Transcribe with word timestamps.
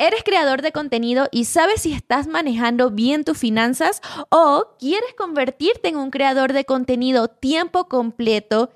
¿Eres 0.00 0.24
creador 0.24 0.62
de 0.62 0.72
contenido 0.72 1.28
y 1.30 1.44
sabes 1.44 1.82
si 1.82 1.92
estás 1.92 2.26
manejando 2.26 2.90
bien 2.90 3.22
tus 3.22 3.36
finanzas 3.36 4.00
o 4.30 4.64
quieres 4.78 5.12
convertirte 5.12 5.90
en 5.90 5.98
un 5.98 6.10
creador 6.10 6.54
de 6.54 6.64
contenido 6.64 7.28
tiempo 7.28 7.86
completo 7.86 8.70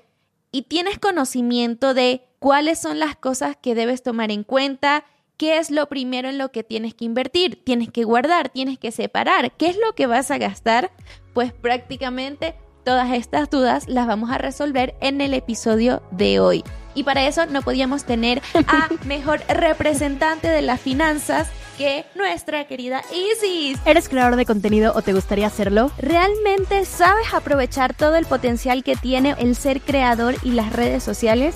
y 0.51 0.61
tienes 0.61 0.99
conocimiento 0.99 1.95
de 1.95 2.21
cuáles 2.37 2.79
son 2.79 2.99
las 2.99 3.15
cosas 3.15 3.57
que 3.59 3.73
debes 3.73 4.03
tomar 4.03 4.29
en 4.29 4.43
cuenta? 4.43 5.03
¿Qué 5.35 5.57
es 5.57 5.71
lo 5.71 5.89
primero 5.89 6.29
en 6.29 6.37
lo 6.37 6.51
que 6.51 6.63
tienes 6.63 6.93
que 6.93 7.05
invertir? 7.05 7.59
Tienes 7.65 7.89
que 7.89 8.03
guardar, 8.03 8.49
tienes 8.49 8.77
que 8.77 8.91
separar. 8.91 9.51
¿Qué 9.53 9.69
es 9.69 9.77
lo 9.77 9.95
que 9.95 10.05
vas 10.05 10.29
a 10.29 10.37
gastar? 10.37 10.91
Pues 11.33 11.51
prácticamente 11.53 12.53
todas 12.83 13.11
estas 13.11 13.49
dudas 13.49 13.87
las 13.87 14.05
vamos 14.05 14.29
a 14.29 14.37
resolver 14.37 14.93
en 15.01 15.21
el 15.21 15.33
episodio 15.33 16.03
de 16.11 16.39
hoy. 16.39 16.63
Y 16.95 17.03
para 17.03 17.27
eso 17.27 17.45
no 17.45 17.61
podíamos 17.61 18.05
tener 18.05 18.41
a 18.67 18.89
mejor 19.05 19.41
representante 19.47 20.47
de 20.47 20.61
las 20.61 20.81
finanzas 20.81 21.47
que 21.77 22.05
nuestra 22.15 22.65
querida 22.65 23.01
Isis. 23.11 23.77
¿Eres 23.85 24.09
creador 24.09 24.37
de 24.37 24.45
contenido 24.45 24.93
o 24.95 25.01
te 25.01 25.13
gustaría 25.13 25.47
hacerlo? 25.47 25.91
¿Realmente 25.97 26.85
sabes 26.85 27.33
aprovechar 27.33 27.93
todo 27.93 28.15
el 28.15 28.25
potencial 28.25 28.83
que 28.83 28.95
tiene 28.95 29.35
el 29.37 29.55
ser 29.55 29.81
creador 29.81 30.35
y 30.41 30.51
las 30.51 30.71
redes 30.71 31.03
sociales? 31.03 31.55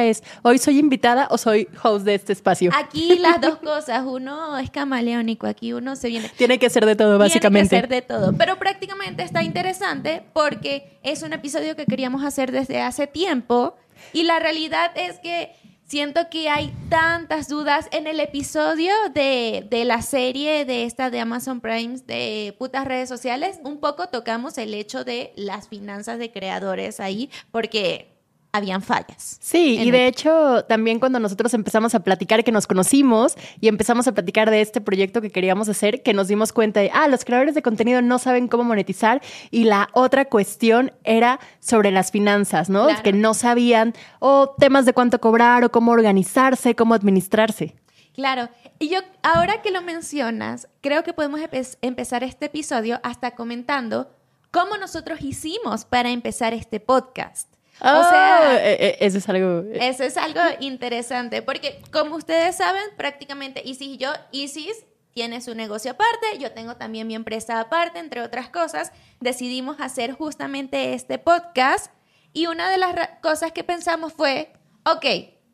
es, 0.00 0.22
¿hoy 0.42 0.58
soy 0.58 0.78
invitada 0.78 1.28
o 1.30 1.38
soy 1.38 1.68
host 1.82 2.04
de 2.04 2.14
este 2.14 2.32
espacio? 2.32 2.70
Aquí 2.74 3.16
las 3.18 3.40
dos 3.40 3.56
cosas, 3.56 4.02
uno 4.06 4.56
es 4.58 4.70
camaleónico, 4.70 5.46
aquí 5.46 5.72
uno 5.72 5.96
se 5.96 6.08
viene... 6.08 6.30
Tiene 6.36 6.58
que 6.58 6.70
ser 6.70 6.86
de 6.86 6.96
todo, 6.96 7.18
básicamente. 7.18 7.68
Tiene 7.68 7.88
que 7.88 7.94
ser 7.94 8.02
de 8.02 8.02
todo, 8.02 8.32
pero 8.36 8.58
prácticamente 8.58 9.22
está 9.22 9.42
interesante 9.42 10.24
porque 10.32 10.98
es 11.02 11.22
un 11.22 11.32
episodio 11.32 11.76
que 11.76 11.86
queríamos 11.86 12.24
hacer 12.24 12.52
desde 12.52 12.80
hace 12.80 13.06
tiempo 13.06 13.76
y 14.12 14.24
la 14.24 14.38
realidad 14.38 14.90
es 14.94 15.18
que 15.18 15.52
siento 15.92 16.30
que 16.30 16.48
hay 16.48 16.72
tantas 16.88 17.48
dudas 17.48 17.88
en 17.92 18.06
el 18.06 18.18
episodio 18.18 18.94
de, 19.12 19.66
de, 19.68 19.84
la 19.84 20.00
serie 20.00 20.64
de 20.64 20.84
esta 20.84 21.10
de 21.10 21.20
Amazon 21.20 21.60
Prime 21.60 21.98
de 22.06 22.54
putas 22.58 22.86
redes 22.86 23.10
sociales. 23.10 23.58
Un 23.62 23.78
poco 23.78 24.08
tocamos 24.08 24.56
el 24.56 24.72
hecho 24.72 25.04
de 25.04 25.34
las 25.36 25.68
finanzas 25.68 26.18
de 26.18 26.32
creadores 26.32 26.98
ahí, 26.98 27.30
porque 27.50 28.11
habían 28.52 28.82
fallas. 28.82 29.38
Sí, 29.40 29.78
y 29.80 29.90
de 29.90 30.06
hecho 30.06 30.64
también 30.66 31.00
cuando 31.00 31.18
nosotros 31.18 31.54
empezamos 31.54 31.94
a 31.94 32.00
platicar 32.00 32.44
que 32.44 32.52
nos 32.52 32.66
conocimos 32.66 33.34
y 33.60 33.68
empezamos 33.68 34.06
a 34.06 34.12
platicar 34.12 34.50
de 34.50 34.60
este 34.60 34.82
proyecto 34.82 35.22
que 35.22 35.30
queríamos 35.30 35.70
hacer, 35.70 36.02
que 36.02 36.12
nos 36.12 36.28
dimos 36.28 36.52
cuenta 36.52 36.80
de, 36.80 36.90
ah, 36.92 37.08
los 37.08 37.24
creadores 37.24 37.54
de 37.54 37.62
contenido 37.62 38.02
no 38.02 38.18
saben 38.18 38.48
cómo 38.48 38.64
monetizar 38.64 39.22
y 39.50 39.64
la 39.64 39.88
otra 39.94 40.26
cuestión 40.26 40.92
era 41.02 41.40
sobre 41.60 41.90
las 41.90 42.10
finanzas, 42.10 42.68
¿no? 42.68 42.88
Que 43.02 43.14
no 43.14 43.32
sabían 43.32 43.94
o 44.18 44.54
temas 44.58 44.84
de 44.84 44.92
cuánto 44.92 45.18
cobrar 45.18 45.64
o 45.64 45.72
cómo 45.72 45.92
organizarse, 45.92 46.74
cómo 46.74 46.92
administrarse. 46.92 47.74
Claro, 48.14 48.50
y 48.78 48.90
yo 48.90 48.98
ahora 49.22 49.62
que 49.62 49.70
lo 49.70 49.80
mencionas, 49.80 50.68
creo 50.82 51.02
que 51.04 51.14
podemos 51.14 51.40
empezar 51.80 52.22
este 52.22 52.46
episodio 52.46 53.00
hasta 53.02 53.30
comentando 53.30 54.10
cómo 54.50 54.76
nosotros 54.76 55.22
hicimos 55.22 55.86
para 55.86 56.10
empezar 56.10 56.52
este 56.52 56.78
podcast 56.78 57.51
o 57.80 57.84
sea, 57.84 58.50
ah, 58.50 58.56
e, 58.56 58.72
e, 59.00 59.06
eso 59.06 59.18
es 59.18 59.28
algo... 59.28 59.68
Eh. 59.68 59.88
Eso 59.88 60.04
es 60.04 60.16
algo 60.16 60.40
interesante, 60.60 61.42
porque 61.42 61.80
como 61.90 62.16
ustedes 62.16 62.56
saben, 62.56 62.82
prácticamente 62.96 63.62
Isis 63.64 63.88
y 63.88 63.96
yo, 63.96 64.12
Isis 64.30 64.84
tiene 65.12 65.40
su 65.40 65.54
negocio 65.54 65.92
aparte, 65.92 66.38
yo 66.38 66.52
tengo 66.52 66.76
también 66.76 67.06
mi 67.06 67.14
empresa 67.14 67.60
aparte, 67.60 67.98
entre 67.98 68.22
otras 68.22 68.48
cosas, 68.48 68.92
decidimos 69.20 69.80
hacer 69.80 70.12
justamente 70.12 70.94
este 70.94 71.18
podcast 71.18 71.92
y 72.32 72.46
una 72.46 72.70
de 72.70 72.78
las 72.78 72.94
cosas 73.20 73.52
que 73.52 73.64
pensamos 73.64 74.12
fue, 74.12 74.52
ok, 74.86 75.04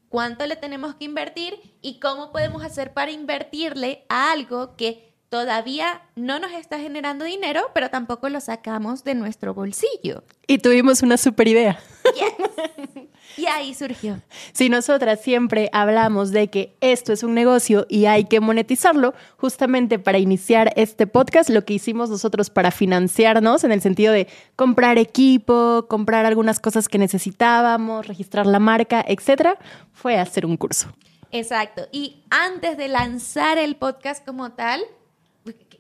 ¿cuánto 0.09 0.47
le 0.47 0.57
tenemos 0.57 0.95
que 0.95 1.07
invertir 1.07 1.77
y 1.83 1.99
cómo 1.99 2.31
podemos 2.31 2.63
hacer 2.63 2.93
para 2.93 3.11
invertirle 3.11 4.05
a 4.09 4.31
algo 4.31 4.77
que 4.77 5.08
todavía 5.29 6.03
no 6.17 6.39
nos 6.39 6.53
está 6.53 6.79
generando 6.79 7.25
dinero, 7.25 7.71
pero 7.75 7.91
tampoco 7.91 8.29
lo 8.29 8.41
sacamos 8.41 9.05
de 9.05 9.15
nuestro 9.15 9.55
bolsillo. 9.55 10.23
Y 10.47 10.59
tuvimos 10.59 11.03
una 11.03 11.17
super 11.17 11.49
idea. 11.49 11.79
Y 13.39 13.47
ahí 13.47 13.73
surgió. 13.73 14.21
Si 14.53 14.69
nosotras 14.69 15.21
siempre 15.23 15.71
hablamos 15.73 16.33
de 16.33 16.49
que 16.49 16.75
esto 16.81 17.13
es 17.13 17.23
un 17.23 17.35
negocio 17.35 17.87
y 17.89 18.07
hay 18.07 18.25
que 18.25 18.41
monetizarlo, 18.41 19.15
justamente 19.37 20.01
para 20.01 20.19
iniciar 20.19 20.73
este 20.75 21.07
podcast, 21.07 21.49
lo 21.49 21.65
que 21.65 21.75
hicimos 21.75 22.11
nosotros 22.11 22.51
para 22.51 22.73
financiarnos, 22.73 23.63
en 23.63 23.71
el 23.71 23.81
sentido 23.81 24.13
de 24.13 24.27
comprar 24.57 24.99
equipo, 24.99 25.87
comprar 25.89 26.27
algunas 26.27 26.59
cosas 26.59 26.89
que 26.89 26.99
necesitábamos, 26.99 28.09
registrar 28.09 28.45
la 28.45 28.59
marca, 28.59 29.05
etcétera, 29.07 29.57
fue 29.93 30.19
hacer 30.19 30.45
un 30.45 30.57
curso. 30.57 30.89
Exacto. 31.31 31.87
Y 31.93 32.25
antes 32.31 32.77
de 32.77 32.89
lanzar 32.89 33.57
el 33.57 33.77
podcast 33.77 34.25
como 34.27 34.51
tal, 34.51 34.83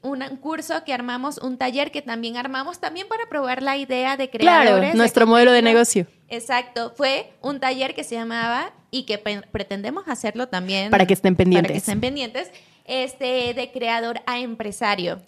un 0.09 0.21
curso 0.37 0.85
que 0.85 0.93
armamos, 0.93 1.39
un 1.39 1.59
taller 1.59 1.91
que 1.91 2.03
también 2.03 2.37
armamos 2.37 2.79
también 2.79 3.07
para 3.09 3.29
probar 3.29 3.63
la 3.63 3.77
idea 3.77 4.17
de 4.17 4.31
creadores. 4.31 4.73
Claro, 4.73 4.97
nuestro 4.97 5.27
modelo 5.27 5.53
de 5.53 5.63
negocio. 5.63 6.07
Exacto, 6.29 6.93
fue 6.97 7.33
un 7.41 7.61
taller 7.61 7.95
que 7.95 8.05
se 8.05 8.15
llamaba 8.15 8.73
y 8.91 9.05
que 9.05 9.19
pretendemos 9.19 10.09
hacerlo 10.09 10.49
también. 10.49 10.91
Para 10.91 11.07
que 11.07 11.15
estén 11.15 11.37
pendientes. 11.37 11.69
Para 11.69 11.73
que 11.73 11.79
estén 11.79 12.01
pendientes, 12.01 12.51
este, 12.85 13.55
de 13.55 13.71
creador 13.73 14.21
a 14.27 14.39
empresario. 14.41 15.23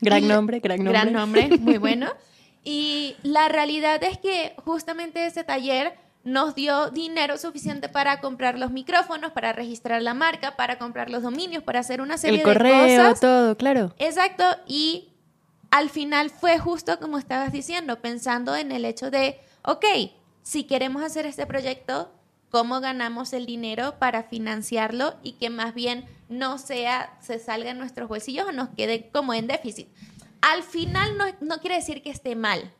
Gran 0.00 0.26
nombre, 0.26 0.60
gran 0.60 0.78
nombre. 0.78 0.92
Gran 0.92 1.12
nombre, 1.12 1.48
muy 1.58 1.78
bueno. 1.78 2.10
Y 2.64 3.16
la 3.22 3.48
realidad 3.48 4.02
es 4.02 4.18
que 4.18 4.54
justamente 4.64 5.24
ese 5.26 5.44
taller 5.44 5.94
nos 6.22 6.54
dio 6.54 6.90
dinero 6.90 7.38
suficiente 7.38 7.88
para 7.88 8.20
comprar 8.20 8.58
los 8.58 8.70
micrófonos, 8.70 9.32
para 9.32 9.52
registrar 9.52 10.02
la 10.02 10.14
marca, 10.14 10.56
para 10.56 10.78
comprar 10.78 11.10
los 11.10 11.22
dominios, 11.22 11.62
para 11.62 11.80
hacer 11.80 12.00
una 12.00 12.18
serie 12.18 12.38
de 12.38 12.44
cosas. 12.44 12.56
El 12.56 12.62
correo, 12.62 13.14
todo, 13.14 13.56
claro. 13.56 13.94
Exacto, 13.98 14.44
y 14.66 15.08
al 15.70 15.88
final 15.88 16.30
fue 16.30 16.58
justo 16.58 16.98
como 16.98 17.18
estabas 17.18 17.52
diciendo, 17.52 18.00
pensando 18.00 18.54
en 18.54 18.72
el 18.72 18.84
hecho 18.84 19.10
de, 19.10 19.40
ok, 19.62 19.84
si 20.42 20.64
queremos 20.64 21.02
hacer 21.02 21.26
este 21.26 21.46
proyecto, 21.46 22.12
¿cómo 22.50 22.80
ganamos 22.80 23.32
el 23.32 23.46
dinero 23.46 23.94
para 23.98 24.24
financiarlo 24.24 25.14
y 25.22 25.32
que 25.32 25.48
más 25.48 25.74
bien 25.74 26.06
no 26.28 26.58
sea, 26.58 27.16
se 27.20 27.38
salga 27.38 27.70
en 27.70 27.78
nuestros 27.78 28.08
bolsillos 28.08 28.46
o 28.48 28.52
nos 28.52 28.68
quede 28.70 29.08
como 29.10 29.32
en 29.32 29.46
déficit? 29.46 29.88
Al 30.42 30.62
final 30.62 31.16
no, 31.16 31.24
no 31.40 31.60
quiere 31.60 31.76
decir 31.76 32.02
que 32.02 32.10
esté 32.10 32.34
mal, 32.34 32.72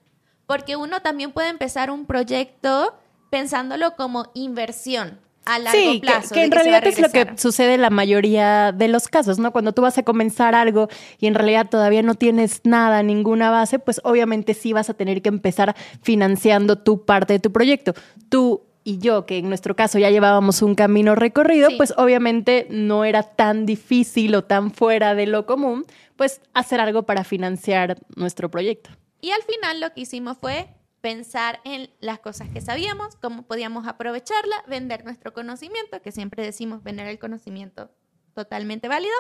porque 0.47 0.77
uno 0.77 1.01
también 1.01 1.33
puede 1.33 1.49
empezar 1.49 1.91
un 1.91 2.07
proyecto 2.07 2.99
pensándolo 3.31 3.97
como 3.97 4.31
inversión 4.35 5.19
a 5.45 5.59
largo 5.59 6.01
plazo. 6.01 6.29
Que, 6.29 6.35
que 6.35 6.45
en 6.45 6.51
realidad 6.51 6.87
es 6.87 7.01
lo 7.01 7.09
que 7.09 7.27
sucede 7.37 7.75
en 7.75 7.83
la 7.83 7.91
mayoría 7.91 8.73
de 8.73 8.89
los 8.89 9.09
casos, 9.09 9.39
¿no? 9.39 9.53
Cuando 9.53 9.73
tú 9.73 9.83
vas 9.83 9.97
a 9.99 10.03
comenzar 10.03 10.55
algo 10.55 10.89
y 11.19 11.27
en 11.27 11.35
realidad 11.35 11.69
todavía 11.71 12.03
no 12.03 12.15
tienes 12.15 12.61
nada, 12.65 13.03
ninguna 13.03 13.51
base, 13.51 13.79
pues 13.79 14.01
obviamente 14.05 14.55
sí 14.55 14.73
vas 14.73 14.91
a 14.91 14.95
tener 14.95 15.23
que 15.23 15.29
empezar 15.29 15.75
financiando 16.03 16.77
tu 16.77 17.05
parte 17.05 17.35
de 17.35 17.39
tu 17.39 17.53
proyecto. 17.53 17.95
Tú 18.29 18.63
y 18.85 18.99
yo, 18.99 19.27
que 19.27 19.39
en 19.39 19.49
nuestro 19.49 19.77
caso 19.77 19.99
ya 19.99 20.11
llevábamos 20.11 20.63
un 20.63 20.75
camino 20.75 21.15
recorrido, 21.15 21.69
pues 21.77 21.93
obviamente 21.97 22.67
no 22.71 23.05
era 23.05 23.23
tan 23.23 23.67
difícil 23.67 24.35
o 24.35 24.45
tan 24.45 24.71
fuera 24.71 25.15
de 25.15 25.27
lo 25.27 25.47
común, 25.47 25.85
pues 26.17 26.41
hacer 26.55 26.81
algo 26.81 27.05
para 27.05 27.25
financiar 27.25 27.99
nuestro 28.17 28.51
proyecto. 28.51 28.91
Y 29.21 29.33
al 29.33 29.43
final 29.43 29.81
lo 29.81 29.93
que 29.93 30.03
hicimos 30.03 30.39
fue 30.41 30.69
pensar 31.01 31.61
en 31.65 31.91
las 32.01 32.19
cosas 32.19 32.49
que 32.51 32.61
sabíamos, 32.61 33.17
cómo 33.17 33.43
podíamos 33.43 33.87
aprovecharla, 33.87 34.65
vender 34.69 35.05
nuestro 35.05 35.33
conocimiento, 35.33 36.03
que 36.03 36.13
siempre 36.13 36.45
decimos 36.45 36.83
vender 36.83 37.07
el 37.07 37.19
conocimiento 37.19 37.91
totalmente 38.35 38.89
válido, 38.89 39.15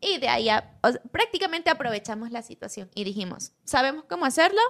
y 0.00 0.18
de 0.18 0.28
ahí 0.28 0.48
prácticamente 1.12 1.70
aprovechamos 1.70 2.30
la 2.30 2.42
situación 2.42 2.90
y 2.94 3.04
dijimos, 3.04 3.52
¿sabemos 3.64 4.04
cómo 4.08 4.24
hacerlo? 4.24 4.60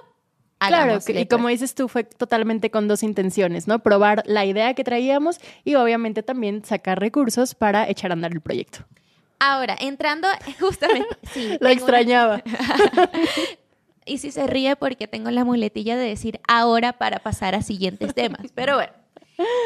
Claro, 0.67 0.99
y 1.07 1.25
como 1.25 1.45
pues. 1.45 1.59
dices 1.59 1.73
tú, 1.73 1.87
fue 1.87 2.03
totalmente 2.03 2.69
con 2.69 2.87
dos 2.87 3.01
intenciones, 3.01 3.67
¿no? 3.67 3.79
Probar 3.79 4.21
la 4.27 4.45
idea 4.45 4.75
que 4.75 4.83
traíamos 4.83 5.39
y 5.63 5.73
obviamente 5.73 6.21
también 6.21 6.63
sacar 6.63 6.99
recursos 6.99 7.55
para 7.55 7.89
echar 7.89 8.11
a 8.11 8.13
andar 8.13 8.31
el 8.31 8.41
proyecto. 8.41 8.85
Ahora, 9.39 9.75
entrando 9.79 10.27
justamente... 10.59 11.09
Sí, 11.33 11.57
Lo 11.61 11.69
extrañaba. 11.69 12.43
Y 14.05 14.17
si 14.17 14.31
se 14.31 14.47
ríe 14.47 14.75
porque 14.75 15.07
tengo 15.07 15.29
la 15.31 15.45
muletilla 15.45 15.95
de 15.95 16.07
decir 16.07 16.39
ahora 16.47 16.93
para 16.93 17.19
pasar 17.19 17.55
a 17.55 17.61
siguientes 17.61 18.13
temas. 18.15 18.47
Pero 18.55 18.75
bueno, 18.75 18.93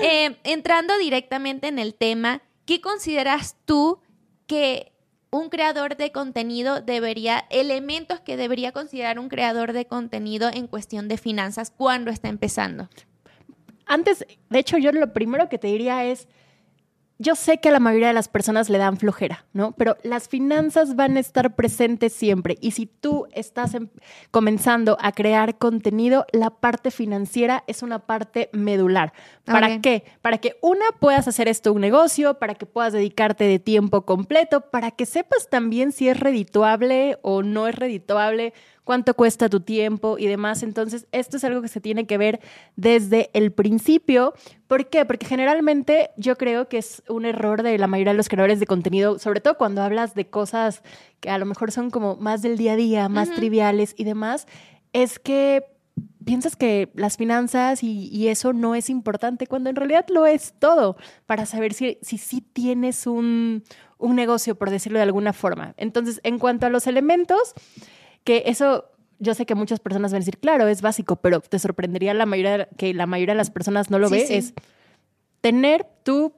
eh, 0.04 0.38
entrando 0.44 0.98
directamente 0.98 1.68
en 1.68 1.80
el 1.80 1.94
tema, 1.94 2.42
¿qué 2.66 2.82
consideras 2.82 3.56
tú 3.66 4.00
que 4.48 4.92
un 5.32 5.50
creador 5.50 5.98
de 5.98 6.12
contenido 6.12 6.82
debería, 6.82 7.46
elementos 7.50 8.20
que 8.20 8.38
debería 8.38 8.72
considerar 8.72 9.20
un 9.20 9.30
creador 9.30 9.74
de 9.74 9.86
contenido 9.86 10.50
en 10.54 10.68
cuestión 10.68 11.08
de 11.08 11.18
finanzas 11.18 11.72
cuando 11.72 12.12
está 12.12 12.28
empezando? 12.28 12.90
Antes, 13.86 14.26
de 14.50 14.60
hecho, 14.60 14.78
yo 14.78 14.92
lo 14.92 15.14
primero 15.14 15.48
que 15.50 15.58
te 15.58 15.68
diría 15.68 16.06
es, 16.06 16.28
yo 17.18 17.36
sé 17.36 17.60
que 17.60 17.70
a 17.70 17.72
la 17.72 17.80
mayoría 17.80 18.10
de 18.10 18.14
las 18.14 18.28
personas 18.28 18.70
le 18.70 18.78
dan 18.78 18.98
flojera, 18.98 19.46
¿no? 19.54 19.72
Pero 19.74 19.96
las 20.04 20.28
finanzas 20.28 20.96
van 20.98 21.16
a 21.16 21.22
estar 21.22 21.56
presentes 21.56 22.12
siempre. 22.12 22.58
Y 22.60 22.72
si 22.72 22.88
tú 22.88 23.28
estás 23.32 23.74
em, 23.74 23.88
comenzando 24.32 24.98
a 25.00 25.14
crear 25.14 25.58
contenido, 25.58 26.26
la 26.34 26.50
parte 26.50 26.92
financiera 26.92 27.64
es 27.68 27.84
una 27.84 28.00
parte 28.00 28.50
medular. 28.52 29.14
¿Para 29.46 29.80
qué? 29.80 30.04
Para 30.22 30.40
que 30.40 30.58
una 30.62 30.86
puedas 31.00 31.28
hacer 31.28 31.48
esto 31.48 31.72
un 31.72 31.82
negocio, 31.82 32.38
para 32.40 32.56
que 32.56 32.66
puedas 32.66 32.92
dedicarte 32.92 33.46
de 33.46 33.60
tiempo 33.60 34.06
completo, 34.06 34.70
para 34.70 34.92
que 34.92 35.06
sepas 35.06 35.50
también 35.50 35.94
si 35.94 36.10
es 36.10 36.20
redituable 36.20 37.18
o 37.22 37.44
no 37.44 37.68
es 37.68 37.76
redituable 37.76 38.54
cuánto 38.86 39.16
cuesta 39.16 39.50
tu 39.50 39.60
tiempo 39.60 40.18
y 40.18 40.28
demás. 40.28 40.64
Entonces, 40.64 41.08
esto 41.12 41.36
es 41.36 41.44
algo 41.44 41.62
que 41.62 41.68
se 41.68 41.82
tiene 41.82 42.08
que 42.08 42.18
ver 42.18 42.40
desde 42.78 43.30
el 43.34 43.52
principio. 43.52 44.34
¿Por 44.68 44.88
qué? 44.88 45.04
Porque 45.04 45.26
generalmente 45.26 46.12
yo 46.16 46.38
creo 46.38 46.70
que 46.70 46.78
es 46.78 47.04
un 47.10 47.26
error 47.26 47.64
de 47.64 47.78
la 47.78 47.88
mayoría 47.88 48.14
de 48.14 48.18
los 48.18 48.30
creadores 48.30 48.62
de 48.62 48.68
contenido, 48.68 49.20
sobre 49.20 49.42
todo 49.42 49.58
cuando 49.58 49.82
hablas 49.82 50.16
de 50.16 50.28
cosas 50.28 50.84
que 51.20 51.30
a 51.30 51.38
lo 51.38 51.46
mejor 51.46 51.74
son 51.74 51.90
como 51.90 52.16
más 52.16 52.42
del 52.42 52.58
día 52.58 52.74
a 52.74 52.78
día, 52.78 53.10
más 53.10 53.32
triviales 53.32 53.94
y 53.98 54.06
demás, 54.06 54.48
es 54.94 55.20
que 55.20 55.66
piensas 56.24 56.56
que 56.56 56.92
las 56.96 57.18
finanzas 57.18 57.84
y, 57.84 58.28
eso 58.28 58.54
no 58.54 58.76
es 58.76 58.90
importante, 58.90 59.48
cuando 59.48 59.70
en 59.70 59.76
realidad 59.76 60.06
lo 60.10 60.26
es 60.26 60.54
todo, 60.60 60.98
para 61.26 61.46
saber 61.46 61.74
si 61.74 61.98
sí 62.02 62.18
si, 62.18 62.42
tienes 62.42 63.08
un, 63.08 63.64
un 63.98 64.16
negocio, 64.16 64.56
por 64.56 64.70
decirlo 64.70 65.00
de 65.00 65.04
alguna 65.04 65.34
forma. 65.34 65.74
Entonces, 65.78 66.20
en 66.24 66.40
cuanto 66.40 66.66
a 66.66 66.70
los 66.70 66.88
elementos, 66.88 67.54
que 68.25 68.44
eso 68.48 68.89
yo 69.19 69.33
sé 69.33 69.45
que 69.45 69.56
muchas 69.56 69.80
personas 69.80 70.12
van 70.12 70.18
a 70.18 70.19
decir, 70.19 70.39
claro, 70.39 70.68
es 70.68 70.81
básico, 70.81 71.16
pero 71.16 71.39
te 71.39 71.57
sorprendería 71.57 72.13
la 72.13 72.25
mayoría 72.25 72.68
que 72.77 72.94
la 72.94 73.06
mayoría 73.06 73.33
de 73.33 73.38
las 73.38 73.50
personas 73.50 73.89
no 73.89 73.98
lo 73.98 74.10
ve, 74.10 74.25
es 74.30 74.54
tener 75.39 75.88
tú 76.04 76.33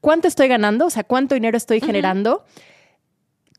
cuánto 0.00 0.28
estoy 0.28 0.48
ganando, 0.48 0.86
o 0.86 0.90
sea, 0.90 1.04
cuánto 1.04 1.34
dinero 1.34 1.56
estoy 1.56 1.80
generando 1.80 2.44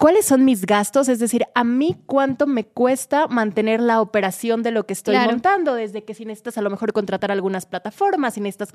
¿Cuáles 0.01 0.25
son 0.25 0.45
mis 0.45 0.65
gastos? 0.65 1.09
Es 1.09 1.19
decir, 1.19 1.43
a 1.53 1.63
mí 1.63 1.95
cuánto 2.07 2.47
me 2.47 2.65
cuesta 2.65 3.27
mantener 3.27 3.79
la 3.79 4.01
operación 4.01 4.63
de 4.63 4.71
lo 4.71 4.87
que 4.87 4.93
estoy 4.93 5.15
montando, 5.15 5.75
desde 5.75 6.03
que 6.03 6.15
si 6.15 6.25
necesitas 6.25 6.57
a 6.57 6.63
lo 6.63 6.71
mejor 6.71 6.91
contratar 6.91 7.31
algunas 7.31 7.67
plataformas, 7.67 8.33
si 8.33 8.41
necesitas 8.41 8.73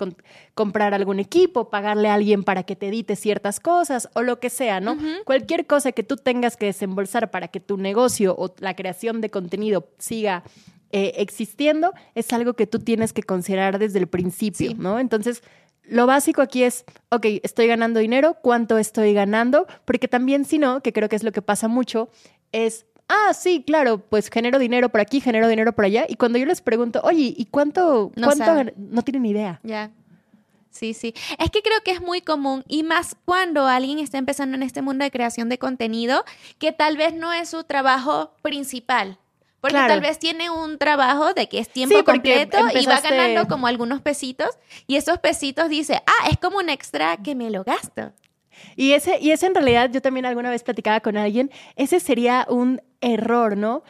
comprar 0.54 0.94
algún 0.94 1.18
equipo, 1.18 1.68
pagarle 1.68 2.10
a 2.10 2.14
alguien 2.14 2.44
para 2.44 2.62
que 2.62 2.76
te 2.76 2.86
edite 2.86 3.16
ciertas 3.16 3.58
cosas 3.58 4.08
o 4.14 4.22
lo 4.22 4.38
que 4.38 4.50
sea, 4.50 4.78
¿no? 4.78 4.96
Cualquier 5.24 5.66
cosa 5.66 5.90
que 5.90 6.04
tú 6.04 6.16
tengas 6.16 6.56
que 6.56 6.66
desembolsar 6.66 7.32
para 7.32 7.48
que 7.48 7.58
tu 7.58 7.76
negocio 7.76 8.36
o 8.38 8.54
la 8.60 8.76
creación 8.76 9.20
de 9.20 9.28
contenido 9.28 9.88
siga 9.98 10.44
eh, 10.92 11.14
existiendo, 11.16 11.92
es 12.14 12.32
algo 12.32 12.54
que 12.54 12.68
tú 12.68 12.78
tienes 12.78 13.12
que 13.12 13.24
considerar 13.24 13.80
desde 13.80 13.98
el 13.98 14.06
principio, 14.06 14.74
¿no? 14.78 15.00
Entonces, 15.00 15.42
lo 15.88 16.06
básico 16.06 16.42
aquí 16.42 16.62
es, 16.62 16.84
ok, 17.10 17.26
estoy 17.42 17.66
ganando 17.66 18.00
dinero, 18.00 18.36
¿cuánto 18.42 18.78
estoy 18.78 19.12
ganando? 19.12 19.66
Porque 19.84 20.08
también 20.08 20.44
si 20.44 20.58
no, 20.58 20.82
que 20.82 20.92
creo 20.92 21.08
que 21.08 21.16
es 21.16 21.22
lo 21.22 21.32
que 21.32 21.42
pasa 21.42 21.68
mucho, 21.68 22.08
es, 22.52 22.86
ah, 23.08 23.32
sí, 23.34 23.62
claro, 23.66 23.98
pues 23.98 24.28
genero 24.30 24.58
dinero 24.58 24.88
por 24.88 25.00
aquí, 25.00 25.20
genero 25.20 25.48
dinero 25.48 25.72
por 25.72 25.84
allá. 25.84 26.06
Y 26.08 26.16
cuando 26.16 26.38
yo 26.38 26.46
les 26.46 26.60
pregunto, 26.60 27.00
oye, 27.04 27.34
¿y 27.36 27.46
cuánto? 27.46 28.12
No, 28.16 28.26
cuánto 28.26 28.72
no 28.76 29.02
tienen 29.02 29.26
idea. 29.26 29.60
Ya. 29.62 29.90
Sí, 30.70 30.92
sí. 30.92 31.14
Es 31.38 31.50
que 31.50 31.62
creo 31.62 31.80
que 31.82 31.92
es 31.92 32.02
muy 32.02 32.20
común 32.20 32.62
y 32.68 32.82
más 32.82 33.16
cuando 33.24 33.66
alguien 33.66 33.98
está 33.98 34.18
empezando 34.18 34.56
en 34.56 34.62
este 34.62 34.82
mundo 34.82 35.04
de 35.04 35.10
creación 35.10 35.48
de 35.48 35.58
contenido, 35.58 36.24
que 36.58 36.72
tal 36.72 36.98
vez 36.98 37.14
no 37.14 37.32
es 37.32 37.48
su 37.48 37.64
trabajo 37.64 38.34
principal. 38.42 39.18
Porque 39.60 39.76
tal 39.76 40.00
vez 40.00 40.18
tiene 40.18 40.50
un 40.50 40.78
trabajo 40.78 41.34
de 41.34 41.48
que 41.48 41.58
es 41.58 41.68
tiempo 41.68 42.04
completo 42.04 42.58
y 42.74 42.86
va 42.86 43.00
ganando 43.00 43.48
como 43.48 43.66
algunos 43.66 44.00
pesitos 44.00 44.50
y 44.86 44.96
esos 44.96 45.18
pesitos 45.18 45.68
dice, 45.68 46.02
ah, 46.06 46.28
es 46.30 46.38
como 46.38 46.58
un 46.58 46.68
extra 46.68 47.16
que 47.16 47.34
me 47.34 47.50
lo 47.50 47.64
gasto. 47.64 48.12
Y 48.76 48.92
ese, 48.92 49.18
y 49.20 49.32
ese 49.32 49.46
en 49.46 49.54
realidad 49.54 49.90
yo 49.92 50.00
también 50.00 50.26
alguna 50.26 50.50
vez 50.50 50.62
platicaba 50.62 51.00
con 51.00 51.16
alguien, 51.16 51.50
ese 51.76 52.00
sería 52.00 52.46
un 52.48 52.80
error, 53.00 53.56
¿no? 53.56 53.82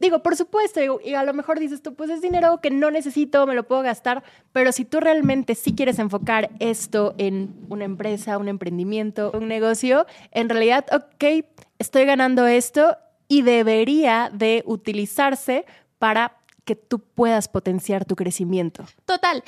Digo, 0.00 0.22
por 0.22 0.36
supuesto, 0.36 0.80
y 1.04 1.14
a 1.14 1.22
lo 1.22 1.32
mejor 1.34 1.60
dices 1.60 1.80
tú, 1.80 1.94
pues 1.94 2.10
es 2.10 2.20
dinero 2.20 2.60
que 2.60 2.70
no 2.70 2.90
necesito, 2.90 3.46
me 3.46 3.54
lo 3.54 3.62
puedo 3.62 3.82
gastar, 3.82 4.24
pero 4.52 4.72
si 4.72 4.84
tú 4.84 4.98
realmente 4.98 5.54
sí 5.54 5.74
quieres 5.74 5.98
enfocar 5.98 6.50
esto 6.58 7.14
en 7.16 7.54
una 7.68 7.84
empresa, 7.84 8.36
un 8.38 8.48
emprendimiento, 8.48 9.30
un 9.32 9.46
negocio, 9.46 10.06
en 10.32 10.48
realidad, 10.48 10.84
ok, 10.92 11.46
estoy 11.78 12.04
ganando 12.06 12.46
esto 12.46 12.96
y 13.28 13.42
debería 13.42 14.30
de 14.32 14.62
utilizarse 14.66 15.64
para 15.98 16.36
que 16.64 16.76
tú 16.76 16.98
puedas 16.98 17.48
potenciar 17.48 18.04
tu 18.04 18.16
crecimiento. 18.16 18.84
Total. 19.04 19.42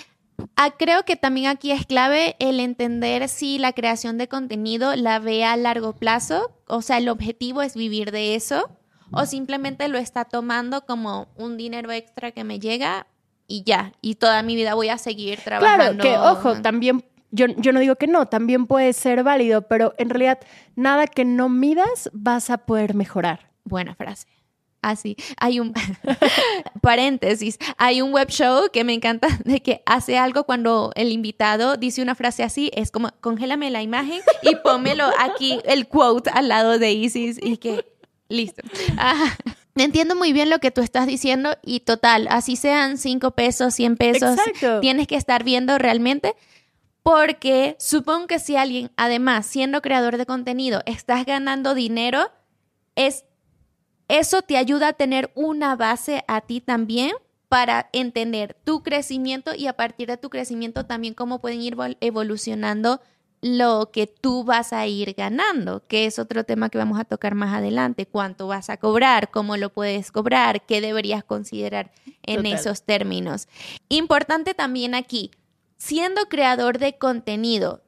Ah, 0.55 0.75
creo 0.77 1.05
que 1.05 1.17
también 1.17 1.47
aquí 1.47 1.73
es 1.73 1.87
clave 1.87 2.37
el 2.39 2.61
entender 2.61 3.29
si 3.29 3.59
la 3.59 3.73
creación 3.73 4.19
de 4.19 4.29
contenido 4.29 4.95
la 4.95 5.19
ve 5.19 5.45
a 5.45 5.57
largo 5.57 5.95
plazo, 5.95 6.53
o 6.67 6.83
sea, 6.83 6.99
el 6.99 7.09
objetivo 7.09 7.63
es 7.63 7.75
vivir 7.75 8.11
de 8.11 8.35
eso, 8.35 8.69
o 9.13 9.25
simplemente 9.25 9.89
lo 9.89 9.99
está 9.99 10.25
tomando 10.25 10.85
como 10.85 11.29
un 11.37 11.57
dinero 11.57 11.91
extra 11.91 12.33
que 12.33 12.45
me 12.45 12.59
llega 12.59 13.07
y 13.47 13.63
ya, 13.65 13.93
y 14.03 14.17
toda 14.17 14.43
mi 14.43 14.57
vida 14.57 14.75
voy 14.75 14.91
a 14.91 14.99
seguir 14.99 15.41
trabajando. 15.41 16.03
Claro, 16.03 16.03
que 16.03 16.19
ojo, 16.19 16.61
también 16.61 17.03
yo, 17.31 17.47
yo, 17.47 17.73
no 17.73 17.81
digo 17.81 17.97
que 17.97 18.07
no, 18.07 18.27
también 18.27 18.67
puede 18.67 18.93
ser 18.93 19.23
válido, 19.23 19.63
pero 19.63 19.95
en 19.99 20.11
realidad 20.11 20.39
nada 20.75 21.07
que 21.07 21.25
no 21.25 21.49
midas 21.49 22.11
vas 22.13 22.51
a 22.51 22.59
poder 22.59 22.95
mejorar. 22.95 23.51
Buena 23.67 23.95
frase. 23.95 24.27
Así, 24.81 25.17
ah, 25.19 25.47
hay 25.47 25.59
un 25.59 25.75
paréntesis, 26.81 27.59
hay 27.77 28.03
un 28.03 28.13
web 28.13 28.29
show 28.29 28.69
que 28.73 28.85
me 28.85 28.95
encanta 28.95 29.27
de 29.45 29.61
que 29.61 29.83
hace 29.85 30.17
algo 30.17 30.45
cuando 30.45 30.93
el 30.95 31.11
invitado 31.11 31.77
dice 31.77 32.03
una 32.03 32.15
frase 32.15 32.45
así, 32.45 32.71
es 32.73 32.93
como 32.93 33.11
congélame 33.21 33.71
la 33.71 33.83
imagen 33.83 34.21
y 34.43 34.55
pómelo 34.57 35.11
aquí 35.19 35.59
el 35.65 35.89
quote 35.89 36.31
al 36.33 36.49
lado 36.49 36.79
de 36.79 36.93
Isis 36.93 37.39
y 37.43 37.57
que 37.57 37.85
listo. 38.29 38.63
entiendo 39.75 40.15
muy 40.15 40.33
bien 40.33 40.51
lo 40.51 40.61
que 40.61 40.71
tú 40.71 40.83
estás 40.83 41.09
diciendo 41.09 41.57
y 41.65 41.81
total, 41.81 42.29
así 42.31 42.55
sean 42.55 42.97
5 42.97 43.33
pesos, 43.33 43.75
100 43.75 43.97
pesos, 43.97 44.39
tienes 44.81 45.09
que 45.09 45.17
estar 45.17 45.43
viendo 45.43 45.79
realmente 45.79 46.35
porque 47.03 47.77
supongo 47.79 48.27
que 48.27 48.39
si 48.41 48.57
alguien, 48.57 48.91
además, 48.97 49.47
siendo 49.47 49.81
creador 49.81 50.17
de 50.17 50.27
contenido, 50.27 50.83
estás 50.87 51.25
ganando 51.25 51.75
dinero, 51.75 52.31
es 52.97 53.25
eso 54.09 54.43
te 54.43 54.57
ayuda 54.57 54.89
a 54.89 54.93
tener 54.93 55.31
una 55.35 55.77
base 55.77 56.25
a 56.29 56.41
ti 56.41 56.61
también 56.61 57.13
para 57.49 57.89
entender 57.93 58.57
tu 58.65 58.83
crecimiento 58.83 59.55
y 59.55 59.67
a 59.67 59.75
partir 59.75 60.09
de 60.09 60.17
tu 60.17 60.31
crecimiento 60.31 60.87
también 60.87 61.15
cómo 61.15 61.41
pueden 61.41 61.63
ir 61.63 61.77
evolucionando 62.01 63.01
lo 63.43 63.91
que 63.93 64.07
tú 64.07 64.45
vas 64.45 64.73
a 64.73 64.87
ir 64.87 65.15
ganando, 65.15 65.87
que 65.87 66.07
es 66.07 66.19
otro 66.19 66.45
tema 66.45 66.69
que 66.69 66.79
vamos 66.79 66.99
a 66.99 67.05
tocar 67.05 67.35
más 67.35 67.55
adelante, 67.55 68.07
cuánto 68.07 68.47
vas 68.47 68.71
a 68.71 68.77
cobrar, 68.79 69.31
cómo 69.31 69.57
lo 69.57 69.71
puedes 69.71 70.11
cobrar, 70.11 70.65
qué 70.67 70.81
deberías 70.81 71.23
considerar 71.23 71.93
en 72.23 72.47
esos 72.47 72.83
términos. 72.83 73.47
Importante 73.89 74.55
también 74.55 74.95
aquí, 74.95 75.31
siendo 75.77 76.29
creador 76.29 76.79
de 76.79 76.97
contenido, 76.99 77.83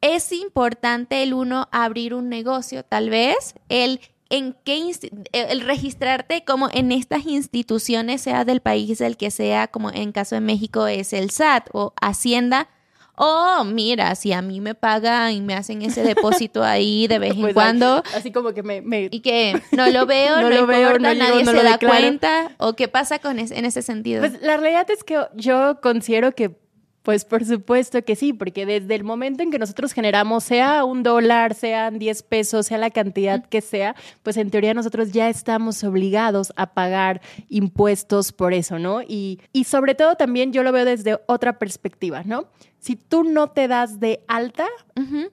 es 0.00 0.32
importante 0.32 1.22
el 1.22 1.32
uno 1.32 1.68
abrir 1.72 2.12
un 2.12 2.28
negocio, 2.28 2.84
tal 2.84 3.08
vez, 3.08 3.54
el 3.70 4.00
en 4.34 4.56
qué 4.64 4.90
el 5.32 5.60
registrarte 5.60 6.44
como 6.44 6.68
en 6.72 6.90
estas 6.90 7.24
instituciones, 7.26 8.20
sea 8.20 8.44
del 8.44 8.60
país 8.60 8.98
del 8.98 9.16
que 9.16 9.30
sea, 9.30 9.68
como 9.68 9.90
en 9.90 10.12
caso 10.12 10.34
de 10.34 10.40
México 10.40 10.86
es 10.86 11.12
el 11.12 11.30
SAT 11.30 11.68
o 11.72 11.94
Hacienda. 12.00 12.68
Oh, 13.16 13.62
mira, 13.64 14.16
si 14.16 14.32
a 14.32 14.42
mí 14.42 14.60
me 14.60 14.74
pagan 14.74 15.32
y 15.32 15.40
me 15.40 15.54
hacen 15.54 15.82
ese 15.82 16.02
depósito 16.14 16.64
ahí 16.64 17.06
de 17.06 17.20
vez 17.20 17.34
en 17.34 17.42
pues, 17.42 17.54
cuando. 17.54 18.02
Así 18.12 18.32
como 18.32 18.52
que 18.54 18.64
me, 18.64 19.08
Y 19.10 19.20
que 19.20 19.60
no 19.70 19.88
lo 19.90 20.04
veo, 20.06 20.40
no, 20.40 20.50
lo 20.50 20.66
veo, 20.66 20.98
nadie 20.98 21.44
se 21.44 21.62
da 21.62 21.78
cuenta. 21.78 22.50
¿O 22.58 22.74
qué 22.74 22.88
pasa 22.88 23.20
con 23.20 23.38
en 23.38 23.64
ese 23.64 23.82
sentido? 23.82 24.20
Pues 24.20 24.42
la 24.42 24.56
realidad 24.56 24.90
es 24.90 25.04
que 25.04 25.20
yo 25.36 25.80
considero 25.80 26.34
que 26.34 26.56
pues 27.04 27.24
por 27.26 27.44
supuesto 27.44 28.02
que 28.02 28.16
sí, 28.16 28.32
porque 28.32 28.64
desde 28.64 28.94
el 28.94 29.04
momento 29.04 29.42
en 29.42 29.50
que 29.50 29.58
nosotros 29.58 29.92
generamos, 29.92 30.42
sea 30.42 30.84
un 30.84 31.02
dólar, 31.02 31.54
sean 31.54 31.98
10 31.98 32.22
pesos, 32.22 32.66
sea 32.66 32.78
la 32.78 32.90
cantidad 32.90 33.44
que 33.44 33.60
sea, 33.60 33.94
pues 34.22 34.38
en 34.38 34.50
teoría 34.50 34.72
nosotros 34.72 35.12
ya 35.12 35.28
estamos 35.28 35.84
obligados 35.84 36.52
a 36.56 36.72
pagar 36.72 37.20
impuestos 37.50 38.32
por 38.32 38.54
eso, 38.54 38.78
¿no? 38.78 39.02
Y, 39.02 39.38
y 39.52 39.64
sobre 39.64 39.94
todo 39.94 40.16
también 40.16 40.52
yo 40.52 40.62
lo 40.62 40.72
veo 40.72 40.86
desde 40.86 41.20
otra 41.26 41.58
perspectiva, 41.58 42.22
¿no? 42.24 42.48
si 42.84 42.96
tú 42.96 43.24
no 43.24 43.48
te 43.48 43.66
das 43.66 43.98
de 43.98 44.22
alta 44.28 44.66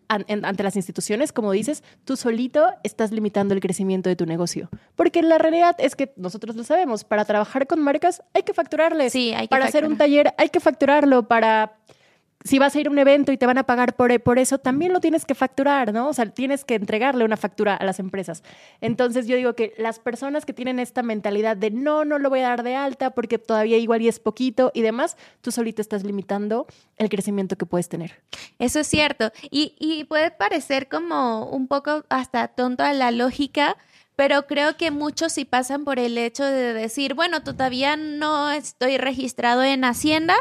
ante 0.08 0.63
las 0.63 0.78
instituciones, 0.78 1.34
como 1.34 1.51
dices, 1.51 1.84
tú 2.06 2.16
solito 2.16 2.70
estás 2.82 3.12
limitando 3.12 3.54
el 3.54 3.60
crecimiento 3.60 4.08
de 4.08 4.16
tu 4.16 4.25
negocio. 4.25 4.70
Porque 4.96 5.22
la 5.22 5.38
realidad 5.38 5.75
es 5.78 5.98
que 5.98 6.13
nosotros 6.16 6.56
lo 6.56 6.63
sabemos, 6.63 7.04
para 7.04 7.25
trabajar 7.25 7.68
con 7.68 7.82
marcas 7.82 8.24
hay 8.34 8.44
que 8.44 8.54
facturarles. 8.54 9.12
Sí, 9.12 9.34
hay 9.34 9.50
que 9.50 9.50
Para 9.50 9.66
hacer 9.66 9.86
un 9.86 9.98
taller 9.98 10.34
hay 10.38 10.48
que 10.48 10.62
facturarlo, 10.62 11.28
para 11.28 11.61
si 12.44 12.60
vas 12.60 12.75
a 12.75 12.80
ir 12.80 12.88
a 12.88 12.89
un 12.89 12.98
evento 12.98 13.32
y 13.32 13.38
te 13.38 13.46
van 13.46 13.58
a 13.58 13.63
pagar 13.63 13.96
por, 13.96 14.39
eso, 14.39 14.58
también 14.58 14.94
lo 14.94 15.00
tienes 15.00 15.25
que 15.25 15.36
facturar, 15.36 15.94
¿no? 15.94 16.10
O 16.10 16.13
sea, 16.13 16.25
tienes 16.25 16.65
que 16.65 16.75
entregarle 16.75 17.24
una 17.24 17.38
factura 17.38 17.75
a 17.75 17.86
las 17.86 18.00
empresas. 18.00 18.44
Entonces 18.80 19.27
yo 19.27 19.36
digo 19.36 19.53
que 19.53 19.74
las 19.77 20.00
personas 20.00 20.46
que 20.46 20.53
tienen 20.53 20.80
esta 20.80 21.03
mentalidad 21.03 21.58
de 21.58 21.72
no, 21.72 22.06
no 22.06 22.20
lo 22.20 22.30
voy 22.30 22.39
a 22.39 22.50
dar 22.50 22.63
de 22.63 22.75
alta 22.75 23.12
porque 23.12 23.38
todavía 23.38 23.77
igual 23.77 24.01
y 24.01 24.08
es 24.08 24.20
poquito 24.20 24.72
y 24.74 24.82
demás, 24.82 25.18
tú 25.41 25.51
solito 25.51 25.82
estás 25.82 26.03
limitando 26.03 26.65
el 26.98 27.10
crecimiento 27.10 27.56
que 27.58 27.65
puedes 27.65 27.89
tener. 27.89 28.22
Eso 28.60 28.80
es 28.80 28.88
cierto. 28.88 29.32
Y, 29.50 29.75
y 29.80 30.06
puede 30.06 30.32
parecer 30.32 30.88
como 30.89 31.46
un 31.50 31.68
poco 31.68 32.06
hasta 32.10 32.48
tonto 32.48 32.84
a 32.84 32.94
la 32.94 33.12
lógica, 33.12 33.77
pero 34.15 34.48
creo 34.48 34.77
que 34.77 34.91
muchos 34.91 35.34
sí 35.34 35.46
pasan 35.46 35.84
por 35.84 36.00
el 36.00 36.18
hecho 36.18 36.44
de 36.44 36.74
decir, 36.74 37.13
bueno, 37.13 37.44
todavía 37.44 37.96
no 37.96 38.51
estoy 38.51 38.98
registrado 38.98 39.63
en 39.63 39.84
Hacienda 39.84 40.36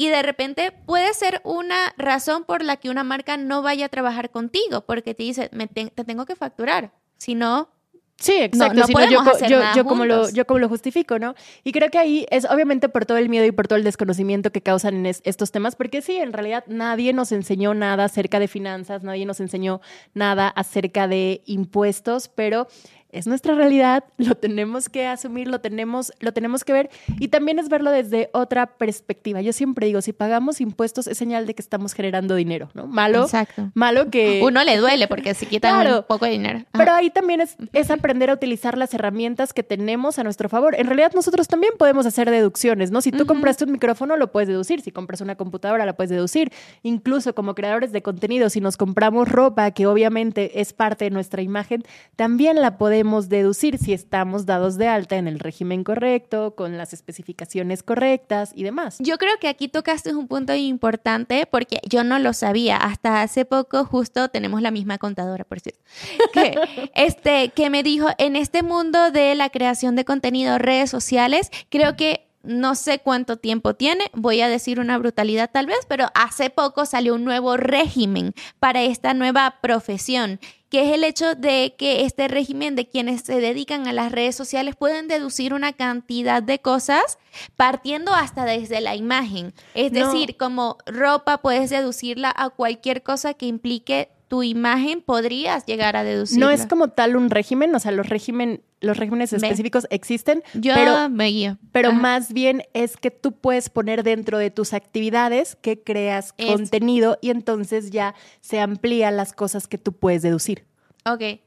y 0.00 0.08
de 0.08 0.22
repente 0.22 0.72
puede 0.86 1.12
ser 1.12 1.42
una 1.44 1.92
razón 1.98 2.44
por 2.44 2.64
la 2.64 2.78
que 2.78 2.88
una 2.88 3.04
marca 3.04 3.36
no 3.36 3.60
vaya 3.60 3.84
a 3.84 3.88
trabajar 3.90 4.30
contigo, 4.30 4.80
porque 4.86 5.12
te 5.14 5.24
dice, 5.24 5.50
me 5.52 5.66
te, 5.66 5.90
tengo 5.90 6.24
que 6.24 6.34
facturar, 6.36 6.92
si 7.18 7.34
no... 7.34 7.68
Sí, 8.16 8.32
exacto. 8.38 8.80
No, 8.80 9.10
yo, 9.46 9.60
yo, 9.74 9.84
como 9.84 10.06
lo, 10.06 10.30
yo 10.30 10.46
como 10.46 10.58
lo 10.58 10.70
justifico, 10.70 11.18
¿no? 11.18 11.34
Y 11.64 11.72
creo 11.72 11.90
que 11.90 11.98
ahí 11.98 12.26
es 12.30 12.46
obviamente 12.46 12.88
por 12.88 13.04
todo 13.04 13.18
el 13.18 13.28
miedo 13.28 13.44
y 13.44 13.52
por 13.52 13.66
todo 13.68 13.78
el 13.78 13.84
desconocimiento 13.84 14.52
que 14.52 14.62
causan 14.62 15.04
en 15.04 15.06
estos 15.06 15.50
temas, 15.52 15.76
porque 15.76 16.00
sí, 16.00 16.16
en 16.16 16.32
realidad 16.32 16.64
nadie 16.66 17.12
nos 17.12 17.30
enseñó 17.32 17.74
nada 17.74 18.04
acerca 18.04 18.38
de 18.38 18.48
finanzas, 18.48 19.02
nadie 19.02 19.26
nos 19.26 19.40
enseñó 19.40 19.82
nada 20.14 20.48
acerca 20.48 21.08
de 21.08 21.42
impuestos, 21.44 22.28
pero 22.28 22.68
es 23.12 23.26
nuestra 23.26 23.54
realidad, 23.54 24.04
lo 24.18 24.34
tenemos 24.34 24.88
que 24.88 25.06
asumir, 25.06 25.48
lo 25.48 25.60
tenemos, 25.60 26.12
lo 26.20 26.32
tenemos 26.32 26.64
que 26.64 26.72
ver 26.72 26.90
y 27.18 27.28
también 27.28 27.58
es 27.58 27.68
verlo 27.68 27.90
desde 27.90 28.30
otra 28.32 28.66
perspectiva. 28.66 29.40
Yo 29.40 29.52
siempre 29.52 29.86
digo, 29.86 30.00
si 30.02 30.12
pagamos 30.12 30.60
impuestos 30.60 31.06
es 31.06 31.18
señal 31.18 31.46
de 31.46 31.54
que 31.54 31.62
estamos 31.62 31.92
generando 31.92 32.34
dinero, 32.34 32.70
¿no? 32.74 32.86
Malo, 32.86 33.24
Exacto. 33.24 33.70
malo 33.74 34.10
que... 34.10 34.40
Uno 34.50 34.62
le 34.64 34.76
duele 34.76 35.08
porque 35.08 35.34
se 35.34 35.46
quita 35.46 35.76
un 35.78 36.04
poco 36.06 36.24
de 36.24 36.32
dinero. 36.32 36.64
Pero 36.72 36.92
ahí 36.92 37.10
también 37.10 37.40
es, 37.40 37.56
es 37.72 37.90
aprender 37.90 38.30
a 38.30 38.34
utilizar 38.34 38.76
las 38.78 38.92
herramientas 38.94 39.52
que 39.52 39.62
tenemos 39.62 40.18
a 40.18 40.24
nuestro 40.24 40.48
favor. 40.48 40.74
En 40.78 40.86
realidad 40.86 41.12
nosotros 41.14 41.48
también 41.48 41.72
podemos 41.78 42.06
hacer 42.06 42.30
deducciones, 42.30 42.90
¿no? 42.90 43.00
Si 43.00 43.12
tú 43.12 43.26
compraste 43.26 43.64
un 43.64 43.72
micrófono, 43.72 44.16
lo 44.16 44.32
puedes 44.32 44.48
deducir. 44.48 44.80
Si 44.80 44.92
compras 44.92 45.20
una 45.20 45.36
computadora, 45.36 45.86
la 45.86 45.94
puedes 45.94 46.10
deducir. 46.10 46.52
Incluso 46.82 47.34
como 47.34 47.54
creadores 47.54 47.92
de 47.92 48.02
contenido, 48.02 48.50
si 48.50 48.60
nos 48.60 48.76
compramos 48.76 49.28
ropa, 49.28 49.70
que 49.72 49.86
obviamente 49.86 50.60
es 50.60 50.72
parte 50.72 51.06
de 51.06 51.10
nuestra 51.10 51.42
imagen, 51.42 51.84
también 52.16 52.60
la 52.60 52.78
podemos 52.78 52.99
deducir 53.28 53.78
si 53.78 53.92
estamos 53.92 54.46
dados 54.46 54.76
de 54.76 54.88
alta 54.88 55.16
en 55.16 55.28
el 55.28 55.38
régimen 55.38 55.84
correcto, 55.84 56.54
con 56.54 56.76
las 56.76 56.92
especificaciones 56.92 57.82
correctas 57.82 58.52
y 58.54 58.62
demás. 58.62 58.96
Yo 59.00 59.18
creo 59.18 59.36
que 59.40 59.48
aquí 59.48 59.68
tocaste 59.68 60.14
un 60.14 60.28
punto 60.28 60.54
importante 60.54 61.46
porque 61.46 61.80
yo 61.88 62.04
no 62.04 62.18
lo 62.18 62.32
sabía. 62.32 62.76
Hasta 62.76 63.22
hace 63.22 63.44
poco 63.44 63.84
justo 63.84 64.28
tenemos 64.28 64.62
la 64.62 64.70
misma 64.70 64.98
contadora, 64.98 65.44
por 65.44 65.60
cierto, 65.60 65.80
que, 66.32 66.54
este, 66.94 67.50
que 67.50 67.70
me 67.70 67.82
dijo, 67.82 68.08
en 68.18 68.36
este 68.36 68.62
mundo 68.62 69.10
de 69.10 69.34
la 69.34 69.50
creación 69.50 69.96
de 69.96 70.04
contenido, 70.04 70.58
redes 70.58 70.90
sociales, 70.90 71.50
creo 71.68 71.96
que 71.96 72.29
no 72.42 72.74
sé 72.74 72.98
cuánto 72.98 73.36
tiempo 73.36 73.74
tiene, 73.74 74.10
voy 74.14 74.40
a 74.40 74.48
decir 74.48 74.80
una 74.80 74.98
brutalidad 74.98 75.50
tal 75.50 75.66
vez, 75.66 75.80
pero 75.88 76.06
hace 76.14 76.50
poco 76.50 76.86
salió 76.86 77.14
un 77.14 77.24
nuevo 77.24 77.56
régimen 77.56 78.34
para 78.58 78.82
esta 78.82 79.14
nueva 79.14 79.58
profesión 79.60 80.40
que 80.70 80.88
es 80.88 80.94
el 80.94 81.02
hecho 81.02 81.34
de 81.34 81.74
que 81.76 82.04
este 82.04 82.28
régimen 82.28 82.76
de 82.76 82.88
quienes 82.88 83.22
se 83.22 83.40
dedican 83.40 83.88
a 83.88 83.92
las 83.92 84.12
redes 84.12 84.36
sociales 84.36 84.76
pueden 84.76 85.08
deducir 85.08 85.52
una 85.52 85.72
cantidad 85.72 86.42
de 86.42 86.60
cosas 86.60 87.18
partiendo 87.56 88.14
hasta 88.14 88.44
desde 88.44 88.80
la 88.80 88.94
imagen. 88.94 89.52
Es 89.74 89.90
decir, 89.90 90.36
como 90.36 90.78
ropa 90.86 91.38
puedes 91.38 91.70
deducirla 91.70 92.32
a 92.34 92.50
cualquier 92.50 93.02
cosa 93.02 93.34
que 93.34 93.46
implique 93.46 94.10
tu 94.30 94.44
imagen 94.44 95.02
podrías 95.02 95.66
llegar 95.66 95.96
a 95.96 96.04
deducir. 96.04 96.38
No 96.38 96.50
es 96.50 96.64
como 96.66 96.86
tal 96.86 97.16
un 97.16 97.30
régimen, 97.30 97.74
o 97.74 97.80
sea, 97.80 97.90
los 97.90 98.08
régimen, 98.08 98.62
los 98.80 98.96
regímenes 98.96 99.32
específicos 99.32 99.88
existen, 99.90 100.44
Yo 100.54 100.72
pero, 100.72 101.08
me 101.10 101.26
guío. 101.26 101.58
pero 101.72 101.92
más 101.92 102.32
bien 102.32 102.62
es 102.72 102.96
que 102.96 103.10
tú 103.10 103.32
puedes 103.32 103.70
poner 103.70 104.04
dentro 104.04 104.38
de 104.38 104.52
tus 104.52 104.72
actividades 104.72 105.56
que 105.56 105.82
creas 105.82 106.32
contenido 106.32 107.18
y 107.20 107.30
entonces 107.30 107.90
ya 107.90 108.14
se 108.40 108.60
amplía 108.60 109.10
las 109.10 109.32
cosas 109.32 109.66
que 109.66 109.78
tú 109.78 109.94
puedes 109.94 110.22
deducir. 110.22 110.64
Ok. 111.04 111.40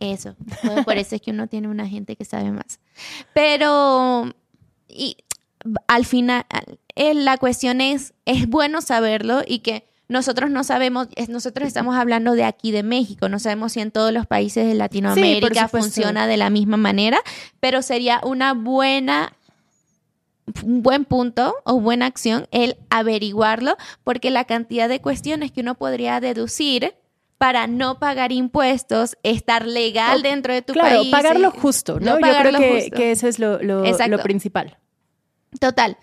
Eso. 0.00 0.34
por 0.84 0.96
eso 0.96 1.14
es 1.14 1.22
que 1.22 1.30
uno 1.30 1.46
tiene 1.46 1.68
una 1.68 1.86
gente 1.86 2.16
que 2.16 2.24
sabe 2.24 2.50
más. 2.50 2.80
Pero 3.34 4.34
y 4.88 5.16
al 5.86 6.06
final, 6.06 6.44
la 6.96 7.38
cuestión 7.38 7.80
es, 7.80 8.14
es 8.24 8.48
bueno 8.48 8.82
saberlo 8.82 9.42
y 9.46 9.60
que 9.60 9.89
nosotros 10.10 10.50
no 10.50 10.64
sabemos, 10.64 11.06
nosotros 11.28 11.68
estamos 11.68 11.94
hablando 11.94 12.32
de 12.32 12.42
aquí 12.42 12.72
de 12.72 12.82
México, 12.82 13.28
no 13.28 13.38
sabemos 13.38 13.72
si 13.72 13.80
en 13.80 13.92
todos 13.92 14.12
los 14.12 14.26
países 14.26 14.66
de 14.66 14.74
Latinoamérica 14.74 15.68
funciona 15.68 16.26
de 16.26 16.36
la 16.36 16.50
misma 16.50 16.76
manera, 16.76 17.20
pero 17.60 17.80
sería 17.80 18.20
una 18.24 18.52
buena 18.52 19.32
un 20.64 20.82
buen 20.82 21.04
punto 21.04 21.54
o 21.62 21.80
buena 21.80 22.06
acción 22.06 22.48
el 22.50 22.76
averiguarlo, 22.90 23.76
porque 24.02 24.32
la 24.32 24.46
cantidad 24.46 24.88
de 24.88 25.00
cuestiones 25.00 25.52
que 25.52 25.60
uno 25.60 25.76
podría 25.76 26.18
deducir 26.18 26.94
para 27.38 27.68
no 27.68 28.00
pagar 28.00 28.32
impuestos, 28.32 29.16
estar 29.22 29.64
legal 29.64 30.22
dentro 30.22 30.52
de 30.52 30.62
tu 30.62 30.74
país. 30.74 31.08
Claro, 31.08 31.10
pagarlo 31.10 31.50
justo, 31.52 32.00
¿no? 32.00 32.18
Yo 32.18 32.36
creo 32.40 32.58
que, 32.58 32.90
que, 32.90 33.12
eso 33.12 33.28
es 33.28 33.38
lo, 33.38 33.62
lo, 33.62 33.84
lo 33.84 34.18
principal. 34.18 34.76
Total. 35.60 35.96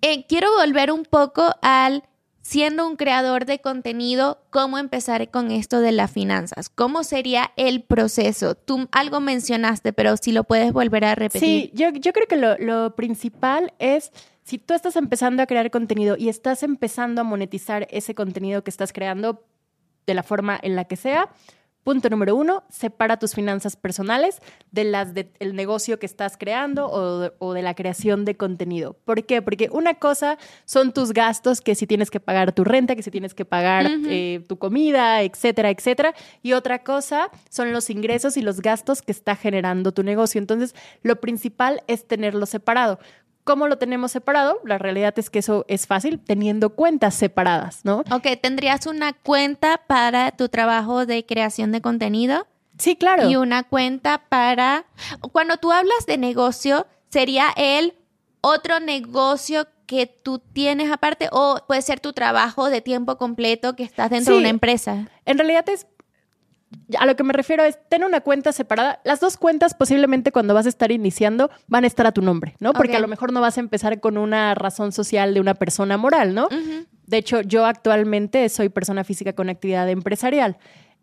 Eh, 0.00 0.26
quiero 0.28 0.48
volver 0.58 0.92
un 0.92 1.02
poco 1.02 1.52
al 1.60 2.04
siendo 2.42 2.86
un 2.86 2.96
creador 2.96 3.44
de 3.44 3.60
contenido, 3.60 4.42
¿cómo 4.50 4.78
empezar 4.78 5.30
con 5.30 5.50
esto 5.50 5.80
de 5.80 5.92
las 5.92 6.10
finanzas? 6.10 6.68
¿Cómo 6.68 7.04
sería 7.04 7.52
el 7.56 7.82
proceso? 7.82 8.54
Tú 8.54 8.88
algo 8.92 9.20
mencionaste, 9.20 9.92
pero 9.92 10.16
si 10.16 10.32
lo 10.32 10.44
puedes 10.44 10.72
volver 10.72 11.04
a 11.04 11.14
repetir. 11.14 11.40
Sí, 11.40 11.70
yo, 11.74 11.90
yo 11.90 12.12
creo 12.12 12.26
que 12.26 12.36
lo, 12.36 12.56
lo 12.58 12.94
principal 12.94 13.72
es, 13.78 14.12
si 14.44 14.58
tú 14.58 14.74
estás 14.74 14.96
empezando 14.96 15.42
a 15.42 15.46
crear 15.46 15.70
contenido 15.70 16.16
y 16.18 16.28
estás 16.28 16.62
empezando 16.62 17.20
a 17.20 17.24
monetizar 17.24 17.86
ese 17.90 18.14
contenido 18.14 18.64
que 18.64 18.70
estás 18.70 18.92
creando 18.92 19.44
de 20.06 20.14
la 20.14 20.22
forma 20.22 20.58
en 20.62 20.74
la 20.74 20.84
que 20.84 20.96
sea, 20.96 21.28
Punto 21.88 22.10
número 22.10 22.36
uno, 22.36 22.64
separa 22.68 23.18
tus 23.18 23.34
finanzas 23.34 23.74
personales 23.74 24.42
de 24.72 24.84
las 24.84 25.14
del 25.14 25.54
negocio 25.54 25.98
que 25.98 26.04
estás 26.04 26.36
creando 26.36 26.86
o 26.90 27.54
de, 27.54 27.62
la 27.62 27.72
creación 27.72 28.26
de 28.26 28.36
contenido. 28.36 28.98
¿Por 29.06 29.24
qué? 29.24 29.40
Porque 29.40 29.70
una 29.72 29.94
cosa 29.94 30.36
son 30.66 30.92
tus 30.92 31.14
gastos, 31.14 31.62
que 31.62 31.74
si 31.74 31.86
tienes 31.86 32.10
que 32.10 32.20
pagar 32.20 32.52
tu 32.52 32.62
renta, 32.62 32.94
que 32.94 33.02
si 33.02 33.10
tienes 33.10 33.32
que 33.32 33.46
pagar 33.46 33.86
eh, 34.06 34.44
tu 34.46 34.58
comida, 34.58 35.22
etcétera, 35.22 35.70
etcétera. 35.70 36.14
Y 36.42 36.52
otra 36.52 36.82
cosa 36.82 37.30
son 37.48 37.72
los 37.72 37.88
ingresos 37.88 38.36
y 38.36 38.42
los 38.42 38.60
gastos 38.60 39.00
que 39.00 39.12
está 39.12 39.34
generando 39.34 39.92
tu 39.92 40.02
negocio. 40.02 40.38
Entonces, 40.38 40.74
lo 41.02 41.22
principal 41.22 41.82
es 41.86 42.06
tenerlo 42.06 42.44
separado. 42.44 42.98
¿Cómo 43.48 43.66
lo 43.66 43.78
tenemos 43.78 44.12
separado? 44.12 44.60
La 44.66 44.76
realidad 44.76 45.18
es 45.18 45.30
que 45.30 45.38
eso 45.38 45.64
es 45.68 45.86
fácil 45.86 46.20
teniendo 46.20 46.74
cuentas 46.74 47.14
separadas, 47.14 47.82
¿no? 47.82 48.04
Ok, 48.10 48.26
¿tendrías 48.42 48.84
una 48.84 49.14
cuenta 49.14 49.80
para 49.86 50.32
tu 50.32 50.50
trabajo 50.50 51.06
de 51.06 51.24
creación 51.24 51.72
de 51.72 51.80
contenido? 51.80 52.46
Sí, 52.76 52.94
claro. 52.94 53.26
Y 53.26 53.36
una 53.36 53.62
cuenta 53.62 54.20
para... 54.28 54.84
Cuando 55.32 55.56
tú 55.56 55.72
hablas 55.72 56.04
de 56.04 56.18
negocio, 56.18 56.86
¿sería 57.08 57.46
el 57.56 57.94
otro 58.42 58.80
negocio 58.80 59.66
que 59.86 60.06
tú 60.06 60.40
tienes 60.40 60.92
aparte 60.92 61.30
o 61.32 61.58
puede 61.66 61.80
ser 61.80 62.00
tu 62.00 62.12
trabajo 62.12 62.68
de 62.68 62.82
tiempo 62.82 63.16
completo 63.16 63.74
que 63.74 63.82
estás 63.82 64.10
dentro 64.10 64.34
de 64.34 64.40
una 64.40 64.50
empresa? 64.50 65.08
En 65.24 65.38
realidad 65.38 65.66
es 65.70 65.86
a 66.98 67.06
lo 67.06 67.16
que 67.16 67.24
me 67.24 67.32
refiero 67.32 67.64
es 67.64 67.78
tener 67.88 68.06
una 68.06 68.20
cuenta 68.20 68.52
separada. 68.52 69.00
Las 69.04 69.20
dos 69.20 69.36
cuentas 69.36 69.74
posiblemente 69.74 70.32
cuando 70.32 70.54
vas 70.54 70.66
a 70.66 70.68
estar 70.68 70.92
iniciando 70.92 71.50
van 71.66 71.84
a 71.84 71.86
estar 71.86 72.06
a 72.06 72.12
tu 72.12 72.22
nombre, 72.22 72.54
¿no? 72.60 72.72
Porque 72.72 72.96
a 72.96 73.00
lo 73.00 73.08
mejor 73.08 73.32
no 73.32 73.40
vas 73.40 73.56
a 73.56 73.60
empezar 73.60 74.00
con 74.00 74.18
una 74.18 74.54
razón 74.54 74.92
social 74.92 75.34
de 75.34 75.40
una 75.40 75.54
persona 75.54 75.96
moral, 75.96 76.34
¿no? 76.34 76.48
De 77.06 77.16
hecho, 77.16 77.40
yo 77.40 77.64
actualmente 77.64 78.48
soy 78.48 78.68
persona 78.68 79.02
física 79.04 79.32
con 79.32 79.48
actividad 79.48 79.88
empresarial. 79.88 80.58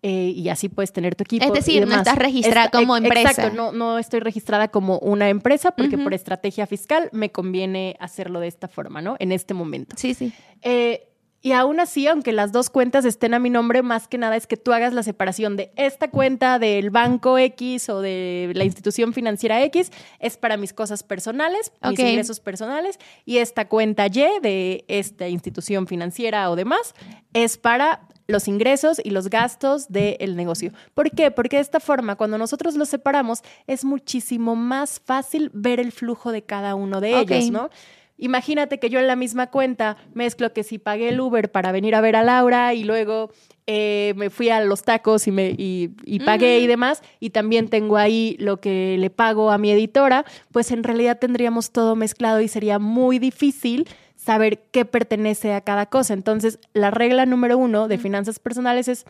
Eh, 0.07 0.33
y 0.35 0.49
así 0.49 0.69
puedes 0.69 0.93
tener 0.93 1.15
tu 1.15 1.23
equipo. 1.23 1.43
Es 1.43 1.51
decir, 1.51 1.87
no 1.87 1.95
estás 1.95 2.17
registrada 2.17 2.69
como 2.69 2.95
empresa. 2.95 3.31
Exacto, 3.31 3.55
no, 3.55 3.71
no 3.71 3.97
estoy 3.97 4.19
registrada 4.19 4.67
como 4.67 4.99
una 4.99 5.29
empresa 5.29 5.71
porque 5.71 5.97
por 5.97 6.13
estrategia 6.13 6.67
fiscal 6.67 7.09
me 7.11 7.31
conviene 7.31 7.95
hacerlo 7.99 8.39
de 8.39 8.47
esta 8.47 8.67
forma, 8.67 9.01
¿no? 9.01 9.15
En 9.17 9.31
este 9.31 9.55
momento. 9.55 9.95
Sí, 9.97 10.13
sí. 10.13 10.31
Eh, 10.61 11.07
y 11.45 11.51
aún 11.51 11.79
así, 11.79 12.07
aunque 12.07 12.31
las 12.31 12.51
dos 12.51 12.71
cuentas 12.71 13.05
estén 13.05 13.35
a 13.35 13.39
mi 13.39 13.51
nombre, 13.51 13.83
más 13.83 14.07
que 14.07 14.17
nada 14.17 14.35
es 14.35 14.47
que 14.47 14.57
tú 14.57 14.73
hagas 14.73 14.93
la 14.93 15.03
separación 15.03 15.55
de 15.55 15.71
esta 15.75 16.09
cuenta 16.09 16.57
del 16.57 16.89
banco 16.89 17.37
X 17.37 17.87
o 17.89 18.01
de 18.01 18.51
la 18.55 18.63
institución 18.63 19.13
financiera 19.13 19.63
X, 19.65 19.91
es 20.17 20.37
para 20.37 20.57
mis 20.57 20.73
cosas 20.73 21.03
personales, 21.03 21.71
mis 21.87 21.99
ingresos 21.99 22.39
personales, 22.39 22.97
y 23.25 23.37
esta 23.37 23.67
cuenta 23.67 24.07
Y 24.07 24.25
de 24.41 24.85
esta 24.87 25.27
institución 25.27 25.85
financiera 25.85 26.49
o 26.49 26.55
demás 26.55 26.95
es 27.33 27.59
para 27.59 28.07
los 28.25 28.47
ingresos 28.47 28.99
y 29.03 29.11
los 29.11 29.29
gastos 29.29 29.87
del 29.89 30.35
negocio. 30.35 30.71
¿Por 30.95 31.11
qué? 31.11 31.29
Porque 31.29 31.57
de 31.57 31.61
esta 31.61 31.79
forma, 31.79 32.15
cuando 32.15 32.39
nosotros 32.39 32.73
los 32.73 32.89
separamos, 32.89 33.43
es 33.67 33.85
muchísimo 33.85 34.55
más 34.55 34.99
fácil 34.99 35.51
ver 35.53 35.79
el 35.79 35.91
flujo 35.91 36.31
de 36.31 36.41
cada 36.41 36.73
uno 36.73 37.01
de 37.01 37.19
ellos, 37.19 37.51
¿no? 37.51 37.69
Imagínate 38.17 38.79
que 38.79 38.89
yo 38.89 38.99
en 38.99 39.07
la 39.07 39.15
misma 39.15 39.47
cuenta 39.47 39.97
mezclo 40.13 40.53
que 40.53 40.63
si 40.63 40.77
pagué 40.77 41.09
el 41.09 41.19
Uber 41.19 41.51
para 41.51 41.71
venir 41.71 41.95
a 41.95 42.01
ver 42.01 42.15
a 42.15 42.23
Laura 42.23 42.73
y 42.73 42.83
luego 42.85 43.29
eh, 43.67 44.13
me 44.15 44.29
fui 44.29 44.49
a 44.49 44.61
los 44.61 44.83
tacos 44.83 45.27
y, 45.27 45.31
me, 45.31 45.53
y, 45.57 45.89
pagué 46.23 46.59
y 46.59 46.67
demás, 46.67 47.01
y 47.19 47.31
también 47.31 47.67
tengo 47.67 47.97
ahí 47.97 48.37
lo 48.39 48.61
que 48.61 48.95
le 48.97 49.09
pago 49.09 49.51
a 49.51 49.57
mi 49.57 49.71
editora, 49.71 50.23
pues 50.51 50.71
en 50.71 50.83
realidad 50.83 51.19
tendríamos 51.19 51.71
todo 51.71 51.95
mezclado 51.95 52.39
y 52.41 52.47
sería 52.47 52.79
muy 52.79 53.19
difícil 53.19 53.87
saber 54.15 54.63
qué 54.71 54.85
pertenece 54.85 55.53
a 55.53 55.61
cada 55.61 55.87
cosa. 55.87 56.13
Entonces, 56.13 56.59
la 56.73 56.91
regla 56.91 57.25
número 57.25 57.57
uno 57.57 57.87
de 57.87 57.97
finanzas 57.97 58.39
personales 58.39 58.87
es 58.87 59.05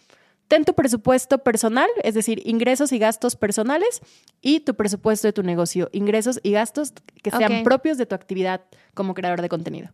ten 0.48 0.66
tu 0.66 0.74
presupuesto 0.74 1.40
personal, 1.40 1.90
es 2.04 2.14
decir, 2.14 2.42
ingresos 2.46 2.92
y 2.92 3.00
gastos 3.00 3.36
personales, 3.36 4.02
y 4.42 4.62
tu 4.62 4.76
presupuesto 4.76 5.28
de 5.28 5.34
tu 5.34 5.44
negocio, 5.44 5.90
ingresos 5.92 6.40
y 6.44 6.52
gastos 6.52 6.94
que 7.24 7.32
sean 7.32 7.64
propios 7.64 7.98
de 7.98 8.06
tu 8.06 8.16
actividad 8.16 8.62
como 8.94 9.14
creador 9.14 9.42
de 9.42 9.50
contenido. 9.50 9.90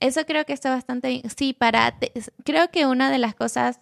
Eso 0.00 0.24
creo 0.26 0.44
que 0.44 0.52
está 0.52 0.70
bastante 0.70 1.08
bien. 1.08 1.22
Sí, 1.36 1.52
para 1.52 1.96
creo 2.44 2.70
que 2.70 2.86
una 2.86 3.10
de 3.10 3.18
las 3.18 3.34
cosas 3.34 3.80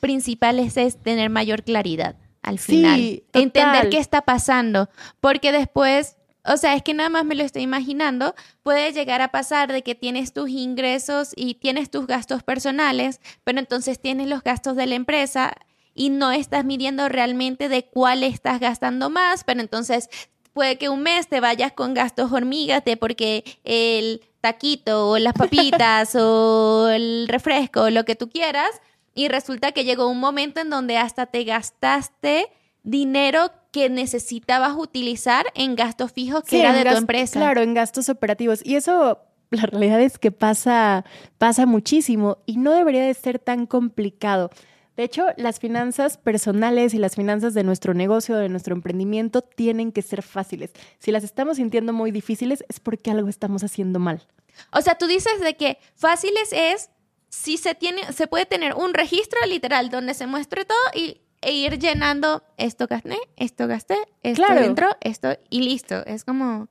principales 0.00 0.76
es 0.76 1.02
tener 1.02 1.30
mayor 1.30 1.64
claridad 1.64 2.16
al 2.42 2.58
final. 2.58 2.98
Sí, 2.98 3.24
Entender 3.32 3.88
qué 3.90 3.98
está 3.98 4.22
pasando, 4.22 4.88
porque 5.20 5.52
después 5.52 6.16
o 6.46 6.56
sea, 6.56 6.74
es 6.74 6.82
que 6.82 6.94
nada 6.94 7.08
más 7.08 7.24
me 7.24 7.34
lo 7.34 7.42
estoy 7.42 7.62
imaginando. 7.62 8.34
Puede 8.62 8.92
llegar 8.92 9.20
a 9.20 9.28
pasar 9.32 9.72
de 9.72 9.82
que 9.82 9.94
tienes 9.94 10.32
tus 10.32 10.48
ingresos 10.48 11.32
y 11.34 11.54
tienes 11.54 11.90
tus 11.90 12.06
gastos 12.06 12.42
personales, 12.42 13.20
pero 13.44 13.58
entonces 13.58 14.00
tienes 14.00 14.28
los 14.28 14.42
gastos 14.42 14.76
de 14.76 14.86
la 14.86 14.94
empresa 14.94 15.54
y 15.94 16.10
no 16.10 16.30
estás 16.30 16.64
midiendo 16.64 17.08
realmente 17.08 17.68
de 17.68 17.86
cuál 17.86 18.22
estás 18.22 18.60
gastando 18.60 19.10
más, 19.10 19.44
pero 19.44 19.60
entonces 19.60 20.08
puede 20.52 20.78
que 20.78 20.88
un 20.88 21.02
mes 21.02 21.28
te 21.28 21.40
vayas 21.40 21.72
con 21.72 21.94
gastos 21.94 22.32
hormigas 22.32 22.84
de 22.84 22.96
porque 22.96 23.44
el 23.64 24.22
taquito 24.40 25.10
o 25.10 25.18
las 25.18 25.32
papitas 25.34 26.14
o 26.14 26.88
el 26.90 27.26
refresco 27.28 27.82
o 27.82 27.90
lo 27.90 28.04
que 28.04 28.14
tú 28.14 28.28
quieras 28.28 28.70
y 29.14 29.28
resulta 29.28 29.72
que 29.72 29.84
llegó 29.84 30.08
un 30.08 30.20
momento 30.20 30.60
en 30.60 30.70
donde 30.70 30.98
hasta 30.98 31.26
te 31.26 31.44
gastaste 31.44 32.48
dinero 32.86 33.50
que 33.72 33.90
necesitabas 33.90 34.74
utilizar 34.76 35.46
en 35.54 35.74
gastos 35.74 36.12
fijos 36.12 36.44
que 36.44 36.60
era 36.60 36.72
de 36.72 36.84
tu 36.84 36.96
empresa. 36.96 37.38
Claro, 37.38 37.60
en 37.60 37.74
gastos 37.74 38.08
operativos. 38.08 38.60
Y 38.64 38.76
eso, 38.76 39.18
la 39.50 39.66
realidad 39.66 40.00
es 40.00 40.18
que 40.18 40.30
pasa, 40.30 41.04
pasa 41.36 41.66
muchísimo 41.66 42.38
y 42.46 42.56
no 42.56 42.72
debería 42.72 43.04
de 43.04 43.12
ser 43.12 43.38
tan 43.40 43.66
complicado. 43.66 44.50
De 44.96 45.02
hecho, 45.02 45.26
las 45.36 45.58
finanzas 45.58 46.16
personales 46.16 46.94
y 46.94 46.98
las 46.98 47.16
finanzas 47.16 47.52
de 47.52 47.64
nuestro 47.64 47.92
negocio, 47.92 48.36
de 48.36 48.48
nuestro 48.48 48.74
emprendimiento, 48.74 49.42
tienen 49.42 49.92
que 49.92 50.00
ser 50.00 50.22
fáciles. 50.22 50.70
Si 51.00 51.10
las 51.10 51.24
estamos 51.24 51.58
sintiendo 51.58 51.92
muy 51.92 52.12
difíciles, 52.12 52.64
es 52.68 52.80
porque 52.80 53.10
algo 53.10 53.28
estamos 53.28 53.62
haciendo 53.62 53.98
mal. 53.98 54.26
O 54.72 54.80
sea, 54.80 54.96
tú 54.96 55.06
dices 55.06 55.40
de 55.40 55.54
que 55.56 55.78
fáciles 55.96 56.50
es 56.52 56.88
si 57.28 57.58
se 57.58 57.74
tiene, 57.74 58.12
se 58.12 58.28
puede 58.28 58.46
tener 58.46 58.74
un 58.74 58.94
registro 58.94 59.38
literal 59.46 59.90
donde 59.90 60.14
se 60.14 60.26
muestre 60.26 60.64
todo 60.64 60.78
y 60.94 61.20
e 61.46 61.52
ir 61.52 61.78
llenando 61.78 62.42
esto 62.56 62.88
gasté, 62.88 63.18
esto 63.36 63.68
gasté, 63.68 63.96
esto 64.24 64.42
dentro, 64.52 64.88
esto 65.00 65.28
y 65.48 65.60
listo. 65.60 66.04
Es 66.04 66.24
como 66.24 66.66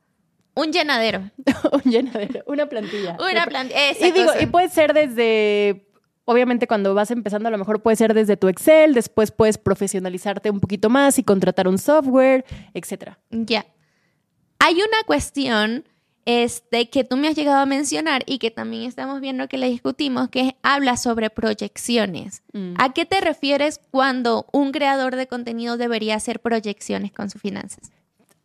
un 0.53 0.72
llenadero. 0.74 1.32
un 1.72 1.89
llenadero, 1.89 2.44
una 2.46 2.67
plantilla. 2.67 3.15
Una 3.32 3.46
plantilla. 3.46 3.91
Y 3.98 4.12
digo, 4.12 4.32
y 4.38 4.48
puede 4.48 4.67
ser 4.67 4.94
desde 4.94 5.88
obviamente 6.25 6.67
cuando 6.67 6.94
vas 6.94 7.10
empezando 7.12 7.48
a 7.48 7.51
lo 7.51 7.58
mejor 7.58 7.82
puede 7.82 7.96
ser 7.96 8.13
desde 8.13 8.36
tu 8.36 8.50
Excel, 8.50 8.94
después 8.94 9.32
puedes 9.32 9.58
profesionalizarte 9.58 10.50
un 10.50 10.60
poquito 10.60 10.89
más 10.89 11.20
y 11.20 11.24
contratar 11.24 11.70
un 11.70 11.77
software, 11.77 12.44
etcétera. 12.74 13.17
Ya. 13.29 13.65
Hay 14.60 14.75
una 14.75 15.03
cuestión 15.05 15.86
este, 16.25 16.89
que 16.89 17.03
tú 17.03 17.17
me 17.17 17.27
has 17.27 17.36
llegado 17.36 17.60
a 17.60 17.65
mencionar 17.65 18.24
y 18.25 18.39
que 18.39 18.51
también 18.51 18.84
estamos 18.84 19.22
viendo 19.22 19.48
que 19.48 19.58
le 19.58 19.70
discutimos, 19.70 20.29
que 20.29 20.58
habla 20.63 20.98
sobre 20.98 21.29
proyecciones. 21.29 22.41
Mm. 22.53 22.74
¿A 22.77 22.94
qué 22.94 23.05
te 23.05 23.22
refieres 23.22 23.79
cuando 23.91 24.48
un 24.51 24.72
creador 24.72 25.15
de 25.15 25.27
contenido 25.27 25.77
debería 25.77 26.15
hacer 26.15 26.39
proyecciones 26.39 27.12
con 27.12 27.29
sus 27.29 27.41
finanzas? 27.41 27.91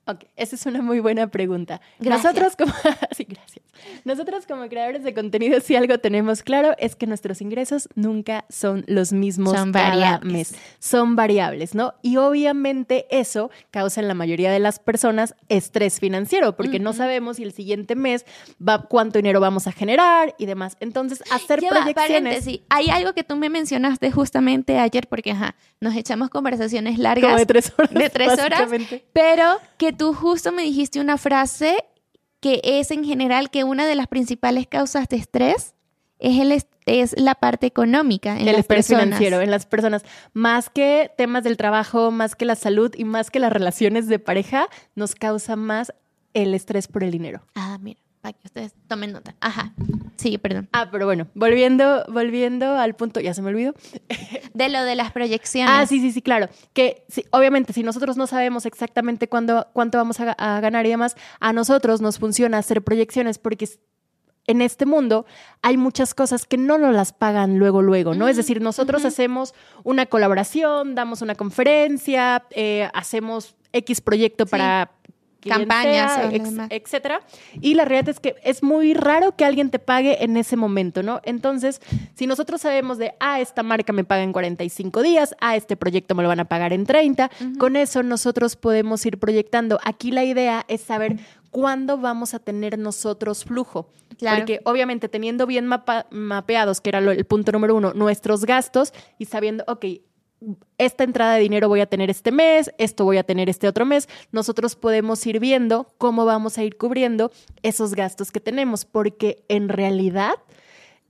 Ok, 0.06 0.24
esa 0.36 0.56
es 0.56 0.66
una 0.66 0.82
muy 0.82 1.00
buena 1.00 1.28
pregunta. 1.28 1.80
Nosotros 2.00 2.56
como, 2.56 2.72
sí, 3.16 3.24
gracias. 3.28 3.64
Nosotros 4.04 4.46
como 4.46 4.68
creadores 4.68 5.04
de 5.04 5.14
contenido, 5.14 5.60
si 5.60 5.76
algo 5.76 5.98
tenemos 5.98 6.42
claro 6.42 6.74
es 6.78 6.96
que 6.96 7.06
nuestros 7.06 7.40
ingresos 7.40 7.88
nunca 7.94 8.44
son 8.48 8.84
los 8.86 9.12
mismos 9.12 9.56
son 9.56 9.72
cada 9.72 9.90
variables. 9.90 10.32
mes. 10.32 10.54
Son 10.78 11.16
variables, 11.16 11.74
¿no? 11.74 11.94
Y 12.02 12.16
obviamente 12.16 13.06
eso 13.10 13.50
causa 13.70 14.00
en 14.00 14.08
la 14.08 14.14
mayoría 14.14 14.50
de 14.50 14.58
las 14.58 14.78
personas 14.78 15.34
estrés 15.48 16.00
financiero, 16.00 16.56
porque 16.56 16.78
no 16.78 16.92
sabemos 16.92 17.36
si 17.36 17.42
el 17.42 17.52
siguiente 17.52 17.94
mes 17.94 18.24
va 18.66 18.82
cuánto 18.82 19.18
dinero 19.18 19.40
vamos 19.40 19.66
a 19.66 19.72
generar 19.72 20.34
y 20.38 20.46
demás. 20.46 20.76
Entonces, 20.80 21.22
hacer 21.30 21.60
proyecciones. 21.60 22.46
Hay 22.68 22.90
algo 22.90 23.12
que 23.12 23.24
tú 23.24 23.36
me 23.36 23.48
mencionaste 23.48 24.10
justamente 24.10 24.78
ayer, 24.78 25.06
porque 25.08 25.32
ajá, 25.32 25.54
nos 25.80 25.94
echamos 25.94 26.30
conversaciones 26.30 26.98
largas. 26.98 27.36
de 27.36 27.46
tres 27.46 27.72
horas. 27.76 27.94
De 27.94 28.10
tres 28.10 28.38
horas. 28.38 28.68
Pero 29.12 29.58
que 29.76 29.92
tú 29.92 30.12
justo 30.12 30.52
me 30.52 30.62
dijiste 30.62 31.00
una 31.00 31.18
frase 31.18 31.84
que 32.40 32.60
es 32.64 32.90
en 32.90 33.04
general 33.04 33.50
que 33.50 33.64
una 33.64 33.86
de 33.86 33.94
las 33.94 34.08
principales 34.08 34.66
causas 34.66 35.08
de 35.08 35.16
estrés 35.16 35.74
es, 36.18 36.40
el, 36.40 36.52
es 36.86 37.14
la 37.18 37.34
parte 37.34 37.66
económica 37.66 38.32
en 38.32 38.40
el 38.40 38.46
las 38.46 38.58
estrés 38.58 38.88
financiero 38.88 39.40
en 39.40 39.50
las 39.50 39.66
personas. 39.66 40.04
Más 40.32 40.70
que 40.70 41.10
temas 41.16 41.44
del 41.44 41.56
trabajo, 41.56 42.10
más 42.10 42.34
que 42.34 42.44
la 42.44 42.56
salud 42.56 42.92
y 42.96 43.04
más 43.04 43.30
que 43.30 43.40
las 43.40 43.52
relaciones 43.52 44.06
de 44.06 44.18
pareja, 44.18 44.68
nos 44.94 45.14
causa 45.14 45.56
más 45.56 45.92
el 46.34 46.54
estrés 46.54 46.88
por 46.88 47.04
el 47.04 47.10
dinero. 47.10 47.42
Ah, 47.54 47.78
mira 47.80 48.00
para 48.20 48.34
que 48.34 48.46
ustedes 48.46 48.74
tomen 48.86 49.12
nota. 49.12 49.34
Ajá. 49.40 49.72
Sí, 50.16 50.36
perdón. 50.36 50.68
Ah, 50.72 50.88
pero 50.90 51.06
bueno, 51.06 51.28
volviendo, 51.34 52.04
volviendo 52.08 52.76
al 52.76 52.94
punto, 52.94 53.20
ya 53.20 53.32
se 53.32 53.40
me 53.40 53.48
olvidó. 53.48 53.74
De 54.54 54.68
lo 54.68 54.82
de 54.84 54.94
las 54.94 55.12
proyecciones. 55.12 55.72
Ah, 55.74 55.86
sí, 55.86 56.00
sí, 56.00 56.12
sí, 56.12 56.20
claro. 56.20 56.48
Que 56.74 57.04
obviamente, 57.30 57.72
si 57.72 57.82
nosotros 57.82 58.16
no 58.16 58.26
sabemos 58.26 58.66
exactamente 58.66 59.28
cuándo, 59.28 59.68
cuánto 59.72 59.96
vamos 59.96 60.20
a, 60.20 60.60
ganar 60.60 60.84
y 60.86 60.90
demás, 60.90 61.16
a 61.38 61.52
nosotros 61.52 62.00
nos 62.00 62.18
funciona 62.18 62.58
hacer 62.58 62.82
proyecciones 62.82 63.38
porque 63.38 63.68
en 64.46 64.60
este 64.60 64.84
mundo 64.84 65.24
hay 65.62 65.76
muchas 65.76 66.14
cosas 66.14 66.46
que 66.46 66.58
no 66.58 66.76
nos 66.76 66.94
las 66.94 67.12
pagan 67.12 67.58
luego, 67.58 67.80
luego, 67.80 68.14
¿no? 68.14 68.26
es 68.28 68.36
decir, 68.36 68.60
nosotros 68.60 69.04
hacemos 69.04 69.54
una 69.84 70.06
colaboración, 70.06 70.94
damos 70.94 71.22
una 71.22 71.36
conferencia, 71.36 72.44
eh, 72.50 72.90
hacemos 72.92 73.54
X 73.72 74.00
proyecto 74.00 74.46
para 74.46 74.90
campañas, 75.40 76.32
etcétera. 76.70 77.22
Y 77.60 77.74
la 77.74 77.84
realidad 77.84 78.10
es 78.10 78.20
que 78.20 78.36
es 78.42 78.62
muy 78.62 78.94
raro 78.94 79.36
que 79.36 79.44
alguien 79.44 79.70
te 79.70 79.78
pague 79.78 80.22
en 80.24 80.36
ese 80.36 80.56
momento, 80.56 81.02
¿no? 81.02 81.20
Entonces, 81.24 81.80
si 82.14 82.26
nosotros 82.26 82.60
sabemos 82.60 82.98
de, 82.98 83.14
ah, 83.20 83.40
esta 83.40 83.62
marca 83.62 83.92
me 83.92 84.04
paga 84.04 84.22
en 84.22 84.32
45 84.32 85.02
días, 85.02 85.34
ah, 85.40 85.56
este 85.56 85.76
proyecto 85.76 86.14
me 86.14 86.22
lo 86.22 86.28
van 86.28 86.40
a 86.40 86.44
pagar 86.44 86.72
en 86.72 86.84
30, 86.84 87.30
con 87.58 87.76
eso 87.76 88.02
nosotros 88.02 88.56
podemos 88.56 89.04
ir 89.06 89.18
proyectando. 89.18 89.78
Aquí 89.84 90.10
la 90.10 90.24
idea 90.24 90.64
es 90.68 90.82
saber 90.82 91.16
cuándo 91.50 91.98
vamos 91.98 92.34
a 92.34 92.38
tener 92.38 92.78
nosotros 92.78 93.44
flujo. 93.44 93.90
Porque 94.18 94.60
obviamente 94.64 95.08
teniendo 95.08 95.46
bien 95.46 95.66
mapeados, 95.66 96.80
que 96.80 96.90
era 96.90 96.98
el 96.98 97.24
punto 97.24 97.52
número 97.52 97.74
uno, 97.74 97.92
nuestros 97.94 98.44
gastos 98.44 98.92
y 99.18 99.24
sabiendo, 99.24 99.64
ok, 99.66 99.86
esta 100.78 101.04
entrada 101.04 101.34
de 101.34 101.40
dinero 101.40 101.68
voy 101.68 101.80
a 101.80 101.86
tener 101.86 102.10
este 102.10 102.32
mes, 102.32 102.72
esto 102.78 103.04
voy 103.04 103.18
a 103.18 103.24
tener 103.24 103.48
este 103.48 103.68
otro 103.68 103.84
mes, 103.84 104.08
nosotros 104.32 104.76
podemos 104.76 105.24
ir 105.26 105.38
viendo 105.40 105.86
cómo 105.98 106.24
vamos 106.24 106.58
a 106.58 106.64
ir 106.64 106.76
cubriendo 106.76 107.30
esos 107.62 107.94
gastos 107.94 108.30
que 108.30 108.40
tenemos, 108.40 108.84
porque 108.84 109.44
en 109.48 109.68
realidad 109.68 110.34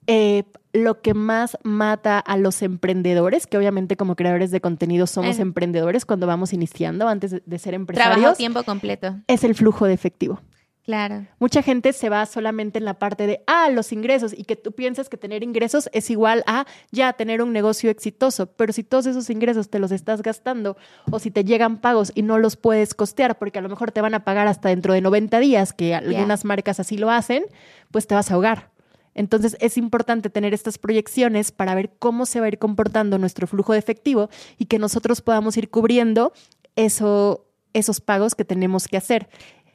eh, 0.07 0.45
lo 0.73 1.01
que 1.01 1.15
más 1.15 1.59
mata 1.63 2.19
a 2.19 2.37
los 2.37 2.63
emprendedores, 2.63 3.47
que 3.47 3.59
obviamente 3.59 3.97
como 3.97 4.17
creadores 4.17 4.51
de 4.51 4.61
contenido 4.61 5.07
somos 5.07 5.39
emprendedores 5.39 6.05
cuando 6.05 6.27
vamos 6.27 6.53
iniciando 6.53 7.07
antes 7.09 7.31
de, 7.31 7.43
de 7.45 7.59
ser 7.59 7.75
empresarios. 7.75 8.17
Trabajo 8.17 8.37
tiempo 8.37 8.63
completo. 8.65 9.17
Es 9.27 9.45
el 9.45 9.55
flujo 9.55 9.87
de 9.87 9.95
efectivo. 9.95 10.41
Claro. 10.85 11.27
Mucha 11.39 11.63
gente 11.63 11.93
se 11.93 12.09
va 12.09 12.25
solamente 12.27 12.79
en 12.79 12.85
la 12.85 12.99
parte 12.99 13.27
de, 13.27 13.43
ah, 13.47 13.69
los 13.71 13.93
ingresos, 13.93 14.33
y 14.37 14.45
que 14.45 14.57
tú 14.57 14.73
piensas 14.73 15.09
que 15.09 15.17
tener 15.17 15.43
ingresos 15.43 15.89
es 15.93 16.11
igual 16.11 16.43
a 16.47 16.67
ya 16.91 17.13
tener 17.13 17.43
un 17.43 17.53
negocio 17.53 17.91
exitoso, 17.91 18.47
pero 18.47 18.73
si 18.73 18.83
todos 18.83 19.07
esos 19.07 19.29
ingresos 19.31 19.69
te 19.69 19.79
los 19.79 19.93
estás 19.93 20.23
gastando 20.23 20.77
o 21.11 21.19
si 21.19 21.31
te 21.31 21.45
llegan 21.45 21.81
pagos 21.81 22.13
y 22.15 22.23
no 22.23 22.39
los 22.39 22.57
puedes 22.57 22.95
costear 22.95 23.39
porque 23.39 23.59
a 23.59 23.63
lo 23.63 23.69
mejor 23.69 23.93
te 23.93 24.01
van 24.01 24.15
a 24.15 24.25
pagar 24.25 24.49
hasta 24.49 24.71
dentro 24.71 24.95
de 24.95 25.01
90 25.01 25.39
días, 25.39 25.73
que 25.73 25.95
algunas 25.95 26.45
marcas 26.45 26.81
así 26.81 26.97
lo 26.97 27.11
hacen, 27.11 27.45
pues 27.91 28.07
te 28.07 28.15
vas 28.15 28.31
a 28.31 28.35
ahogar. 28.35 28.71
Entonces 29.15 29.57
es 29.61 29.77
importante 29.77 30.31
tener 30.31 30.55
estas 30.55 30.79
proyecciones 30.79 31.53
para 31.53 31.75
ver 31.75 31.91
cómo 31.99 32.27
se 32.27 32.41
va 32.41 32.47
a 32.47 32.49
ir 32.49 32.59
comportando 32.59 33.19
nuestro 33.19 33.47
flujo 33.47 33.73
de 33.73 33.79
efectivo 33.79 34.31
y 34.57 34.67
que 34.67 34.79
nosotros 34.79 35.21
podamos 35.21 35.57
ir 35.57 35.69
cubriendo 35.69 36.33
eso, 36.77 37.47
esos 37.73 38.01
pagos 38.01 38.35
que 38.35 38.45
tenemos 38.45 38.89
que 38.89 38.97
hacer. 38.97 39.29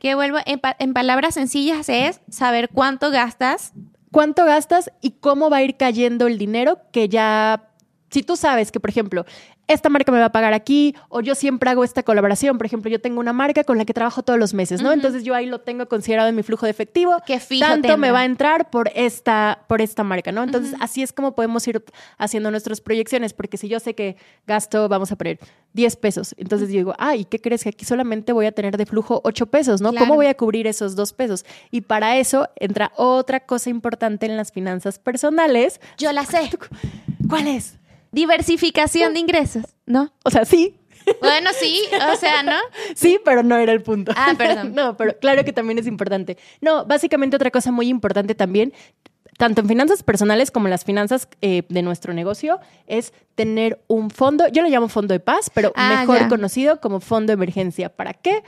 Que 0.06 0.14
vuelvo, 0.14 0.38
en, 0.46 0.94
palabras 0.94 1.34
sencillas 1.34 1.90
es 1.90 2.22
saber 2.30 2.70
cuánto 2.70 3.10
gastas. 3.10 3.74
Cuánto 4.12 4.46
gastas 4.46 4.92
y 5.02 5.14
cómo 5.14 5.50
va 5.50 5.58
a 5.58 5.64
ir 5.64 5.78
cayendo 5.78 6.28
el 6.28 6.38
dinero 6.38 6.78
que 6.92 7.10
ya 7.10 7.72
si 8.12 8.22
tú 8.22 8.36
sabes 8.36 8.72
que, 8.72 8.80
por 8.80 8.92
ejemplo, 8.92 9.26
esta 9.68 9.90
marca 9.90 10.12
me 10.12 10.20
va 10.20 10.26
a 10.26 10.32
pagar 10.32 10.54
aquí, 10.54 10.96
o 11.10 11.22
yo 11.22 11.36
siempre 11.36 11.70
hago 11.70 11.84
esta 11.84 12.04
colaboración. 12.04 12.58
Por 12.58 12.68
ejemplo, 12.68 12.90
yo 12.92 13.02
tengo 13.02 13.20
una 13.20 13.34
marca 13.34 13.64
con 13.64 13.78
la 13.78 13.86
que 13.86 13.94
trabajo 13.94 14.24
todos 14.24 14.40
los 14.40 14.54
meses, 14.54 14.82
¿no? 14.82 14.92
Entonces 14.92 15.24
yo 15.24 15.34
ahí 15.34 15.48
lo 15.48 15.62
tengo 15.62 15.88
considerado 15.88 16.30
en 16.30 16.36
mi 16.36 16.44
flujo 16.44 16.66
de 16.66 16.72
efectivo. 16.72 17.18
Que 17.26 17.40
Tanto 17.60 17.98
me 17.98 18.12
va 18.12 18.22
a 18.22 18.26
entrar 18.26 18.70
por 18.70 18.92
esta, 18.96 19.64
por 19.68 19.82
esta 19.82 20.04
marca, 20.04 20.32
¿no? 20.32 20.44
Entonces 20.44 20.76
así 20.80 21.02
es 21.02 21.14
como 21.14 21.36
podemos 21.36 21.68
ir 21.68 21.84
haciendo 22.18 22.52
nuestras 22.52 22.82
proyecciones, 22.82 23.34
porque 23.34 23.58
si 23.58 23.68
yo 23.68 23.80
sé 23.80 23.96
que 23.96 24.18
gasto, 24.46 24.88
vamos 24.88 25.12
a 25.12 25.16
poner 25.16 25.40
10 25.74 25.96
pesos, 25.98 26.36
entonces 26.38 26.70
yo 26.70 26.78
digo, 26.78 26.94
ay, 26.98 27.26
¿qué 27.26 27.40
crees? 27.40 27.64
Que 27.64 27.70
aquí 27.70 27.86
solamente 27.86 28.32
voy 28.34 28.46
a 28.46 28.52
tener 28.52 28.78
de 28.78 28.86
flujo 28.86 29.22
8 29.24 29.48
pesos, 29.48 29.82
¿no? 29.82 29.92
Claro. 29.92 30.06
¿Cómo 30.06 30.16
voy 30.16 30.28
a 30.28 30.36
cubrir 30.36 30.68
esos 30.68 30.96
dos 30.96 31.12
pesos? 31.12 31.46
Y 31.72 31.82
para 31.82 32.18
eso 32.18 32.50
entra 32.56 32.92
otra 32.96 33.42
cosa 33.42 33.70
importante 33.70 34.26
en 34.26 34.38
las 34.38 34.52
finanzas 34.52 35.00
personales. 35.00 35.82
Yo 35.98 36.12
la 36.12 36.26
sé. 36.26 36.50
¿Cuál 37.28 37.48
es? 37.48 37.78
Diversificación 38.16 39.14
de 39.14 39.20
ingresos, 39.20 39.66
¿no? 39.86 40.12
O 40.24 40.30
sea, 40.32 40.46
sí, 40.46 40.78
Bueno, 41.22 41.52
sí, 41.60 41.82
o 42.12 42.16
sea, 42.16 42.42
¿no? 42.44 42.58
Sí, 42.96 43.20
pero 43.24 43.44
no 43.44 43.58
era 43.58 43.72
el 43.74 43.82
punto. 43.84 44.12
Ah, 44.16 44.34
perdón. 44.38 44.74
no, 44.76 44.98
pero 44.98 45.18
claro 45.20 45.44
que 45.46 45.54
también 45.54 45.78
es 45.78 45.86
importante. 45.86 46.38
No, 46.62 46.86
básicamente 46.86 47.36
otra 47.36 47.52
cosa 47.52 47.72
muy 47.72 47.90
importante 47.90 48.34
también, 48.34 48.74
tanto 49.38 49.62
en 49.62 49.68
finanzas 49.68 50.02
personales 50.02 50.50
como 50.50 50.68
en 50.68 50.72
las 50.72 50.86
finanzas 50.86 51.28
eh, 51.42 51.64
de 51.70 51.82
nuestro 51.82 52.14
negocio, 52.14 52.60
es 52.88 53.14
tener 53.36 53.84
un 53.88 54.10
fondo, 54.10 54.48
yo 54.48 54.64
le 54.64 54.70
llamo 54.70 54.88
fondo 54.88 55.14
de 55.14 55.20
paz, 55.20 55.52
pero 55.54 55.74
Ah, 55.76 55.98
mejor 56.00 56.20
ya. 56.22 56.28
conocido 56.30 56.80
como 56.80 57.02
fondo 57.02 57.32
de 57.32 57.34
emergencia. 57.34 57.90
¿Para 57.90 58.14
qué? 58.14 58.44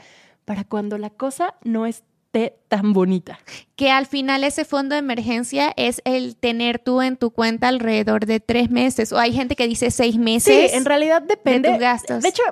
Para 0.46 0.64
cuando 0.64 0.96
la 0.98 1.10
cosa 1.10 1.54
no 1.62 1.84
esté 1.86 2.56
tan 2.68 2.92
bonita. 2.92 3.38
Que 3.76 3.90
al 3.90 4.06
final 4.06 4.44
ese 4.44 4.64
fondo 4.64 4.94
de 4.94 5.00
emergencia 5.00 5.72
es 5.76 6.00
el 6.04 6.36
tener 6.36 6.78
tú 6.78 7.02
en 7.02 7.16
tu 7.16 7.30
cuenta 7.30 7.68
alrededor 7.68 8.26
de 8.26 8.40
tres 8.40 8.70
meses. 8.70 9.12
O 9.12 9.18
hay 9.18 9.32
gente 9.32 9.56
que 9.56 9.66
dice 9.66 9.90
seis 9.90 10.14
Sí, 10.14 10.18
meses. 10.20 10.72
en 10.74 10.84
realidad 10.84 11.22
depende. 11.22 11.70
tus 11.70 11.78
gastos. 11.78 12.22
De 12.22 12.28
hecho, 12.28 12.42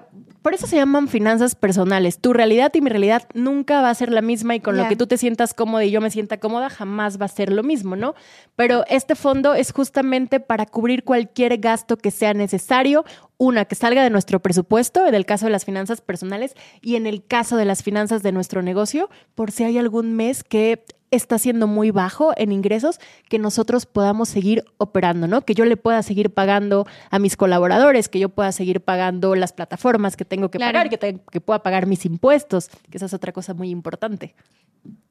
por 0.43 0.55
eso 0.55 0.69
se 0.69 0.77
llaman 0.77 1.09
finanzas 1.09 1.57
personales. 1.57 2.21
Tu 2.21 2.33
realidad 2.33 2.71
y 2.75 2.81
mi 2.81 2.89
realidad 2.89 3.25
nunca 3.35 3.81
va 3.83 3.91
a 3.91 3.95
ser 3.95 4.13
la 4.13 4.23
misma 4.23 4.55
y 4.55 4.61
con 4.61 4.77
lo 4.77 4.89
que 4.89 4.95
tú 4.95 5.09
te 5.09 5.19
sientas 5.19 5.55
cómoda 5.55 5.85
y 5.85 5.91
yo 5.91 6.01
me 6.01 6.11
sienta 6.11 6.39
cómoda 6.39 6.71
jamás 6.71 7.21
va 7.21 7.25
a 7.25 7.29
ser 7.29 7.53
lo 7.53 7.65
mismo, 7.65 7.97
¿no? 7.97 8.15
Pero 8.55 8.85
este 8.89 9.17
fondo 9.17 9.55
es 9.55 9.73
justamente 9.73 10.39
para 10.39 10.65
cubrir 10.67 11.03
cualquier 11.03 11.59
gasto 11.59 11.97
que 11.97 12.13
sea 12.13 12.33
necesario. 12.33 13.05
Una, 13.39 13.67
que 13.67 13.75
salga 13.75 14.03
de 14.03 14.09
nuestro 14.09 14.41
presupuesto, 14.41 15.07
en 15.07 15.15
el 15.15 15.27
caso 15.27 15.45
de 15.45 15.53
las 15.53 15.67
finanzas 15.67 16.01
personales, 16.01 16.55
y 16.81 16.97
en 16.97 17.07
el 17.07 17.23
caso 17.23 17.59
de 17.59 17.67
las 17.67 17.83
finanzas 17.83 18.23
de 18.23 18.33
nuestro 18.33 18.63
negocio, 18.63 19.11
por 19.35 19.51
si 19.51 19.65
hay 19.65 19.77
algún 19.77 20.06
mes 20.15 20.45
que 20.45 20.85
está 21.13 21.39
siendo 21.39 21.67
muy 21.69 21.93
bajo 21.93 22.33
en 22.37 22.51
ingresos, 22.53 22.99
que 23.29 23.39
nosotros 23.39 23.87
podamos 23.87 24.29
seguir 24.29 24.65
operando, 24.77 25.29
¿no? 25.29 25.43
Que 25.43 25.55
yo 25.55 25.65
le 25.65 25.77
pueda 25.77 26.03
seguir 26.03 26.31
pagando 26.31 26.87
a 27.11 27.19
mis 27.21 27.37
colaboradores, 27.37 28.09
que 28.09 28.19
yo 28.19 28.29
pueda 28.29 28.51
seguir 28.53 28.81
pagando 28.81 29.35
las 29.37 29.53
plataformas 29.53 30.17
que 30.17 30.25
tengo 30.25 30.51
que 30.51 30.59
Claro. 30.59 30.73
pagar, 30.73 30.91
que, 30.91 30.99
te- 30.99 31.21
que 31.31 31.41
pueda 31.41 31.63
pagar 31.63 31.87
mis 31.87 32.05
impuestos, 32.05 32.69
que 32.91 32.97
esa 32.99 33.07
es 33.07 33.15
otra 33.15 33.33
cosa 33.33 33.55
muy 33.55 33.71
importante. 33.71 34.35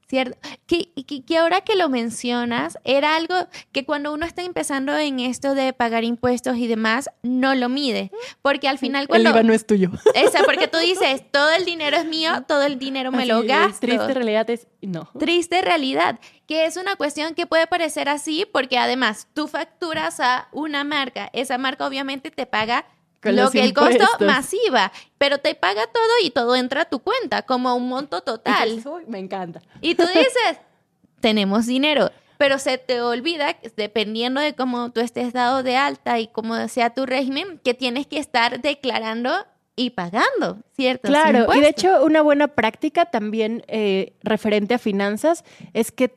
¿Cierto? 0.07 0.37
Que, 0.67 0.91
que, 1.07 1.25
que 1.25 1.37
ahora 1.37 1.61
que 1.61 1.75
lo 1.75 1.89
mencionas, 1.89 2.77
era 2.83 3.15
algo 3.15 3.35
que 3.71 3.85
cuando 3.85 4.13
uno 4.13 4.25
está 4.25 4.43
empezando 4.43 4.95
en 4.95 5.19
esto 5.19 5.55
de 5.55 5.73
pagar 5.73 6.03
impuestos 6.03 6.57
y 6.57 6.67
demás, 6.67 7.09
no 7.23 7.55
lo 7.55 7.69
mide. 7.69 8.11
Porque 8.41 8.67
al 8.67 8.77
final 8.77 9.07
cuando... 9.07 9.29
El 9.29 9.35
IVA 9.35 9.43
no 9.43 9.53
es 9.53 9.65
tuyo. 9.65 9.89
Esa, 10.13 10.43
porque 10.43 10.67
tú 10.67 10.77
dices, 10.79 11.23
todo 11.31 11.51
el 11.51 11.65
dinero 11.65 11.97
es 11.97 12.05
mío, 12.05 12.43
todo 12.47 12.63
el 12.63 12.77
dinero 12.77 13.11
me 13.11 13.25
lo 13.25 13.43
gasto. 13.43 13.79
Triste 13.79 14.13
realidad 14.13 14.49
es 14.49 14.67
no. 14.85 15.09
Triste 15.17 15.61
realidad, 15.61 16.19
que 16.47 16.65
es 16.65 16.77
una 16.77 16.95
cuestión 16.95 17.33
que 17.33 17.47
puede 17.47 17.67
parecer 17.67 18.09
así 18.09 18.45
porque 18.51 18.77
además 18.77 19.27
tú 19.33 19.47
facturas 19.47 20.19
a 20.19 20.47
una 20.51 20.83
marca, 20.83 21.29
esa 21.33 21.57
marca 21.57 21.85
obviamente 21.87 22.31
te 22.31 22.45
paga 22.45 22.85
Con 23.25 23.35
lo 23.35 23.51
que 23.51 23.63
el 23.63 23.73
costo 23.73 24.05
masiva, 24.21 24.91
pero 25.17 25.37
te 25.39 25.55
paga 25.55 25.87
todo 25.87 26.11
y 26.23 26.29
todo 26.29 26.55
entra 26.55 26.81
a 26.81 26.85
tu 26.85 26.99
cuenta 26.99 27.41
como 27.43 27.75
un 27.75 27.87
monto 27.89 28.21
total. 28.21 28.67
Y 28.69 28.75
dices, 28.75 28.85
"Uy, 28.85 29.03
me 29.07 29.19
encanta. 29.19 29.61
Y 29.81 29.95
tú 29.95 30.03
dices, 30.07 30.59
tenemos 31.19 31.65
dinero, 31.65 32.11
pero 32.37 32.59
se 32.59 32.77
te 32.77 33.01
olvida, 33.01 33.55
dependiendo 33.75 34.41
de 34.41 34.53
cómo 34.53 34.91
tú 34.91 34.99
estés 35.01 35.33
dado 35.33 35.63
de 35.63 35.77
alta 35.77 36.19
y 36.19 36.27
cómo 36.27 36.67
sea 36.67 36.93
tu 36.93 37.05
régimen, 37.05 37.59
que 37.63 37.73
tienes 37.73 38.07
que 38.07 38.19
estar 38.19 38.61
declarando 38.61 39.31
y 39.75 39.91
pagando, 39.91 40.59
¿cierto? 40.75 41.07
Claro, 41.07 41.53
y 41.53 41.59
de 41.59 41.69
hecho 41.69 42.03
una 42.05 42.21
buena 42.21 42.47
práctica 42.47 43.05
también 43.05 43.63
eh, 43.67 44.13
referente 44.23 44.73
a 44.73 44.79
finanzas 44.79 45.43
es 45.73 45.91
que, 45.91 46.13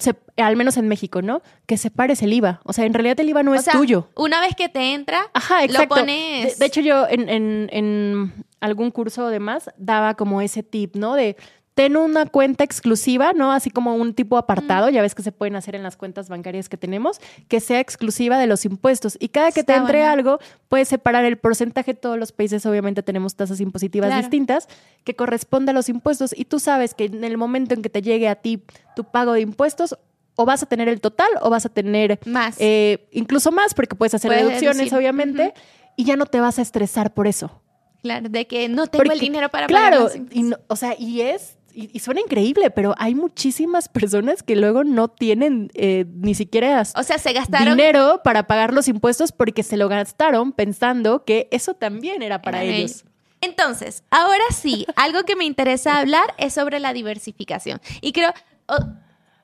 se- 0.00 0.16
al 0.38 0.56
menos 0.56 0.76
en 0.76 0.88
México, 0.88 1.22
¿no? 1.22 1.42
Que 1.66 1.76
separes 1.76 2.22
el 2.22 2.32
IVA. 2.32 2.60
O 2.64 2.72
sea, 2.72 2.84
en 2.86 2.92
realidad 2.94 3.20
el 3.20 3.28
IVA 3.28 3.42
no 3.44 3.52
O 3.52 3.54
es 3.54 3.64
sea, 3.64 3.74
tuyo. 3.74 4.08
Una 4.16 4.40
vez 4.40 4.56
que 4.56 4.68
te 4.68 4.92
entra, 4.94 5.22
Ajá, 5.34 5.62
exacto. 5.64 5.94
lo 5.94 6.00
pones... 6.00 6.58
De, 6.58 6.64
de 6.64 6.66
hecho, 6.66 6.80
yo 6.80 7.06
en, 7.08 7.28
en- 7.28 7.68
en 7.72 8.32
algún 8.60 8.90
curso 8.90 9.26
o 9.26 9.28
demás 9.28 9.70
daba 9.76 10.14
como 10.14 10.40
ese 10.42 10.62
tip, 10.62 10.96
¿no? 10.96 11.14
De 11.14 11.36
ten 11.74 11.96
una 11.96 12.26
cuenta 12.26 12.64
exclusiva, 12.64 13.32
¿no? 13.32 13.52
Así 13.52 13.70
como 13.70 13.94
un 13.94 14.12
tipo 14.12 14.36
apartado, 14.36 14.90
ya 14.90 15.00
ves 15.02 15.14
que 15.14 15.22
se 15.22 15.32
pueden 15.32 15.56
hacer 15.56 15.74
en 15.74 15.82
las 15.82 15.96
cuentas 15.96 16.28
bancarias 16.28 16.68
que 16.68 16.76
tenemos, 16.76 17.20
que 17.48 17.60
sea 17.60 17.80
exclusiva 17.80 18.38
de 18.38 18.46
los 18.46 18.64
impuestos. 18.64 19.16
Y 19.20 19.28
cada 19.28 19.50
que 19.52 19.62
te 19.64 19.74
entre 19.74 19.98
bueno. 20.00 20.12
algo, 20.12 20.38
puedes 20.68 20.88
separar 20.88 21.24
el 21.24 21.38
porcentaje. 21.38 21.94
Todos 21.94 22.18
los 22.18 22.32
países 22.32 22.66
obviamente 22.66 23.02
tenemos 23.02 23.34
tasas 23.34 23.60
impositivas 23.60 24.08
Claro. 24.08 24.20
distintas 24.22 24.68
que 25.04 25.14
corresponde 25.16 25.70
a 25.70 25.74
los 25.74 25.88
impuestos. 25.88 26.34
Y 26.36 26.44
tú 26.44 26.58
sabes 26.58 26.92
que 26.92 27.04
en 27.06 27.24
el 27.24 27.38
momento 27.38 27.72
en 27.74 27.82
que 27.82 27.88
te 27.88 28.02
llegue 28.02 28.28
a 28.28 28.34
ti 28.34 28.62
tu 28.94 29.04
pago 29.04 29.32
de 29.32 29.40
impuestos, 29.40 29.96
o 30.36 30.44
vas 30.46 30.62
a 30.62 30.66
tener 30.66 30.88
el 30.88 31.00
total 31.00 31.28
o 31.42 31.50
vas 31.50 31.66
a 31.66 31.68
tener 31.68 32.18
Más. 32.24 32.56
eh, 32.58 33.08
incluso 33.12 33.52
más, 33.52 33.74
porque 33.74 33.94
puedes 33.94 34.14
hacer 34.14 34.28
Puedes 34.30 34.44
deducciones, 34.46 34.76
deducir. 34.78 34.96
obviamente, 34.98 35.54
y 35.96 36.04
ya 36.04 36.16
no 36.16 36.24
te 36.26 36.40
vas 36.40 36.58
a 36.58 36.62
estresar 36.62 37.12
por 37.12 37.26
eso. 37.26 37.60
Claro, 38.02 38.30
de 38.30 38.46
que 38.46 38.66
no 38.70 38.86
tengo 38.86 39.12
el 39.12 39.18
dinero 39.18 39.50
para 39.50 39.66
pagar 39.66 39.90
Claro, 39.92 40.10
impuestos. 40.16 40.42
no- 40.44 40.56
o 40.68 40.76
sea, 40.76 40.94
y 40.98 41.20
es, 41.20 41.58
y, 41.80 41.90
y 41.92 41.98
suena 42.00 42.20
increíble, 42.20 42.70
pero 42.70 42.94
hay 42.98 43.14
muchísimas 43.14 43.88
personas 43.88 44.42
que 44.42 44.56
luego 44.56 44.84
no 44.84 45.08
tienen 45.08 45.70
eh, 45.74 46.04
ni 46.14 46.34
siquiera 46.34 46.82
O 46.94 47.02
sea, 47.02 47.18
se 47.18 47.32
gastaron 47.32 47.76
dinero 47.76 48.20
para 48.22 48.46
pagar 48.46 48.72
los 48.72 48.88
impuestos 48.88 49.32
porque 49.32 49.62
se 49.62 49.76
lo 49.76 49.88
gastaron 49.88 50.52
pensando 50.52 51.24
que 51.24 51.48
eso 51.50 51.74
también 51.74 52.22
era 52.22 52.42
para 52.42 52.62
ellos. 52.62 53.04
Entonces, 53.40 54.04
ahora 54.10 54.44
sí, 54.52 54.86
algo 54.96 55.22
que 55.24 55.36
me 55.36 55.44
interesa 55.44 55.98
hablar 55.98 56.34
es 56.36 56.54
sobre 56.54 56.78
la 56.78 56.92
diversificación. 56.92 57.80
Y 58.02 58.12
creo, 58.12 58.34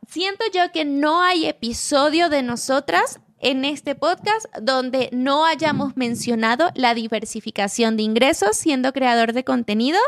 siento 0.06 0.44
yo 0.52 0.70
que 0.72 0.84
no 0.84 1.22
hay 1.22 1.46
episodio 1.46 2.28
de 2.28 2.42
nosotras 2.42 3.20
en 3.38 3.64
este 3.64 3.94
podcast 3.94 4.46
donde 4.60 5.08
no 5.12 5.46
hayamos 5.46 5.96
mencionado 5.96 6.70
la 6.74 6.94
diversificación 6.94 7.96
de 7.96 8.02
ingresos 8.02 8.56
siendo 8.56 8.92
creador 8.92 9.32
de 9.32 9.44
contenido. 9.44 9.98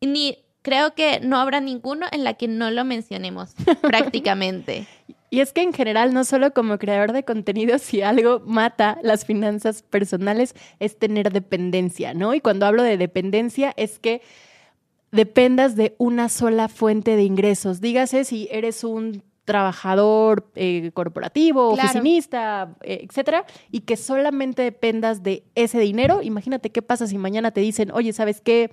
Ni 0.00 0.38
creo 0.62 0.94
que 0.94 1.20
no 1.20 1.36
habrá 1.38 1.60
ninguno 1.60 2.06
en 2.10 2.24
la 2.24 2.34
que 2.34 2.48
no 2.48 2.70
lo 2.70 2.84
mencionemos 2.84 3.54
prácticamente. 3.82 4.86
Y 5.30 5.40
es 5.40 5.52
que 5.52 5.62
en 5.62 5.72
general, 5.72 6.12
no 6.12 6.24
solo 6.24 6.52
como 6.52 6.78
creador 6.78 7.12
de 7.12 7.24
contenido, 7.24 7.78
si 7.78 8.02
algo 8.02 8.40
mata 8.44 8.98
las 9.02 9.24
finanzas 9.24 9.82
personales 9.82 10.54
es 10.78 10.98
tener 10.98 11.32
dependencia, 11.32 12.12
¿no? 12.12 12.34
Y 12.34 12.40
cuando 12.40 12.66
hablo 12.66 12.82
de 12.82 12.98
dependencia 12.98 13.72
es 13.76 13.98
que 13.98 14.20
dependas 15.10 15.74
de 15.74 15.94
una 15.98 16.28
sola 16.28 16.68
fuente 16.68 17.16
de 17.16 17.22
ingresos. 17.22 17.80
Dígase 17.80 18.24
si 18.24 18.48
eres 18.50 18.84
un 18.84 19.22
trabajador 19.44 20.50
eh, 20.54 20.90
corporativo, 20.94 21.74
Claro. 21.74 21.88
oficinista, 21.90 22.74
eh, 22.82 23.00
etcétera, 23.08 23.44
y 23.70 23.80
que 23.80 23.96
solamente 23.96 24.62
dependas 24.62 25.22
de 25.22 25.44
ese 25.54 25.78
dinero. 25.80 26.22
Imagínate 26.22 26.70
qué 26.70 26.82
pasa 26.82 27.06
si 27.06 27.18
mañana 27.18 27.50
te 27.50 27.60
dicen, 27.60 27.90
oye, 27.92 28.12
¿sabes 28.12 28.40
qué? 28.40 28.70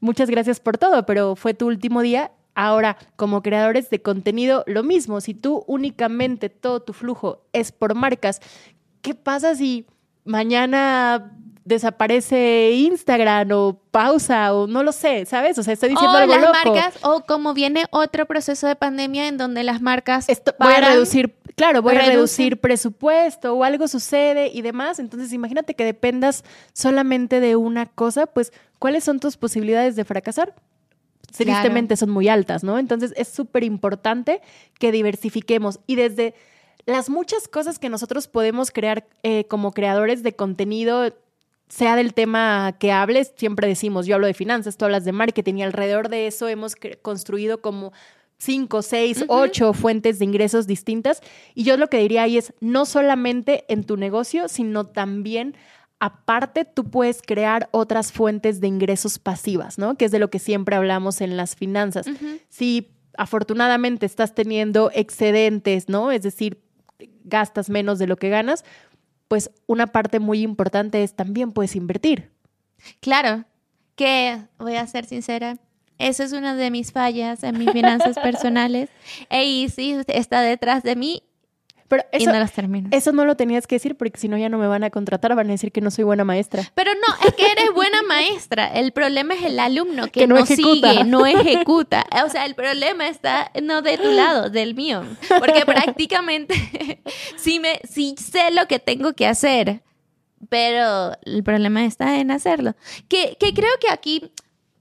Muchas 0.00 0.28
gracias 0.30 0.60
por 0.60 0.78
todo, 0.78 1.06
pero 1.06 1.36
fue 1.36 1.54
tu 1.54 1.66
último 1.66 2.02
día. 2.02 2.32
Ahora, 2.54 2.98
como 3.16 3.40
creadores 3.42 3.88
de 3.88 4.02
contenido, 4.02 4.62
lo 4.66 4.82
mismo. 4.82 5.22
Si 5.22 5.32
tú 5.32 5.64
únicamente 5.66 6.50
todo 6.50 6.80
tu 6.80 6.92
flujo 6.92 7.46
es 7.54 7.72
por 7.72 7.94
marcas, 7.94 8.40
¿qué 9.00 9.14
pasa 9.14 9.54
si 9.54 9.86
mañana 10.24 11.32
desaparece 11.64 12.72
Instagram 12.72 13.50
o 13.52 13.78
pausa 13.90 14.54
o 14.54 14.66
no 14.66 14.82
lo 14.82 14.92
sé, 14.92 15.26
¿sabes? 15.26 15.58
O 15.58 15.62
sea, 15.62 15.74
estoy 15.74 15.90
diciendo 15.90 16.12
o 16.14 16.18
algo 16.18 16.34
las 16.34 16.42
loco. 16.42 16.74
marcas, 16.74 16.94
o 17.02 17.20
como 17.24 17.54
viene 17.54 17.84
otro 17.90 18.26
proceso 18.26 18.66
de 18.66 18.76
pandemia 18.76 19.28
en 19.28 19.38
donde 19.38 19.62
las 19.62 19.80
marcas 19.80 20.28
Esto- 20.28 20.54
voy 20.58 20.72
a 20.72 20.80
reducir, 20.80 21.34
claro, 21.56 21.82
voy 21.82 21.94
a 21.96 22.00
reducir 22.02 22.60
presupuesto 22.60 23.54
o 23.54 23.64
algo 23.64 23.86
sucede 23.88 24.50
y 24.52 24.62
demás. 24.62 24.98
Entonces, 24.98 25.32
imagínate 25.32 25.74
que 25.74 25.84
dependas 25.84 26.44
solamente 26.72 27.40
de 27.40 27.56
una 27.56 27.86
cosa, 27.86 28.26
pues, 28.26 28.52
¿cuáles 28.78 29.04
son 29.04 29.20
tus 29.20 29.36
posibilidades 29.36 29.96
de 29.96 30.04
fracasar? 30.04 30.54
Tristemente 31.36 31.96
son 31.96 32.10
muy 32.10 32.28
altas, 32.28 32.62
¿no? 32.62 32.78
Entonces, 32.78 33.14
es 33.16 33.28
súper 33.28 33.64
importante 33.64 34.42
que 34.78 34.92
diversifiquemos 34.92 35.80
y 35.86 35.94
desde 35.94 36.34
las 36.84 37.08
muchas 37.08 37.48
cosas 37.48 37.78
que 37.78 37.88
nosotros 37.88 38.26
podemos 38.28 38.70
crear 38.70 39.06
eh, 39.22 39.44
como 39.44 39.72
creadores 39.72 40.22
de 40.22 40.34
contenido, 40.34 41.14
sea 41.72 41.96
del 41.96 42.12
tema 42.12 42.76
que 42.78 42.92
hables, 42.92 43.32
siempre 43.34 43.66
decimos, 43.66 44.04
yo 44.04 44.16
hablo 44.16 44.26
de 44.26 44.34
finanzas, 44.34 44.76
tú 44.76 44.84
hablas 44.84 45.06
de 45.06 45.12
marketing 45.12 45.54
y 45.54 45.62
alrededor 45.62 46.10
de 46.10 46.26
eso 46.26 46.46
hemos 46.46 46.76
construido 47.00 47.62
como 47.62 47.94
cinco, 48.36 48.82
seis, 48.82 49.24
ocho 49.28 49.72
fuentes 49.72 50.18
de 50.18 50.26
ingresos 50.26 50.66
distintas. 50.66 51.22
Y 51.54 51.64
yo 51.64 51.78
lo 51.78 51.88
que 51.88 51.96
diría 51.96 52.24
ahí 52.24 52.36
es 52.36 52.52
no 52.60 52.84
solamente 52.84 53.64
en 53.72 53.84
tu 53.84 53.96
negocio, 53.96 54.48
sino 54.48 54.84
también 54.84 55.56
aparte 55.98 56.66
tú 56.66 56.90
puedes 56.90 57.22
crear 57.22 57.70
otras 57.70 58.12
fuentes 58.12 58.60
de 58.60 58.66
ingresos 58.66 59.18
pasivas, 59.18 59.78
¿no? 59.78 59.96
Que 59.96 60.04
es 60.04 60.10
de 60.10 60.18
lo 60.18 60.28
que 60.28 60.40
siempre 60.40 60.76
hablamos 60.76 61.22
en 61.22 61.38
las 61.38 61.56
finanzas. 61.56 62.04
Si 62.50 62.90
afortunadamente 63.16 64.04
estás 64.04 64.34
teniendo 64.34 64.90
excedentes, 64.92 65.88
¿no? 65.88 66.10
Es 66.12 66.20
decir, 66.20 66.60
gastas 67.24 67.70
menos 67.70 67.98
de 67.98 68.08
lo 68.08 68.16
que 68.16 68.28
ganas, 68.28 68.62
pues 69.32 69.50
una 69.66 69.86
parte 69.86 70.20
muy 70.20 70.42
importante 70.42 71.02
es 71.02 71.16
también 71.16 71.52
puedes 71.52 71.74
invertir. 71.74 72.32
Claro, 73.00 73.46
que 73.96 74.42
voy 74.58 74.76
a 74.76 74.86
ser 74.86 75.06
sincera, 75.06 75.56
eso 75.96 76.22
es 76.22 76.34
una 76.34 76.54
de 76.54 76.70
mis 76.70 76.92
fallas 76.92 77.42
en 77.42 77.56
mis 77.56 77.72
finanzas 77.72 78.18
personales. 78.22 78.90
E 79.30 79.66
sí 79.70 79.96
está 80.08 80.42
detrás 80.42 80.82
de 80.82 80.96
mí 80.96 81.22
pero 81.92 82.06
eso, 82.10 82.30
y 82.30 82.32
no 82.32 82.38
las 82.38 82.52
termino. 82.52 82.88
Eso 82.90 83.12
no 83.12 83.26
lo 83.26 83.36
tenías 83.36 83.66
que 83.66 83.74
decir 83.74 83.96
porque 83.96 84.18
si 84.18 84.26
no 84.26 84.38
ya 84.38 84.48
no 84.48 84.56
me 84.56 84.66
van 84.66 84.82
a 84.82 84.88
contratar, 84.88 85.34
van 85.34 85.48
a 85.48 85.52
decir 85.52 85.72
que 85.72 85.82
no 85.82 85.90
soy 85.90 86.04
buena 86.04 86.24
maestra. 86.24 86.62
Pero 86.74 86.90
no, 86.94 87.28
es 87.28 87.34
que 87.34 87.44
eres 87.44 87.70
buena 87.74 88.00
maestra. 88.00 88.66
El 88.68 88.92
problema 88.92 89.34
es 89.34 89.42
el 89.42 89.60
alumno 89.60 90.10
que, 90.10 90.26
no, 90.26 90.46
sigue, 90.46 91.04
no 91.04 91.26
ejecuta. 91.26 92.06
O 92.24 92.30
sea, 92.30 92.46
el 92.46 92.54
problema 92.54 93.08
está 93.08 93.52
no 93.62 93.82
de 93.82 93.98
tu 93.98 94.10
lado, 94.10 94.48
del 94.48 94.74
mío. 94.74 95.04
Porque 95.38 95.66
prácticamente 95.66 96.54
sí, 97.36 97.60
me, 97.60 97.78
sí 97.86 98.14
sé 98.16 98.50
lo 98.52 98.66
que 98.66 98.78
tengo 98.78 99.12
que 99.12 99.26
hacer, 99.26 99.82
pero 100.48 101.12
el 101.26 101.42
problema 101.44 101.84
está 101.84 102.20
en 102.20 102.30
hacerlo. 102.30 102.74
Que, 103.08 103.36
que 103.38 103.52
creo 103.52 103.72
que 103.82 103.90
aquí 103.90 104.32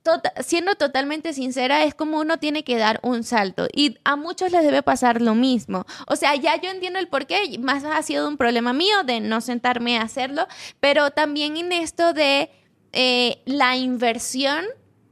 Tota-, 0.04 0.34
siendo 0.42 0.76
totalmente 0.76 1.32
sincera, 1.34 1.84
es 1.84 1.94
como 1.94 2.20
uno 2.20 2.38
tiene 2.38 2.64
que 2.64 2.78
dar 2.78 3.00
un 3.04 3.24
salto 3.24 3.68
y 3.72 4.00
a 4.04 4.16
muchos 4.16 4.52
les 4.52 4.64
debe 4.64 4.82
pasar 4.82 5.22
lo 5.22 5.36
mismo. 5.36 5.86
O 6.08 6.16
sea, 6.16 6.36
ya 6.36 6.60
yo 6.60 6.72
entiendo 6.72 6.98
el 6.98 7.08
por 7.08 7.28
qué, 7.28 7.60
más 7.60 7.84
ha 7.84 8.02
sido 8.02 8.28
un 8.28 8.38
problema 8.38 8.74
mío 8.74 9.04
de 9.06 9.20
no 9.20 9.42
sentarme 9.42 9.98
a 9.98 10.04
hacerlo, 10.04 10.48
pero 10.80 11.12
también 11.12 11.56
en 11.58 11.72
esto 11.72 12.14
de 12.14 12.50
eh, 12.94 13.42
la 13.46 13.78
inversión, 13.78 14.66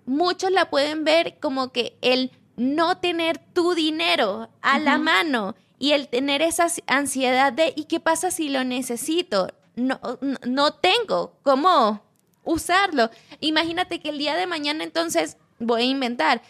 muchos 0.05 0.51
la 0.51 0.71
pueden 0.71 1.03
ver 1.03 1.37
como 1.39 1.71
que 1.71 1.97
el 2.01 2.31
no 2.57 2.97
tener 2.97 3.37
tu 3.37 3.75
dinero 3.75 4.49
a 4.61 4.79
la 4.79 4.97
mano 4.97 5.55
y 5.77 5.91
el 5.91 6.09
tener 6.09 6.41
esa 6.41 6.67
ansiedad 6.87 7.53
de 7.53 7.73
¿y 7.75 7.85
qué 7.85 7.99
pasa 7.99 8.31
si 8.31 8.49
lo 8.49 8.63
necesito? 8.63 9.47
No, 9.75 9.99
no 10.45 10.73
tengo, 10.73 11.37
¿cómo? 11.43 12.08
Usarlo. 12.43 13.09
Imagínate 13.39 13.99
que 13.99 14.09
el 14.09 14.17
día 14.17 14.35
de 14.35 14.47
mañana 14.47 14.83
entonces 14.83 15.37
voy 15.59 15.81
a 15.81 15.85
inventar. 15.85 16.41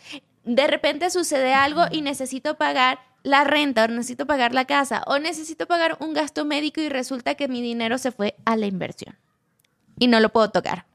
De 0.43 0.67
repente 0.67 1.09
sucede 1.09 1.53
algo 1.53 1.83
y 1.91 2.01
necesito 2.01 2.55
pagar 2.55 2.99
la 3.23 3.43
renta 3.43 3.85
o 3.85 3.87
necesito 3.87 4.25
pagar 4.25 4.53
la 4.53 4.65
casa 4.65 5.03
o 5.05 5.19
necesito 5.19 5.67
pagar 5.67 5.97
un 5.99 6.13
gasto 6.13 6.45
médico 6.45 6.81
y 6.81 6.89
resulta 6.89 7.35
que 7.35 7.47
mi 7.47 7.61
dinero 7.61 7.97
se 7.97 8.11
fue 8.11 8.35
a 8.45 8.55
la 8.55 8.65
inversión 8.65 9.17
y 9.99 10.07
no 10.07 10.19
lo 10.19 10.29
puedo 10.29 10.49
tocar. 10.49 10.85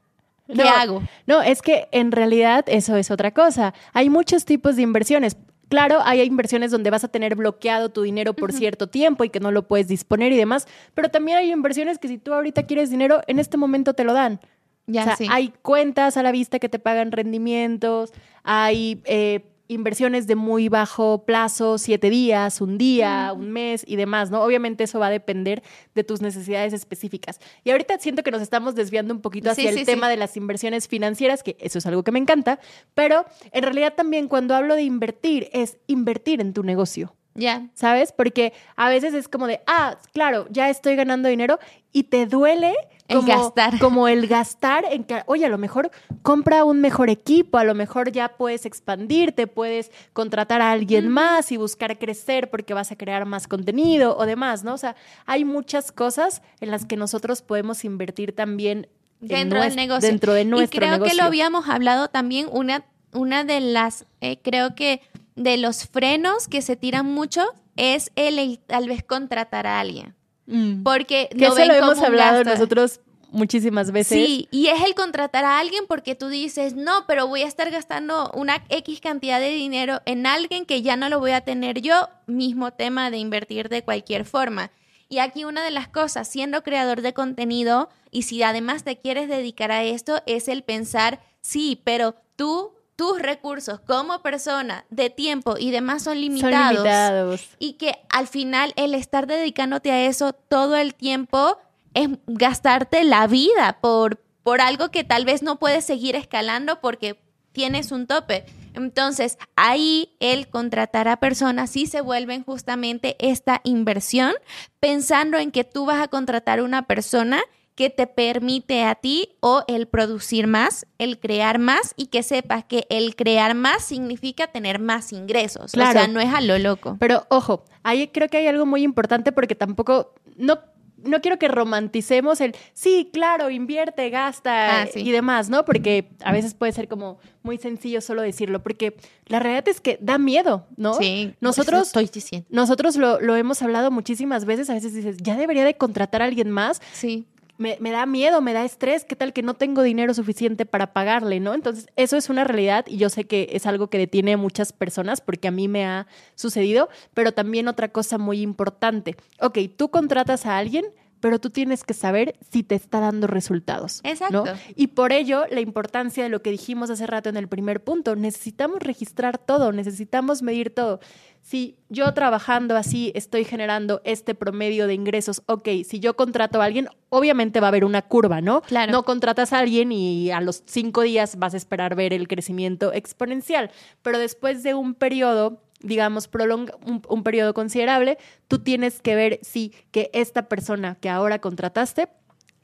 ¿Qué 0.53 0.61
hago? 0.61 1.01
No, 1.25 1.41
es 1.41 1.61
que 1.61 1.87
en 1.91 2.11
realidad 2.11 2.65
eso 2.67 2.95
es 2.97 3.09
otra 3.09 3.31
cosa. 3.31 3.73
Hay 3.93 4.09
muchos 4.09 4.45
tipos 4.45 4.75
de 4.75 4.83
inversiones. 4.83 5.37
Claro, 5.69 5.99
hay 6.03 6.21
inversiones 6.21 6.69
donde 6.69 6.91
vas 6.91 7.03
a 7.03 7.07
tener 7.07 7.35
bloqueado 7.35 7.89
tu 7.89 8.03
dinero 8.03 8.33
por 8.33 8.53
cierto 8.53 8.87
tiempo 8.87 9.23
y 9.23 9.29
que 9.29 9.39
no 9.39 9.49
lo 9.51 9.67
puedes 9.67 9.87
disponer 9.87 10.31
y 10.31 10.37
demás, 10.37 10.67
pero 10.93 11.09
también 11.09 11.39
hay 11.39 11.51
inversiones 11.51 11.97
que 11.97 12.07
si 12.07 12.19
tú 12.19 12.33
ahorita 12.33 12.67
quieres 12.67 12.91
dinero, 12.91 13.21
en 13.25 13.39
este 13.39 13.57
momento 13.57 13.95
te 13.95 14.03
lo 14.03 14.13
dan. 14.13 14.39
Ya, 14.87 15.17
hay 15.29 15.51
cuentas 15.61 16.15
a 16.17 16.23
la 16.23 16.31
vista 16.31 16.59
que 16.59 16.69
te 16.69 16.77
pagan 16.77 17.11
rendimientos, 17.11 18.13
hay 18.43 19.01
eh, 19.05 19.43
inversiones 19.67 20.27
de 20.27 20.35
muy 20.35 20.69
bajo 20.69 21.25
plazo, 21.25 21.77
siete 21.77 22.09
días, 22.09 22.61
un 22.61 22.77
día, 22.77 23.33
un 23.35 23.51
mes 23.51 23.83
y 23.87 23.95
demás, 23.95 24.29
¿no? 24.29 24.43
Obviamente 24.43 24.83
eso 24.83 24.99
va 24.99 25.07
a 25.07 25.11
depender 25.11 25.63
de 25.95 26.03
tus 26.03 26.21
necesidades 26.21 26.73
específicas. 26.73 27.39
Y 27.63 27.71
ahorita 27.71 27.97
siento 27.99 28.23
que 28.23 28.31
nos 28.31 28.41
estamos 28.41 28.75
desviando 28.75 29.13
un 29.13 29.21
poquito 29.21 29.49
hacia 29.49 29.71
el 29.71 29.85
tema 29.85 30.09
de 30.09 30.17
las 30.17 30.37
inversiones 30.37 30.87
financieras, 30.87 31.41
que 31.41 31.57
eso 31.59 31.79
es 31.79 31.85
algo 31.85 32.03
que 32.03 32.11
me 32.11 32.19
encanta, 32.19 32.59
pero 32.93 33.25
en 33.51 33.63
realidad 33.63 33.93
también 33.95 34.27
cuando 34.27 34.55
hablo 34.55 34.75
de 34.75 34.83
invertir 34.83 35.49
es 35.51 35.77
invertir 35.87 36.41
en 36.41 36.53
tu 36.53 36.63
negocio. 36.63 37.15
Ya. 37.33 37.67
¿Sabes? 37.73 38.13
Porque 38.13 38.53
a 38.77 38.89
veces 38.89 39.13
es 39.13 39.27
como 39.27 39.47
de, 39.47 39.59
ah, 39.67 39.97
claro, 40.13 40.47
ya 40.51 40.69
estoy 40.69 40.95
ganando 40.95 41.27
dinero 41.27 41.59
y 41.91 42.03
te 42.03 42.27
duele 42.27 42.73
como, 43.07 43.21
el 43.21 43.27
gastar. 43.27 43.79
Como 43.79 44.07
el 44.07 44.27
gastar 44.27 44.85
en 44.89 45.03
que, 45.03 45.23
oye, 45.27 45.45
a 45.45 45.49
lo 45.49 45.57
mejor 45.57 45.91
compra 46.21 46.63
un 46.63 46.81
mejor 46.81 47.09
equipo, 47.09 47.57
a 47.57 47.63
lo 47.63 47.75
mejor 47.75 48.11
ya 48.11 48.29
puedes 48.29 48.65
expandirte, 48.65 49.47
puedes 49.47 49.91
contratar 50.13 50.61
a 50.61 50.71
alguien 50.71 51.09
más 51.09 51.51
y 51.51 51.57
buscar 51.57 51.97
crecer 51.99 52.49
porque 52.49 52.73
vas 52.73 52.91
a 52.91 52.95
crear 52.95 53.25
más 53.25 53.47
contenido 53.47 54.17
o 54.17 54.25
demás, 54.25 54.63
¿no? 54.63 54.73
O 54.73 54.77
sea, 54.77 54.95
hay 55.25 55.45
muchas 55.45 55.91
cosas 55.91 56.41
en 56.59 56.71
las 56.71 56.85
que 56.85 56.97
nosotros 56.97 57.41
podemos 57.41 57.85
invertir 57.85 58.33
también 58.33 58.87
dentro 59.19 59.61
del 59.61 59.75
negocio. 59.75 60.09
Dentro 60.09 60.33
de 60.33 60.45
nuestro 60.45 60.83
y 60.83 60.87
creo 60.87 61.03
que 61.03 61.15
lo 61.15 61.23
habíamos 61.23 61.69
hablado 61.69 62.07
también, 62.07 62.47
una, 62.51 62.85
una 63.13 63.43
de 63.43 63.59
las, 63.59 64.05
eh, 64.21 64.39
creo 64.41 64.75
que 64.75 65.01
de 65.35 65.57
los 65.57 65.85
frenos 65.85 66.47
que 66.47 66.61
se 66.61 66.75
tiran 66.75 67.05
mucho 67.05 67.43
es 67.75 68.11
el, 68.15 68.59
tal 68.65 68.87
vez 68.87 69.03
contratar 69.03 69.67
a 69.67 69.79
alguien. 69.79 70.15
Mm. 70.47 70.83
Porque 70.83 71.29
que 71.37 71.45
eso 71.45 71.65
lo 71.65 71.73
hemos 71.73 71.99
hablado 71.99 72.43
nosotros 72.43 72.99
muchísimas 73.31 73.91
veces. 73.91 74.17
Sí, 74.17 74.47
y 74.51 74.67
es 74.67 74.81
el 74.83 74.95
contratar 74.95 75.45
a 75.45 75.59
alguien 75.59 75.85
porque 75.87 76.15
tú 76.15 76.29
dices, 76.29 76.73
no, 76.73 77.05
pero 77.07 77.27
voy 77.27 77.41
a 77.41 77.47
estar 77.47 77.69
gastando 77.69 78.31
una 78.33 78.63
X 78.69 79.01
cantidad 79.01 79.39
de 79.39 79.49
dinero 79.49 80.01
en 80.05 80.25
alguien 80.25 80.65
que 80.65 80.81
ya 80.81 80.95
no 80.95 81.09
lo 81.09 81.19
voy 81.19 81.31
a 81.31 81.41
tener 81.41 81.81
yo, 81.81 82.09
mismo 82.27 82.71
tema 82.71 83.11
de 83.11 83.17
invertir 83.17 83.69
de 83.69 83.83
cualquier 83.83 84.25
forma. 84.25 84.71
Y 85.09 85.19
aquí 85.19 85.45
una 85.45 85.63
de 85.63 85.71
las 85.71 85.87
cosas, 85.87 86.27
siendo 86.27 86.63
creador 86.63 87.01
de 87.01 87.13
contenido, 87.13 87.89
y 88.09 88.23
si 88.23 88.41
además 88.41 88.83
te 88.83 88.97
quieres 88.97 89.29
dedicar 89.29 89.71
a 89.71 89.83
esto, 89.83 90.23
es 90.25 90.47
el 90.47 90.63
pensar, 90.63 91.19
sí, 91.41 91.81
pero 91.83 92.15
tú 92.35 92.73
tus 92.95 93.21
recursos 93.21 93.79
como 93.81 94.21
persona 94.21 94.85
de 94.89 95.09
tiempo 95.09 95.55
y 95.59 95.71
demás 95.71 96.03
son 96.03 96.19
limitados, 96.19 97.49
y 97.59 97.73
que 97.73 97.97
al 98.09 98.27
final 98.27 98.73
el 98.75 98.93
estar 98.93 99.27
dedicándote 99.27 99.91
a 99.91 100.05
eso 100.05 100.33
todo 100.33 100.75
el 100.77 100.95
tiempo 100.95 101.57
es 101.93 102.09
gastarte 102.27 103.03
la 103.03 103.27
vida 103.27 103.79
por, 103.81 104.21
por 104.43 104.61
algo 104.61 104.91
que 104.91 105.03
tal 105.03 105.25
vez 105.25 105.43
no 105.43 105.57
puedes 105.57 105.85
seguir 105.85 106.15
escalando 106.15 106.79
porque 106.81 107.19
tienes 107.51 107.91
un 107.91 108.05
tope. 108.05 108.45
Entonces, 108.73 109.37
ahí 109.55 110.15
el 110.19 110.49
contratar 110.49 111.07
a 111.07 111.17
personas 111.17 111.69
sí 111.69 111.87
se 111.87 112.01
vuelven 112.01 112.43
justamente 112.43 113.15
esta 113.19 113.61
inversión, 113.63 114.33
pensando 114.81 115.37
en 115.37 115.51
que 115.51 115.63
tú 115.63 115.85
vas 115.85 116.01
a 116.01 116.09
contratar 116.09 116.59
a 116.59 116.63
una 116.63 116.85
persona 116.85 117.41
que 117.75 117.89
te 117.89 118.07
permite 118.07 118.83
a 118.83 118.95
ti 118.95 119.35
o 119.41 119.63
el 119.67 119.87
producir 119.87 120.47
más, 120.47 120.85
el 120.97 121.19
crear 121.19 121.59
más 121.59 121.93
y 121.97 122.07
que 122.07 122.23
sepas 122.23 122.63
que 122.63 122.87
el 122.89 123.15
crear 123.15 123.53
más 123.53 123.83
significa 123.83 124.47
tener 124.47 124.79
más 124.79 125.11
ingresos. 125.11 125.73
O 125.73 125.77
sea, 125.77 126.07
no 126.07 126.19
es 126.19 126.33
a 126.33 126.41
lo 126.41 126.57
loco. 126.57 126.95
Pero 126.99 127.25
ojo, 127.29 127.65
ahí 127.83 128.07
creo 128.07 128.29
que 128.29 128.37
hay 128.37 128.47
algo 128.47 128.65
muy 128.65 128.83
importante 128.83 129.31
porque 129.31 129.55
tampoco, 129.55 130.13
no 130.37 130.59
no 131.05 131.21
quiero 131.21 131.37
que 131.37 131.47
romanticemos 131.47 132.41
el, 132.41 132.55
sí, 132.73 133.09
claro, 133.13 133.49
invierte, 133.49 134.09
gasta 134.09 134.83
ah, 134.83 134.87
y 134.93 135.11
demás, 135.11 135.49
¿no? 135.49 135.65
Porque 135.65 136.09
a 136.23 136.31
veces 136.31 136.53
puede 136.53 136.71
ser 136.71 136.87
como 136.87 137.19
muy 137.43 137.57
sencillo 137.57 138.01
solo 138.01 138.21
decirlo, 138.21 138.63
porque 138.63 138.97
la 139.27 139.39
realidad 139.39 139.67
es 139.67 139.81
que 139.81 139.97
da 140.01 140.17
miedo, 140.17 140.65
¿no? 140.77 140.95
Sí, 140.95 141.33
nosotros, 141.39 141.87
estoy 141.87 142.09
diciendo. 142.11 142.47
Nosotros 142.49 142.95
lo, 142.95 143.19
lo, 143.21 143.35
hemos 143.35 143.61
hablado 143.61 143.91
muchísimas 143.91 144.45
veces, 144.45 144.69
a 144.69 144.73
veces 144.73 144.93
dices, 144.93 145.17
ya 145.21 145.37
debería 145.37 145.63
de 145.63 145.75
contratar 145.77 146.21
a 146.21 146.25
alguien 146.25 146.49
más. 146.49 146.81
Sí 146.93 147.27
me, 147.57 147.77
da 147.91 148.05
miedo, 148.05 148.41
me 148.41 148.53
da 148.53 148.65
estrés, 148.65 149.05
qué 149.05 149.15
tal 149.15 149.33
que 149.33 149.41
no 149.41 149.53
tengo 149.53 149.81
dinero 149.81 150.13
suficiente 150.13 150.65
para 150.65 150.93
pagarle, 150.93 151.39
¿no? 151.39 151.53
Entonces, 151.53 151.87
eso 151.95 152.17
es 152.17 152.29
una 152.29 152.43
realidad 152.43 152.85
y 152.87 152.97
yo 152.97 153.09
sé 153.09 153.25
que 153.25 153.49
es 153.51 153.65
algo 153.65 153.89
que 153.89 153.97
detiene 153.97 154.33
a 154.33 154.37
muchas 154.37 154.73
personas 154.73 155.21
porque 155.21 155.47
a 155.47 155.51
mí 155.51 155.67
me 155.67 155.85
ha 155.85 156.07
sucedido, 156.35 156.89
pero 157.13 157.31
también 157.31 157.67
otra 157.67 157.89
cosa 157.89 158.17
muy 158.17 158.41
importante. 158.41 159.15
Ok, 159.39 159.59
tú 159.75 159.89
contratas 159.89 160.45
a 160.45 160.57
alguien, 160.57 160.85
pero 161.19 161.39
tú 161.39 161.49
tienes 161.49 161.83
que 161.83 161.93
saber 161.93 162.35
si 162.51 162.63
te 162.63 162.75
está 162.75 162.99
dando 162.99 163.27
resultados. 163.27 164.01
Exacto. 164.03 164.45
Y 164.75 164.87
por 164.87 165.11
ello, 165.11 165.45
la 165.49 165.61
importancia 165.61 166.23
de 166.23 166.29
lo 166.29 166.41
que 166.41 166.51
dijimos 166.51 166.89
hace 166.89 167.07
rato 167.07 167.29
en 167.29 167.37
el 167.37 167.47
primer 167.47 167.83
punto, 167.83 168.15
necesitamos 168.15 168.79
registrar 168.79 169.37
todo, 169.37 169.71
necesitamos 169.71 170.41
medir 170.41 170.73
todo. 170.73 170.99
Si 171.41 171.77
yo 171.89 172.11
trabajando 172.15 172.75
así 172.75 173.11
estoy 173.13 173.43
generando 173.43 174.01
este 174.03 174.33
promedio 174.33 174.87
de 174.87 174.95
ingresos, 174.95 175.43
ok, 175.45 175.69
si 175.85 175.99
yo 175.99 176.15
contrato 176.15 176.59
a 176.59 176.65
alguien, 176.65 176.89
obviamente 177.09 177.59
va 177.59 177.67
a 177.67 177.69
haber 177.69 177.85
una 177.85 178.01
curva, 178.01 178.41
¿no? 178.41 178.61
Claro. 178.61 178.91
No 178.91 179.03
contratas 179.03 179.53
a 179.53 179.59
alguien 179.59 179.91
y 179.91 180.31
a 180.31 180.41
los 180.41 180.63
cinco 180.65 181.01
días 181.01 181.37
vas 181.37 181.53
a 181.53 181.57
esperar 181.57 181.95
ver 181.95 182.13
el 182.13 182.27
crecimiento 182.27 182.93
exponencial, 182.93 183.69
pero 184.01 184.17
después 184.17 184.63
de 184.63 184.73
un 184.73 184.95
periodo 184.95 185.61
digamos, 185.81 186.27
prolonga 186.27 186.73
un, 186.85 187.23
periodo 187.23 187.53
considerable, 187.53 188.17
tú 188.47 188.59
tienes 188.59 189.01
que 189.01 189.15
ver 189.15 189.39
si 189.41 189.73
que 189.91 190.09
esta 190.13 190.47
persona 190.47 190.95
que 190.95 191.09
ahora 191.09 191.39
contrataste 191.39 192.09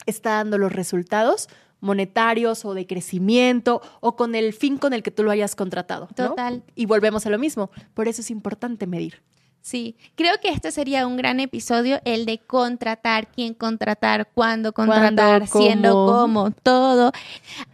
está 0.06 0.32
dando 0.32 0.58
los 0.58 0.72
resultados 0.72 1.48
monetarios 1.80 2.64
o 2.64 2.74
de 2.74 2.86
crecimiento 2.86 3.82
o 4.00 4.16
con 4.16 4.36
el 4.36 4.54
fin 4.54 4.78
con 4.78 4.94
el 4.94 5.04
que 5.04 5.12
tú 5.12 5.24
lo 5.24 5.32
hayas 5.32 5.56
contratado. 5.56 6.08
Total. 6.16 6.64
Y 6.76 6.86
volvemos 6.86 7.26
a 7.26 7.30
lo 7.30 7.40
mismo. 7.40 7.72
Por 7.94 8.08
eso 8.08 8.22
es 8.22 8.30
importante 8.30 8.88
medir. 8.88 9.22
Sí, 9.62 9.96
creo 10.16 10.34
que 10.42 10.50
este 10.50 10.72
sería 10.72 11.06
un 11.06 11.18
gran 11.18 11.40
episodio, 11.40 12.02
el 12.04 12.26
de 12.26 12.40
contratar, 12.40 13.28
quién 13.32 13.54
contratar, 13.54 14.30
cuándo 14.34 14.74
contratar, 14.74 15.48
¿Cuándo? 15.48 15.60
siendo 15.60 15.94
cómo, 15.94 16.52
todo. 16.52 17.12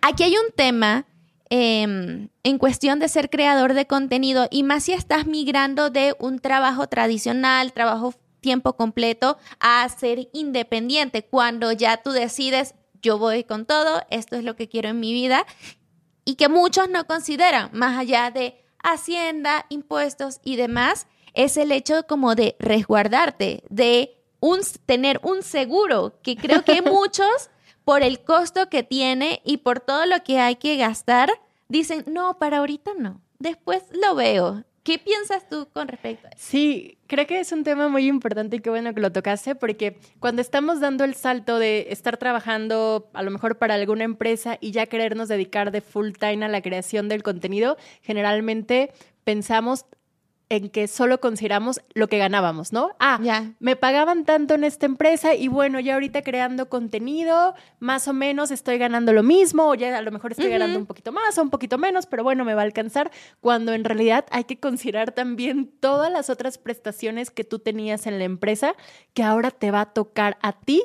Aquí 0.01 0.23
hay 0.23 0.33
un 0.33 0.51
tema 0.53 1.05
em, 1.49 2.29
en 2.43 2.57
cuestión 2.57 2.99
de 2.99 3.09
ser 3.09 3.29
creador 3.29 3.73
de 3.73 3.87
contenido 3.87 4.47
y 4.51 4.63
más 4.63 4.83
si 4.83 4.93
estás 4.93 5.27
migrando 5.27 5.89
de 5.89 6.15
un 6.19 6.39
trabajo 6.39 6.87
tradicional, 6.87 7.73
trabajo 7.73 8.13
tiempo 8.39 8.73
completo, 8.73 9.37
a 9.59 9.87
ser 9.89 10.29
independiente, 10.33 11.25
cuando 11.25 11.71
ya 11.71 11.97
tú 11.97 12.11
decides, 12.11 12.75
yo 13.01 13.17
voy 13.17 13.43
con 13.43 13.65
todo, 13.65 14.01
esto 14.09 14.35
es 14.35 14.43
lo 14.43 14.55
que 14.55 14.69
quiero 14.69 14.89
en 14.89 14.99
mi 14.99 15.13
vida 15.13 15.45
y 16.25 16.35
que 16.35 16.49
muchos 16.49 16.89
no 16.89 17.05
consideran, 17.07 17.69
más 17.73 17.97
allá 17.97 18.31
de 18.31 18.63
hacienda, 18.83 19.65
impuestos 19.69 20.39
y 20.43 20.55
demás, 20.55 21.07
es 21.33 21.57
el 21.57 21.71
hecho 21.71 22.05
como 22.07 22.35
de 22.35 22.55
resguardarte, 22.59 23.63
de 23.69 24.17
un, 24.39 24.59
tener 24.85 25.19
un 25.23 25.43
seguro, 25.43 26.19
que 26.21 26.35
creo 26.35 26.63
que 26.63 26.81
muchos, 26.81 27.49
por 27.87 28.03
el 28.03 28.19
costo 28.19 28.67
que 28.67 28.83
tiene 28.83 29.41
y 29.45 29.59
por 29.59 29.79
todo 29.79 30.05
lo 30.05 30.21
que 30.21 30.39
hay 30.39 30.57
que 30.57 30.75
gastar, 30.75 31.31
dicen, 31.69 32.03
no, 32.05 32.37
para 32.37 32.57
ahorita 32.57 32.91
no, 32.99 33.21
después 33.39 33.81
lo 33.93 34.13
veo. 34.13 34.65
¿Qué 34.83 34.99
piensas 34.99 35.47
tú 35.47 35.69
con 35.71 35.87
respecto 35.87 36.27
a 36.27 36.31
eso? 36.31 36.37
Sí, 36.37 36.97
creo 37.07 37.25
que 37.25 37.39
es 37.39 37.53
un 37.53 37.63
tema 37.63 37.87
muy 37.87 38.07
importante 38.07 38.57
y 38.57 38.59
qué 38.59 38.69
bueno 38.69 38.93
que 38.93 38.99
lo 38.99 39.13
tocaste, 39.13 39.55
porque 39.55 39.97
cuando 40.19 40.41
estamos 40.41 40.81
dando 40.81 41.05
el 41.05 41.15
salto 41.15 41.59
de 41.59 41.87
estar 41.89 42.17
trabajando 42.17 43.09
a 43.13 43.23
lo 43.23 43.31
mejor 43.31 43.57
para 43.57 43.75
alguna 43.75 44.03
empresa 44.03 44.57
y 44.59 44.71
ya 44.71 44.87
querernos 44.87 45.29
dedicar 45.29 45.71
de 45.71 45.79
full 45.79 46.11
time 46.11 46.43
a 46.43 46.49
la 46.49 46.61
creación 46.61 47.07
del 47.07 47.23
contenido, 47.23 47.77
generalmente 48.01 48.91
pensamos 49.23 49.85
en 50.49 50.69
que 50.69 50.87
solo 50.87 51.19
consideramos 51.19 51.81
lo 51.93 52.07
que 52.07 52.17
ganábamos, 52.17 52.71
¿no? 52.71 52.91
Ah, 52.99 53.19
Ya. 53.21 53.51
me 53.59 53.75
pagaban 53.75 54.23
tanto 54.23 54.53
en 54.53 54.63
esta 54.63 54.85
empresa 54.85 55.35
y 55.35 55.49
bueno, 55.49 55.79
ya 55.79 55.95
ahorita 55.95 56.21
creando 56.21 56.69
contenido, 56.69 57.53
más 57.79 58.07
o 58.07 58.13
menos 58.13 58.51
estoy 58.51 58.77
ganando 58.77 59.11
lo 59.11 59.23
mismo, 59.23 59.69
o 59.69 59.75
ya 59.75 59.97
a 59.97 60.01
lo 60.01 60.11
mejor 60.11 60.31
estoy 60.31 60.49
ganando 60.49 60.79
un 60.79 60.85
poquito 60.85 61.11
más 61.11 61.37
o 61.37 61.41
un 61.41 61.49
poquito 61.49 61.77
menos, 61.77 62.05
pero 62.05 62.23
bueno, 62.23 62.45
me 62.45 62.53
va 62.53 62.61
a 62.61 62.65
alcanzar, 62.65 63.11
cuando 63.41 63.73
en 63.73 63.83
realidad 63.83 64.25
hay 64.31 64.45
que 64.45 64.57
considerar 64.59 65.11
también 65.11 65.69
todas 65.79 66.11
las 66.11 66.29
otras 66.29 66.57
prestaciones 66.57 67.29
que 67.29 67.43
tú 67.43 67.59
tenías 67.59 68.07
en 68.07 68.17
la 68.17 68.23
empresa 68.25 68.73
que 69.13 69.23
ahora 69.23 69.51
te 69.51 69.71
va 69.71 69.81
a 69.81 69.85
tocar 69.93 70.37
a 70.41 70.53
ti 70.53 70.81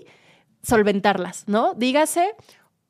solventarlas, 0.63 1.45
¿no? 1.47 1.75
Dígase 1.75 2.35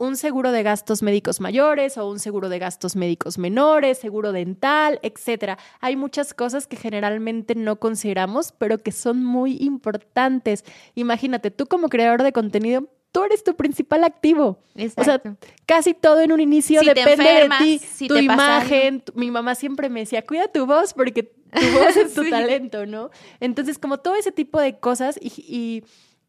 un 0.02 0.16
seguro 0.16 0.50
de 0.52 0.62
gastos 0.62 1.02
médicos 1.02 1.40
mayores 1.40 1.96
o 1.96 2.08
un 2.10 2.18
seguro 2.18 2.48
de 2.48 2.58
gastos 2.58 2.96
médicos 2.96 3.38
menores, 3.38 3.98
seguro 3.98 4.32
dental, 4.32 4.98
etcétera. 5.02 5.58
Hay 5.80 5.96
muchas 5.96 6.34
cosas 6.34 6.66
que 6.66 6.76
generalmente 6.76 7.54
no 7.54 7.76
consideramos, 7.76 8.52
pero 8.52 8.78
que 8.78 8.90
son 8.92 9.24
muy 9.24 9.56
importantes. 9.60 10.64
Imagínate, 10.94 11.50
tú 11.50 11.66
como 11.66 11.88
creador 11.88 12.22
de 12.22 12.32
contenido, 12.32 12.88
tú 13.12 13.22
eres 13.24 13.44
tu 13.44 13.54
principal 13.54 14.04
activo. 14.04 14.58
O 14.96 15.04
sea, 15.04 15.20
casi 15.66 15.94
todo 15.94 16.20
en 16.20 16.32
un 16.32 16.40
inicio 16.40 16.80
Si 16.80 16.86
te 16.86 16.94
depende 16.94 17.30
enfermas, 17.30 17.58
de 17.60 17.64
ti, 17.64 17.78
si 17.78 18.08
tu 18.08 18.16
imagen. 18.16 19.00
tu- 19.02 19.12
mi 19.14 19.30
mamá 19.30 19.54
siempre 19.54 19.88
me 19.88 20.00
decía, 20.00 20.24
cuida 20.26 20.48
tu 20.48 20.66
voz 20.66 20.94
porque 20.94 21.22
tu 21.22 21.66
voz 21.78 21.96
es 21.96 22.14
tu 22.14 22.22
Sí. 22.24 22.30
talento, 22.30 22.86
¿no? 22.86 23.10
Entonces, 23.38 23.78
como 23.78 23.98
todo 23.98 24.14
ese 24.16 24.32
tipo 24.32 24.58
de 24.60 24.78
cosas 24.78 25.18
y, 25.20 25.28
y- 25.36 25.84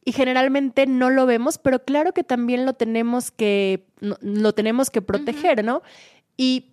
y 0.05 0.11
generalmente 0.11 0.85
no 0.85 1.09
lo 1.09 1.25
vemos, 1.25 1.57
pero 1.57 1.83
claro 1.83 2.13
que 2.13 2.23
también 2.23 2.65
lo 2.65 2.73
tenemos 2.73 3.31
que, 3.31 3.87
lo 3.99 4.53
tenemos 4.53 4.89
que 4.89 5.01
proteger, 5.01 5.63
¿no? 5.63 5.81
Y 6.35 6.71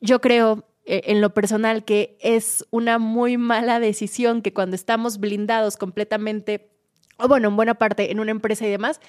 yo 0.00 0.20
creo 0.20 0.66
eh, 0.84 1.02
en 1.06 1.20
lo 1.20 1.34
personal 1.34 1.84
que 1.84 2.16
es 2.20 2.66
una 2.70 2.98
muy 2.98 3.36
mala 3.36 3.80
decisión 3.80 4.42
que 4.42 4.52
cuando 4.52 4.76
estamos 4.76 5.18
blindados 5.18 5.76
completamente, 5.76 6.70
o 7.18 7.28
bueno, 7.28 7.48
en 7.48 7.56
buena 7.56 7.74
parte 7.74 8.10
en 8.10 8.18
una 8.18 8.30
empresa 8.30 8.66
y 8.66 8.70
demás, 8.70 9.00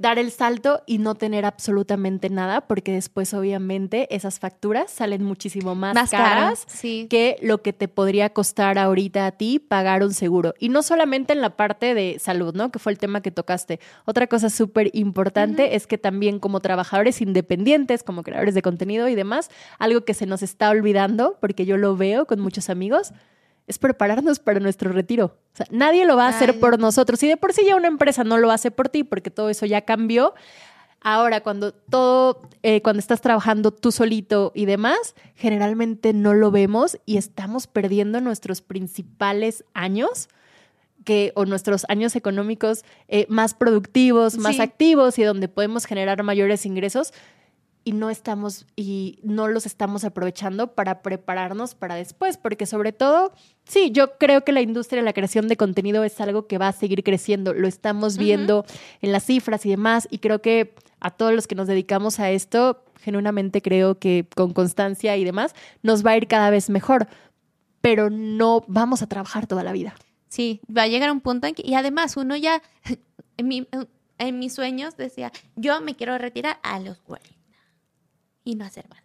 dar 0.00 0.18
el 0.18 0.30
salto 0.30 0.82
y 0.86 0.96
no 0.96 1.14
tener 1.14 1.44
absolutamente 1.44 2.30
nada, 2.30 2.62
porque 2.62 2.90
después 2.90 3.34
obviamente 3.34 4.14
esas 4.16 4.38
facturas 4.38 4.90
salen 4.90 5.22
muchísimo 5.22 5.74
más, 5.74 5.94
Más 5.94 6.10
caras 6.10 6.64
sí. 6.68 7.06
que 7.10 7.36
lo 7.42 7.60
que 7.60 7.74
te 7.74 7.86
podría 7.86 8.30
costar 8.30 8.78
ahorita 8.78 9.26
a 9.26 9.32
ti 9.32 9.58
pagar 9.58 10.02
un 10.02 10.14
seguro. 10.14 10.54
Y 10.58 10.70
no 10.70 10.82
solamente 10.82 11.34
en 11.34 11.42
la 11.42 11.50
parte 11.50 11.92
de 11.92 12.18
salud, 12.18 12.54
¿no? 12.54 12.72
Que 12.72 12.78
fue 12.78 12.92
el 12.92 12.98
tema 12.98 13.20
que 13.20 13.30
tocaste. 13.30 13.78
Otra 14.06 14.26
cosa 14.26 14.48
súper 14.48 14.88
importante 14.94 15.76
es 15.76 15.86
que 15.86 15.98
también 15.98 16.38
como 16.38 16.60
trabajadores 16.60 17.20
independientes, 17.20 18.02
como 18.02 18.22
creadores 18.22 18.54
de 18.54 18.62
contenido 18.62 19.06
y 19.06 19.14
demás, 19.14 19.50
algo 19.78 20.06
que 20.06 20.14
se 20.14 20.24
nos 20.24 20.42
está 20.42 20.70
olvidando, 20.70 21.36
porque 21.42 21.66
yo 21.66 21.76
lo 21.76 21.94
veo 21.94 22.24
con 22.24 22.40
muchos 22.40 22.70
amigos, 22.70 23.12
es 23.70 23.78
prepararnos 23.78 24.38
para 24.40 24.60
nuestro 24.60 24.92
retiro. 24.92 25.36
O 25.54 25.56
sea, 25.56 25.66
nadie 25.70 26.04
lo 26.04 26.16
va 26.16 26.26
a 26.26 26.30
hacer 26.30 26.50
Ay. 26.50 26.58
por 26.58 26.78
nosotros. 26.78 27.22
Y 27.22 27.28
de 27.28 27.36
por 27.36 27.52
sí 27.52 27.62
ya 27.64 27.76
una 27.76 27.88
empresa 27.88 28.24
no 28.24 28.36
lo 28.36 28.50
hace 28.50 28.70
por 28.70 28.88
ti, 28.88 29.04
porque 29.04 29.30
todo 29.30 29.48
eso 29.48 29.64
ya 29.64 29.82
cambió. 29.82 30.34
Ahora, 31.00 31.40
cuando 31.42 31.72
todo, 31.72 32.42
eh, 32.62 32.82
cuando 32.82 33.00
estás 33.00 33.20
trabajando 33.22 33.70
tú 33.70 33.90
solito 33.90 34.52
y 34.54 34.66
demás, 34.66 35.14
generalmente 35.34 36.12
no 36.12 36.34
lo 36.34 36.50
vemos 36.50 36.98
y 37.06 37.16
estamos 37.16 37.66
perdiendo 37.66 38.20
nuestros 38.20 38.60
principales 38.60 39.64
años 39.72 40.28
que, 41.04 41.32
o 41.34 41.46
nuestros 41.46 41.86
años 41.88 42.16
económicos 42.16 42.84
eh, 43.08 43.24
más 43.30 43.54
productivos, 43.54 44.36
más 44.36 44.56
Sí. 44.56 44.62
activos 44.62 45.18
y 45.18 45.22
donde 45.22 45.48
podemos 45.48 45.86
generar 45.86 46.22
mayores 46.22 46.66
ingresos 46.66 47.14
y 47.84 47.92
no 47.92 48.10
estamos 48.10 48.66
y 48.76 49.18
no 49.22 49.48
los 49.48 49.64
estamos 49.66 50.04
aprovechando 50.04 50.74
para 50.74 51.02
prepararnos 51.02 51.74
para 51.74 51.94
después, 51.94 52.36
porque 52.36 52.66
sobre 52.66 52.92
todo, 52.92 53.32
sí, 53.64 53.90
yo 53.90 54.18
creo 54.18 54.44
que 54.44 54.52
la 54.52 54.60
industria 54.60 55.00
de 55.02 55.06
la 55.06 55.12
creación 55.12 55.48
de 55.48 55.56
contenido 55.56 56.04
es 56.04 56.20
algo 56.20 56.46
que 56.46 56.58
va 56.58 56.68
a 56.68 56.72
seguir 56.72 57.02
creciendo, 57.02 57.54
lo 57.54 57.66
estamos 57.66 58.16
viendo 58.18 58.64
en 59.00 59.12
las 59.12 59.24
cifras 59.24 59.64
y 59.66 59.70
demás, 59.70 60.06
y 60.10 60.18
creo 60.18 60.42
que 60.42 60.74
a 61.00 61.10
todos 61.10 61.32
los 61.32 61.46
que 61.46 61.54
nos 61.54 61.66
dedicamos 61.68 62.20
a 62.20 62.30
esto, 62.30 62.84
genuinamente 63.00 63.62
creo 63.62 63.98
que 63.98 64.26
con 64.36 64.52
constancia 64.52 65.16
y 65.16 65.24
demás, 65.24 65.54
nos 65.82 66.04
va 66.04 66.10
a 66.10 66.16
ir 66.18 66.28
cada 66.28 66.50
vez 66.50 66.68
mejor, 66.68 67.08
pero 67.80 68.10
no 68.10 68.62
vamos 68.68 69.00
a 69.00 69.06
trabajar 69.06 69.46
toda 69.46 69.64
la 69.64 69.72
vida. 69.72 69.94
Sí, 70.28 70.60
va 70.76 70.82
a 70.82 70.86
llegar 70.86 71.10
un 71.10 71.20
punto 71.22 71.46
en 71.46 71.54
que, 71.54 71.62
y 71.66 71.74
además 71.74 72.16
uno 72.18 72.36
ya, 72.36 72.60
en, 73.38 73.48
mi- 73.48 73.66
en 74.18 74.38
mis 74.38 74.52
sueños 74.52 74.98
decía, 74.98 75.32
yo 75.56 75.80
me 75.80 75.96
quiero 75.96 76.18
retirar 76.18 76.58
a 76.62 76.78
los 76.78 76.98
40 77.00 77.26
y 78.50 78.54
no 78.56 78.64
hacer 78.64 78.86
más 78.88 79.00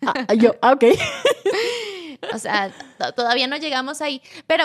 nada. 0.00 0.26
Ah, 0.28 0.34
yo, 0.34 0.54
ah, 0.62 0.72
ok. 0.72 0.84
O 2.34 2.38
sea, 2.38 2.70
to- 2.98 3.12
todavía 3.12 3.46
no 3.46 3.56
llegamos 3.56 4.00
ahí. 4.02 4.20
Pero 4.46 4.64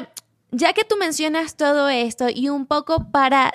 ya 0.52 0.74
que 0.74 0.84
tú 0.84 0.98
mencionas 0.98 1.56
todo 1.56 1.88
esto 1.90 2.28
y 2.30 2.50
un 2.50 2.66
poco 2.66 3.10
para 3.12 3.54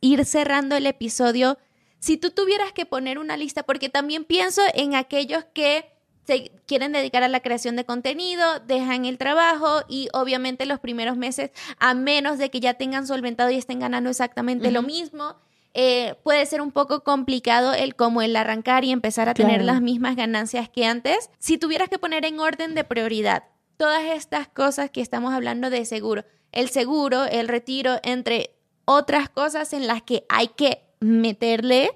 ir 0.00 0.24
cerrando 0.24 0.76
el 0.76 0.86
episodio, 0.86 1.58
si 1.98 2.16
tú 2.18 2.30
tuvieras 2.30 2.72
que 2.72 2.84
poner 2.86 3.18
una 3.18 3.36
lista, 3.36 3.62
porque 3.62 3.88
también 3.88 4.24
pienso 4.24 4.60
en 4.74 4.94
aquellos 4.94 5.44
que 5.54 5.90
se 6.26 6.50
quieren 6.66 6.92
dedicar 6.92 7.22
a 7.22 7.28
la 7.28 7.40
creación 7.40 7.76
de 7.76 7.84
contenido, 7.84 8.60
dejan 8.60 9.04
el 9.06 9.16
trabajo 9.16 9.82
y 9.88 10.08
obviamente 10.12 10.66
los 10.66 10.80
primeros 10.80 11.16
meses, 11.16 11.52
a 11.78 11.94
menos 11.94 12.36
de 12.38 12.50
que 12.50 12.60
ya 12.60 12.74
tengan 12.74 13.06
solventado 13.06 13.48
y 13.50 13.56
estén 13.56 13.78
ganando 13.78 14.10
exactamente 14.10 14.70
lo 14.72 14.82
mismo, 14.82 15.36
eh, 15.78 16.14
puede 16.22 16.46
ser 16.46 16.62
un 16.62 16.72
poco 16.72 17.04
complicado 17.04 17.74
el 17.74 17.96
como 17.96 18.22
el 18.22 18.34
arrancar 18.34 18.86
y 18.86 18.92
empezar 18.92 19.28
a 19.28 19.34
tener 19.34 19.62
las 19.62 19.82
mismas 19.82 20.16
ganancias 20.16 20.70
que 20.70 20.86
antes. 20.86 21.28
Si 21.38 21.58
tuvieras 21.58 21.90
que 21.90 21.98
poner 21.98 22.24
en 22.24 22.40
orden 22.40 22.74
de 22.74 22.82
prioridad 22.82 23.44
todas 23.76 24.02
estas 24.04 24.48
cosas 24.48 24.90
que 24.90 25.02
estamos 25.02 25.34
hablando 25.34 25.68
de 25.68 25.84
seguro, 25.84 26.24
el 26.50 26.70
seguro, 26.70 27.24
el 27.24 27.46
retiro, 27.46 28.00
entre 28.04 28.56
otras 28.86 29.28
cosas 29.28 29.74
en 29.74 29.86
las 29.86 30.00
que 30.00 30.24
hay 30.30 30.48
que 30.48 30.80
meterle, 31.00 31.90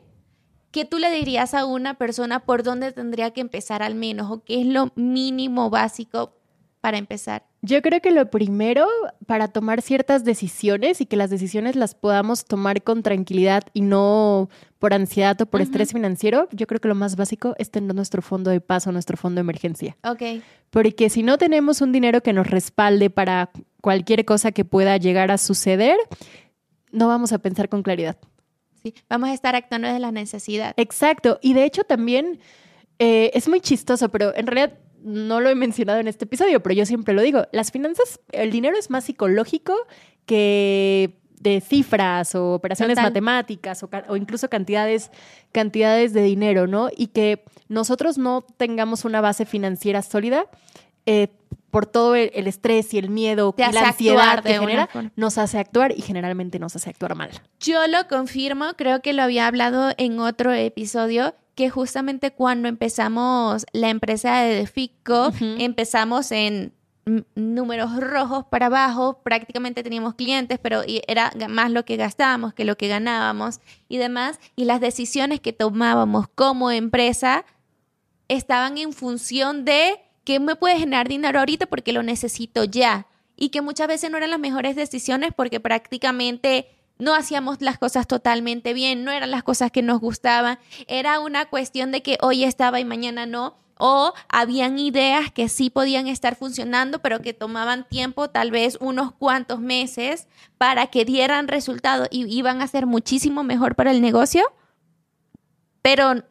¿qué 0.73 0.85
tú 0.85 0.99
le 0.99 1.11
dirías 1.11 1.55
a 1.55 1.65
una 1.65 1.95
persona 1.95 2.41
por 2.41 2.63
dónde 2.63 2.93
tendría 2.93 3.31
que 3.31 3.41
empezar 3.41 3.83
al 3.83 3.95
menos 3.95 4.31
o 4.31 4.45
qué 4.45 4.61
es 4.61 4.67
lo 4.67 4.93
mínimo 4.95 5.71
básico 5.71 6.35
para 6.81 6.99
empezar? 6.99 7.45
Yo 7.63 7.83
creo 7.83 8.01
que 8.01 8.11
lo 8.11 8.31
primero 8.31 8.87
para 9.27 9.49
tomar 9.49 9.83
ciertas 9.83 10.25
decisiones 10.25 11.01
y 11.01 11.07
que 11.07 11.17
las 11.17 11.31
decisiones 11.31 11.77
las 11.77 11.95
podamos 11.95 12.45
tomar 12.45 12.83
con 12.83 13.03
tranquilidad 13.03 13.65
y 13.75 13.83
no 13.83 14.49
por 14.79 14.95
ansiedad 14.95 15.39
o 15.41 15.47
por 15.47 15.61
estrés 15.61 15.93
financiero, 15.93 16.49
yo 16.53 16.67
creo 16.67 16.81
que 16.81 16.89
lo 16.89 16.95
más 16.95 17.17
básico 17.17 17.55
es 17.59 17.71
tener 17.71 17.95
nuestro 17.95 18.23
fondo 18.23 18.51
de 18.51 18.61
paso, 18.61 18.93
nuestro 18.93 19.17
fondo 19.17 19.39
de 19.39 19.43
emergencia. 19.43 19.97
Ok. 20.05 20.43
Porque 20.71 21.11
si 21.11 21.23
no 21.23 21.37
tenemos 21.37 21.83
un 21.83 21.93
dinero 21.93 22.23
que 22.23 22.33
nos 22.33 22.47
respalde 22.47 23.11
para 23.11 23.51
cualquier 23.83 24.25
cosa 24.25 24.53
que 24.53 24.65
pueda 24.65 24.97
llegar 24.97 25.31
a 25.31 25.39
suceder, 25.39 25.97
no 26.93 27.09
vamos 27.09 27.33
a 27.33 27.39
pensar 27.39 27.69
con 27.69 27.83
claridad. 27.83 28.17
Sí, 28.83 28.95
vamos 29.11 29.29
a 29.29 29.35
estar 29.35 29.55
actuando 29.55 29.89
desde 29.89 30.01
la 30.01 30.13
necesidad. 30.13 30.73
Exacto. 30.79 31.39
Y 31.43 31.53
de 31.53 31.65
hecho 31.65 31.85
también 31.85 32.41
eh, 32.99 33.31
es 33.35 33.49
muy 33.49 33.61
chistoso, 33.61 34.09
pero 34.09 34.35
en 34.35 34.47
realidad 34.47 34.79
no 35.03 35.41
lo 35.41 35.49
he 35.49 35.55
mencionado 35.55 35.99
en 36.01 36.09
este 36.09 36.25
episodio, 36.25 36.63
pero 36.63 36.75
yo 36.75 36.87
siempre 36.87 37.15
lo 37.15 37.23
digo. 37.23 37.47
Las 37.53 37.71
finanzas, 37.73 38.21
el 38.33 38.51
dinero 38.51 38.77
es 38.79 38.91
más 38.91 39.05
psicológico 39.05 39.75
que 40.27 41.17
de 41.41 41.61
cifras 41.63 42.35
o 42.35 42.53
operaciones 42.53 42.97
Total. 42.97 43.11
matemáticas 43.11 43.83
o, 43.83 44.17
incluso 44.17 44.51
cantidades, 44.51 45.11
cantidades 45.53 46.13
de 46.13 46.23
dinero, 46.23 46.67
¿no? 46.67 46.91
Y 46.95 47.09
que 47.09 47.45
nosotros 47.69 48.19
no 48.19 48.43
tengamos 48.59 49.05
una 49.05 49.21
base 49.21 49.47
financiera 49.47 50.03
sólida. 50.03 50.45
eh, 51.07 51.29
por 51.71 51.87
todo 51.87 52.17
el, 52.17 52.33
el 52.35 52.49
estrés 52.49 52.93
y 52.95 52.99
el 52.99 53.11
miedo 53.11 53.53
Te 53.57 53.63
y 53.63 53.73
la 53.73 53.89
ansiedad 53.89 54.43
que 54.43 54.59
genera, 54.59 54.89
forma. 54.89 55.13
nos 55.15 55.39
hace 55.39 55.57
actuar 55.59 55.93
y 55.97 56.03
generalmente 56.03 56.59
nos 56.59 56.75
hace 56.75 56.91
actuar 56.91 57.15
mal. 57.15 57.31
Yo 57.61 57.87
lo 57.87 58.09
confirmo, 58.09 58.73
creo 58.77 59.01
que 59.03 59.13
lo 59.13 59.23
había 59.23 59.47
hablado 59.47 59.93
en 59.97 60.19
otro 60.19 60.53
episodio, 60.53 61.33
que 61.61 61.69
justamente 61.69 62.31
cuando 62.31 62.69
empezamos 62.69 63.67
la 63.75 63.91
empresa 63.91 64.41
de 64.41 64.55
Defico, 64.55 65.31
empezamos 65.59 66.33
en 66.33 66.73
números 67.35 68.01
rojos 68.01 68.47
para 68.51 68.67
abajo, 68.67 69.21
prácticamente 69.23 69.83
teníamos 69.83 70.15
clientes, 70.15 70.59
pero 70.59 70.81
era 71.07 71.31
más 71.51 71.71
lo 71.71 71.85
que 71.85 71.99
gastábamos 71.99 72.55
que 72.55 72.65
lo 72.65 72.79
que 72.79 72.89
ganábamos 72.89 73.61
y 73.91 73.99
demás, 73.99 74.41
y 74.57 74.65
las 74.65 74.81
decisiones 74.81 75.41
que 75.41 75.53
tomábamos 75.53 76.29
como 76.35 76.71
empresa 76.71 77.45
estaban 78.29 78.79
en 78.79 78.95
función 78.95 79.67
de 79.67 80.01
que 80.25 80.41
me 80.41 80.57
puede 80.57 80.79
generar 80.79 81.09
dinero 81.09 81.41
ahorita 81.41 81.67
porque 81.67 81.93
lo 81.93 82.03
necesito 82.03 82.65
ya. 82.65 83.07
Y 83.37 83.51
que 83.51 83.61
muchas 83.61 83.87
veces 83.87 84.11
no 84.11 84.17
eran 84.17 84.31
las 84.31 84.41
mejores 84.41 84.77
decisiones 84.77 85.33
porque 85.37 85.61
prácticamente 85.61 86.69
no 87.01 87.15
hacíamos 87.15 87.61
las 87.61 87.79
cosas 87.79 88.07
totalmente 88.07 88.73
bien, 88.73 89.05
no 89.05 89.11
eran 89.11 89.31
las 89.31 89.43
cosas 89.43 89.71
que 89.71 89.83
nos 89.83 90.01
gustaban. 90.01 90.59
Era 90.87 91.21
una 91.21 91.47
cuestión 91.47 91.91
de 91.93 92.03
que 92.03 92.19
hoy 92.21 92.45
estaba 92.45 92.81
y 92.81 92.85
mañana 92.85 93.27
no. 93.27 93.57
O 93.83 94.13
habían 94.29 94.79
ideas 94.79 95.33
que 95.33 95.49
sí 95.49 95.71
podían 95.71 96.07
estar 96.07 96.37
funcionando, 96.37 96.99
pero 96.99 97.23
que 97.23 97.33
tomaban 97.33 97.89
tiempo, 97.89 98.29
tal 98.29 98.51
vez 98.51 98.77
unos 98.79 99.13
cuantos 99.13 99.59
meses, 99.59 100.29
para 100.59 100.89
que 100.89 101.07
dieran 101.07 101.49
resultado 101.49 102.07
y 102.11 102.27
iban 102.27 102.61
a 102.61 102.69
ser 102.69 102.85
muchísimo 102.85 103.43
mejor 103.43 103.75
para 103.75 103.91
el 103.91 104.03
negocio 104.03 104.45
pero 105.83 106.23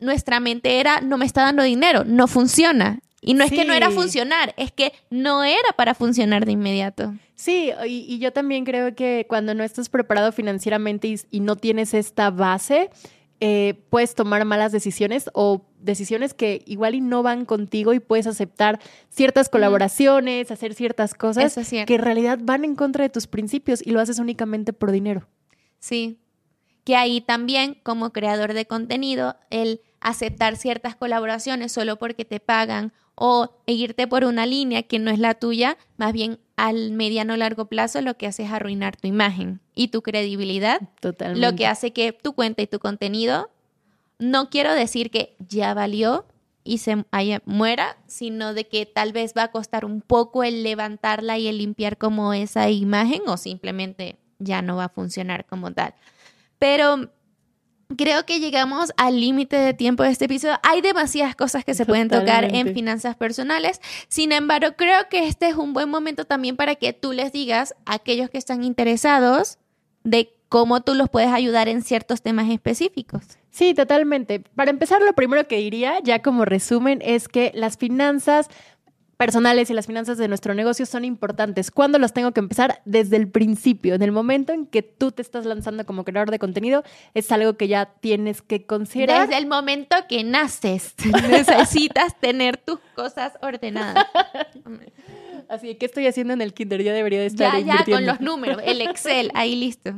nuestra 0.00 0.40
mente 0.40 0.80
era, 0.80 1.00
no 1.00 1.18
me 1.18 1.26
está 1.26 1.42
dando 1.42 1.62
dinero, 1.62 2.04
no 2.04 2.26
funciona. 2.26 3.00
Y 3.20 3.34
no 3.34 3.44
es 3.44 3.50
que 3.50 3.64
no 3.64 3.72
era 3.72 3.90
funcionar, 3.90 4.54
es 4.56 4.72
que 4.72 4.92
no 5.10 5.42
era 5.42 5.72
para 5.76 5.94
funcionar 5.94 6.44
de 6.44 6.52
inmediato. 6.52 7.14
Sí, 7.34 7.72
y, 7.86 8.06
y 8.08 8.18
yo 8.18 8.32
también 8.32 8.64
creo 8.64 8.94
que 8.94 9.26
cuando 9.28 9.54
no 9.54 9.64
estás 9.64 9.88
preparado 9.88 10.32
financieramente 10.32 11.08
y, 11.08 11.20
y 11.30 11.40
no 11.40 11.56
tienes 11.56 11.94
esta 11.94 12.30
base, 12.30 12.90
eh, 13.40 13.74
puedes 13.90 14.14
tomar 14.14 14.46
malas 14.46 14.72
decisiones 14.72 15.28
o 15.34 15.66
decisiones 15.78 16.32
que 16.32 16.62
igual 16.64 16.94
y 16.94 17.02
no 17.02 17.22
van 17.22 17.44
contigo 17.44 17.92
y 17.92 18.00
puedes 18.00 18.26
aceptar 18.26 18.80
ciertas 19.10 19.50
colaboraciones, 19.50 20.50
hacer 20.50 20.72
ciertas 20.72 21.12
cosas 21.12 21.58
es 21.58 21.68
que 21.86 21.94
en 21.94 22.00
realidad 22.00 22.38
van 22.40 22.64
en 22.64 22.74
contra 22.74 23.02
de 23.02 23.10
tus 23.10 23.26
principios 23.26 23.86
y 23.86 23.90
lo 23.90 24.00
haces 24.00 24.18
únicamente 24.18 24.72
por 24.72 24.90
dinero. 24.90 25.28
Sí. 25.78 26.18
Que 26.84 26.96
ahí 26.96 27.20
también, 27.20 27.76
como 27.82 28.10
creador 28.10 28.54
de 28.54 28.64
contenido, 28.64 29.36
el 29.50 29.82
aceptar 30.00 30.56
ciertas 30.56 30.96
colaboraciones 30.96 31.72
solo 31.72 31.98
porque 31.98 32.24
te 32.24 32.40
pagan 32.40 32.94
o 33.16 33.50
irte 33.66 34.06
por 34.06 34.24
una 34.24 34.46
línea 34.46 34.82
que 34.82 34.98
no 34.98 35.10
es 35.10 35.18
la 35.18 35.34
tuya, 35.34 35.76
más 35.96 36.12
bien 36.12 36.38
al 36.56 36.92
mediano 36.92 37.34
o 37.34 37.36
largo 37.36 37.64
plazo 37.66 38.00
lo 38.02 38.16
que 38.16 38.26
hace 38.26 38.44
es 38.44 38.50
arruinar 38.52 38.96
tu 38.96 39.08
imagen 39.08 39.60
y 39.74 39.88
tu 39.88 40.02
credibilidad 40.02 40.80
Totalmente. 41.00 41.46
lo 41.50 41.56
que 41.56 41.66
hace 41.66 41.92
que 41.92 42.12
tu 42.12 42.34
cuenta 42.34 42.62
y 42.62 42.66
tu 42.66 42.78
contenido, 42.78 43.50
no 44.18 44.48
quiero 44.50 44.72
decir 44.72 45.10
que 45.10 45.34
ya 45.38 45.74
valió 45.74 46.26
y 46.64 46.78
se 46.78 47.04
haya- 47.10 47.42
muera, 47.46 47.96
sino 48.06 48.52
de 48.54 48.66
que 48.68 48.86
tal 48.86 49.12
vez 49.12 49.34
va 49.36 49.44
a 49.44 49.50
costar 49.52 49.84
un 49.84 50.00
poco 50.00 50.42
el 50.44 50.62
levantarla 50.62 51.38
y 51.38 51.46
el 51.48 51.58
limpiar 51.58 51.96
como 51.98 52.32
esa 52.32 52.68
imagen 52.70 53.22
o 53.28 53.36
simplemente 53.36 54.16
ya 54.38 54.62
no 54.62 54.76
va 54.76 54.84
a 54.84 54.88
funcionar 54.88 55.46
como 55.46 55.72
tal. 55.72 55.94
Pero 56.58 57.10
creo 57.96 58.26
que 58.26 58.40
llegamos 58.40 58.92
al 58.96 59.20
límite 59.20 59.56
de 59.56 59.74
tiempo 59.74 60.02
de 60.02 60.10
este 60.10 60.24
episodio. 60.24 60.58
Hay 60.62 60.80
demasiadas 60.80 61.36
cosas 61.36 61.64
que 61.64 61.74
se 61.74 61.86
pueden 61.86 62.08
tocar 62.08 62.54
en 62.54 62.74
finanzas 62.74 63.16
personales. 63.16 63.80
Sin 64.08 64.32
embargo, 64.32 64.74
creo 64.76 65.08
que 65.08 65.26
este 65.28 65.48
es 65.48 65.54
un 65.54 65.72
buen 65.72 65.88
momento 65.88 66.24
también 66.24 66.56
para 66.56 66.74
que 66.74 66.92
tú 66.92 67.12
les 67.12 67.32
digas 67.32 67.74
a 67.84 67.94
aquellos 67.94 68.30
que 68.30 68.38
están 68.38 68.64
interesados 68.64 69.58
de 70.02 70.32
cómo 70.48 70.80
tú 70.80 70.94
los 70.94 71.08
puedes 71.08 71.30
ayudar 71.30 71.68
en 71.68 71.82
ciertos 71.82 72.22
temas 72.22 72.48
específicos. 72.50 73.24
Sí, 73.50 73.74
totalmente. 73.74 74.40
Para 74.40 74.70
empezar, 74.70 75.00
lo 75.02 75.14
primero 75.14 75.48
que 75.48 75.56
diría, 75.56 75.98
ya 76.02 76.20
como 76.22 76.44
resumen, 76.44 77.00
es 77.02 77.28
que 77.28 77.52
las 77.54 77.78
finanzas 77.78 78.48
personales 79.16 79.70
y 79.70 79.74
las 79.74 79.86
finanzas 79.86 80.18
de 80.18 80.28
nuestro 80.28 80.54
negocio 80.54 80.86
son 80.86 81.04
importantes. 81.04 81.70
¿Cuándo 81.70 81.98
las 81.98 82.12
tengo 82.12 82.32
que 82.32 82.40
empezar? 82.40 82.82
Desde 82.84 83.16
el 83.16 83.28
principio, 83.28 83.94
en 83.94 84.02
el 84.02 84.12
momento 84.12 84.52
en 84.52 84.66
que 84.66 84.82
tú 84.82 85.12
te 85.12 85.22
estás 85.22 85.46
lanzando 85.46 85.84
como 85.86 86.04
creador 86.04 86.30
de 86.30 86.38
contenido, 86.38 86.84
es 87.14 87.30
algo 87.32 87.56
que 87.56 87.68
ya 87.68 87.86
tienes 88.00 88.42
que 88.42 88.66
considerar. 88.66 89.28
Desde 89.28 89.40
el 89.40 89.46
momento 89.46 89.96
que 90.08 90.24
naces, 90.24 90.94
necesitas 91.30 92.18
tener 92.20 92.56
tus 92.58 92.78
cosas 92.94 93.32
ordenadas. 93.40 94.06
Así 95.48 95.68
que, 95.68 95.78
¿qué 95.78 95.86
estoy 95.86 96.06
haciendo 96.06 96.32
en 96.32 96.42
el 96.42 96.52
kinder? 96.52 96.82
Ya 96.82 96.92
debería 96.92 97.20
de 97.20 97.26
estar 97.26 97.52
Ya, 97.60 97.84
ya, 97.84 97.84
con 97.84 98.04
los 98.04 98.20
números, 98.20 98.60
el 98.64 98.80
Excel, 98.80 99.30
ahí 99.34 99.54
listo. 99.54 99.94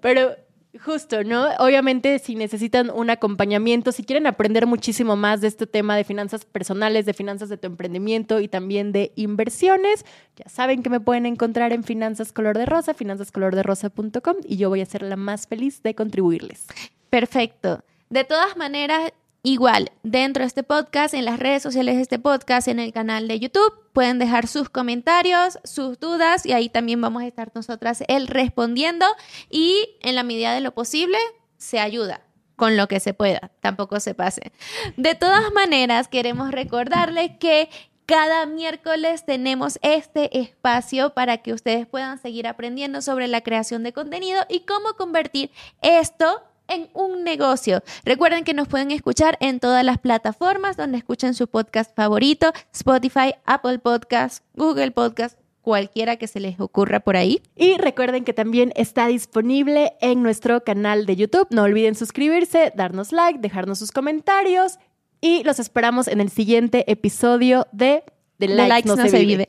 Pero 0.00 0.36
justo, 0.82 1.24
¿no? 1.24 1.48
Obviamente 1.58 2.18
si 2.18 2.34
necesitan 2.34 2.90
un 2.90 3.10
acompañamiento, 3.10 3.92
si 3.92 4.04
quieren 4.04 4.26
aprender 4.26 4.66
muchísimo 4.66 5.16
más 5.16 5.40
de 5.40 5.48
este 5.48 5.66
tema 5.66 5.96
de 5.96 6.04
finanzas 6.04 6.44
personales, 6.44 7.06
de 7.06 7.14
finanzas 7.14 7.48
de 7.48 7.56
tu 7.56 7.66
emprendimiento 7.66 8.40
y 8.40 8.48
también 8.48 8.92
de 8.92 9.12
inversiones, 9.16 10.04
ya 10.36 10.48
saben 10.48 10.82
que 10.82 10.90
me 10.90 11.00
pueden 11.00 11.26
encontrar 11.26 11.72
en 11.72 11.84
Finanzas 11.84 12.32
Color 12.32 12.58
de 12.58 12.66
Rosa, 12.66 12.94
finanzascolorderosa.com 12.94 14.36
y 14.44 14.56
yo 14.56 14.68
voy 14.68 14.80
a 14.80 14.86
ser 14.86 15.02
la 15.02 15.16
más 15.16 15.46
feliz 15.46 15.82
de 15.82 15.94
contribuirles. 15.94 16.66
Perfecto. 17.10 17.82
De 18.10 18.24
todas 18.24 18.56
maneras, 18.56 19.12
igual, 19.44 19.92
dentro 20.02 20.42
de 20.42 20.48
este 20.48 20.62
podcast, 20.64 21.14
en 21.14 21.26
las 21.26 21.38
redes 21.38 21.62
sociales 21.62 21.96
de 21.96 22.02
este 22.02 22.18
podcast, 22.18 22.66
en 22.66 22.80
el 22.80 22.92
canal 22.92 23.28
de 23.28 23.38
YouTube, 23.38 23.72
pueden 23.92 24.18
dejar 24.18 24.48
sus 24.48 24.70
comentarios, 24.70 25.58
sus 25.62 26.00
dudas 26.00 26.46
y 26.46 26.52
ahí 26.52 26.70
también 26.70 27.00
vamos 27.00 27.22
a 27.22 27.26
estar 27.26 27.52
nosotras 27.54 28.02
él 28.08 28.26
respondiendo 28.26 29.06
y 29.50 29.96
en 30.00 30.16
la 30.16 30.22
medida 30.24 30.54
de 30.54 30.60
lo 30.60 30.72
posible 30.72 31.18
se 31.58 31.78
ayuda 31.78 32.22
con 32.56 32.76
lo 32.76 32.88
que 32.88 33.00
se 33.00 33.12
pueda, 33.12 33.52
tampoco 33.60 34.00
se 34.00 34.14
pase. 34.14 34.52
De 34.96 35.14
todas 35.14 35.52
maneras, 35.52 36.08
queremos 36.08 36.50
recordarles 36.50 37.32
que 37.38 37.68
cada 38.06 38.46
miércoles 38.46 39.26
tenemos 39.26 39.78
este 39.82 40.38
espacio 40.38 41.14
para 41.14 41.38
que 41.38 41.52
ustedes 41.52 41.86
puedan 41.86 42.18
seguir 42.18 42.46
aprendiendo 42.46 43.02
sobre 43.02 43.28
la 43.28 43.42
creación 43.42 43.82
de 43.82 43.92
contenido 43.92 44.44
y 44.48 44.60
cómo 44.60 44.94
convertir 44.94 45.50
esto 45.82 46.42
en 46.68 46.88
un 46.94 47.24
negocio. 47.24 47.82
Recuerden 48.04 48.44
que 48.44 48.54
nos 48.54 48.68
pueden 48.68 48.90
escuchar 48.90 49.36
en 49.40 49.60
todas 49.60 49.84
las 49.84 49.98
plataformas 49.98 50.76
donde 50.76 50.98
escuchen 50.98 51.34
su 51.34 51.48
podcast 51.48 51.94
favorito, 51.94 52.52
Spotify, 52.72 53.34
Apple 53.44 53.78
Podcast, 53.78 54.44
Google 54.54 54.90
Podcast, 54.90 55.38
cualquiera 55.62 56.16
que 56.16 56.26
se 56.26 56.40
les 56.40 56.60
ocurra 56.60 57.00
por 57.00 57.16
ahí. 57.16 57.42
Y 57.56 57.76
recuerden 57.78 58.24
que 58.24 58.34
también 58.34 58.72
está 58.76 59.06
disponible 59.06 59.94
en 60.00 60.22
nuestro 60.22 60.62
canal 60.62 61.06
de 61.06 61.16
YouTube. 61.16 61.48
No 61.50 61.62
olviden 61.62 61.94
suscribirse, 61.94 62.72
darnos 62.76 63.12
like, 63.12 63.40
dejarnos 63.40 63.78
sus 63.78 63.90
comentarios 63.90 64.78
y 65.20 65.42
los 65.42 65.58
esperamos 65.58 66.06
en 66.06 66.20
el 66.20 66.28
siguiente 66.28 66.90
episodio 66.90 67.66
de 67.72 68.04
The 68.38 68.48
De 68.48 68.54
Likes, 68.54 68.68
likes 68.68 68.88
no, 68.88 69.08
se, 69.08 69.18
vive. 69.24 69.48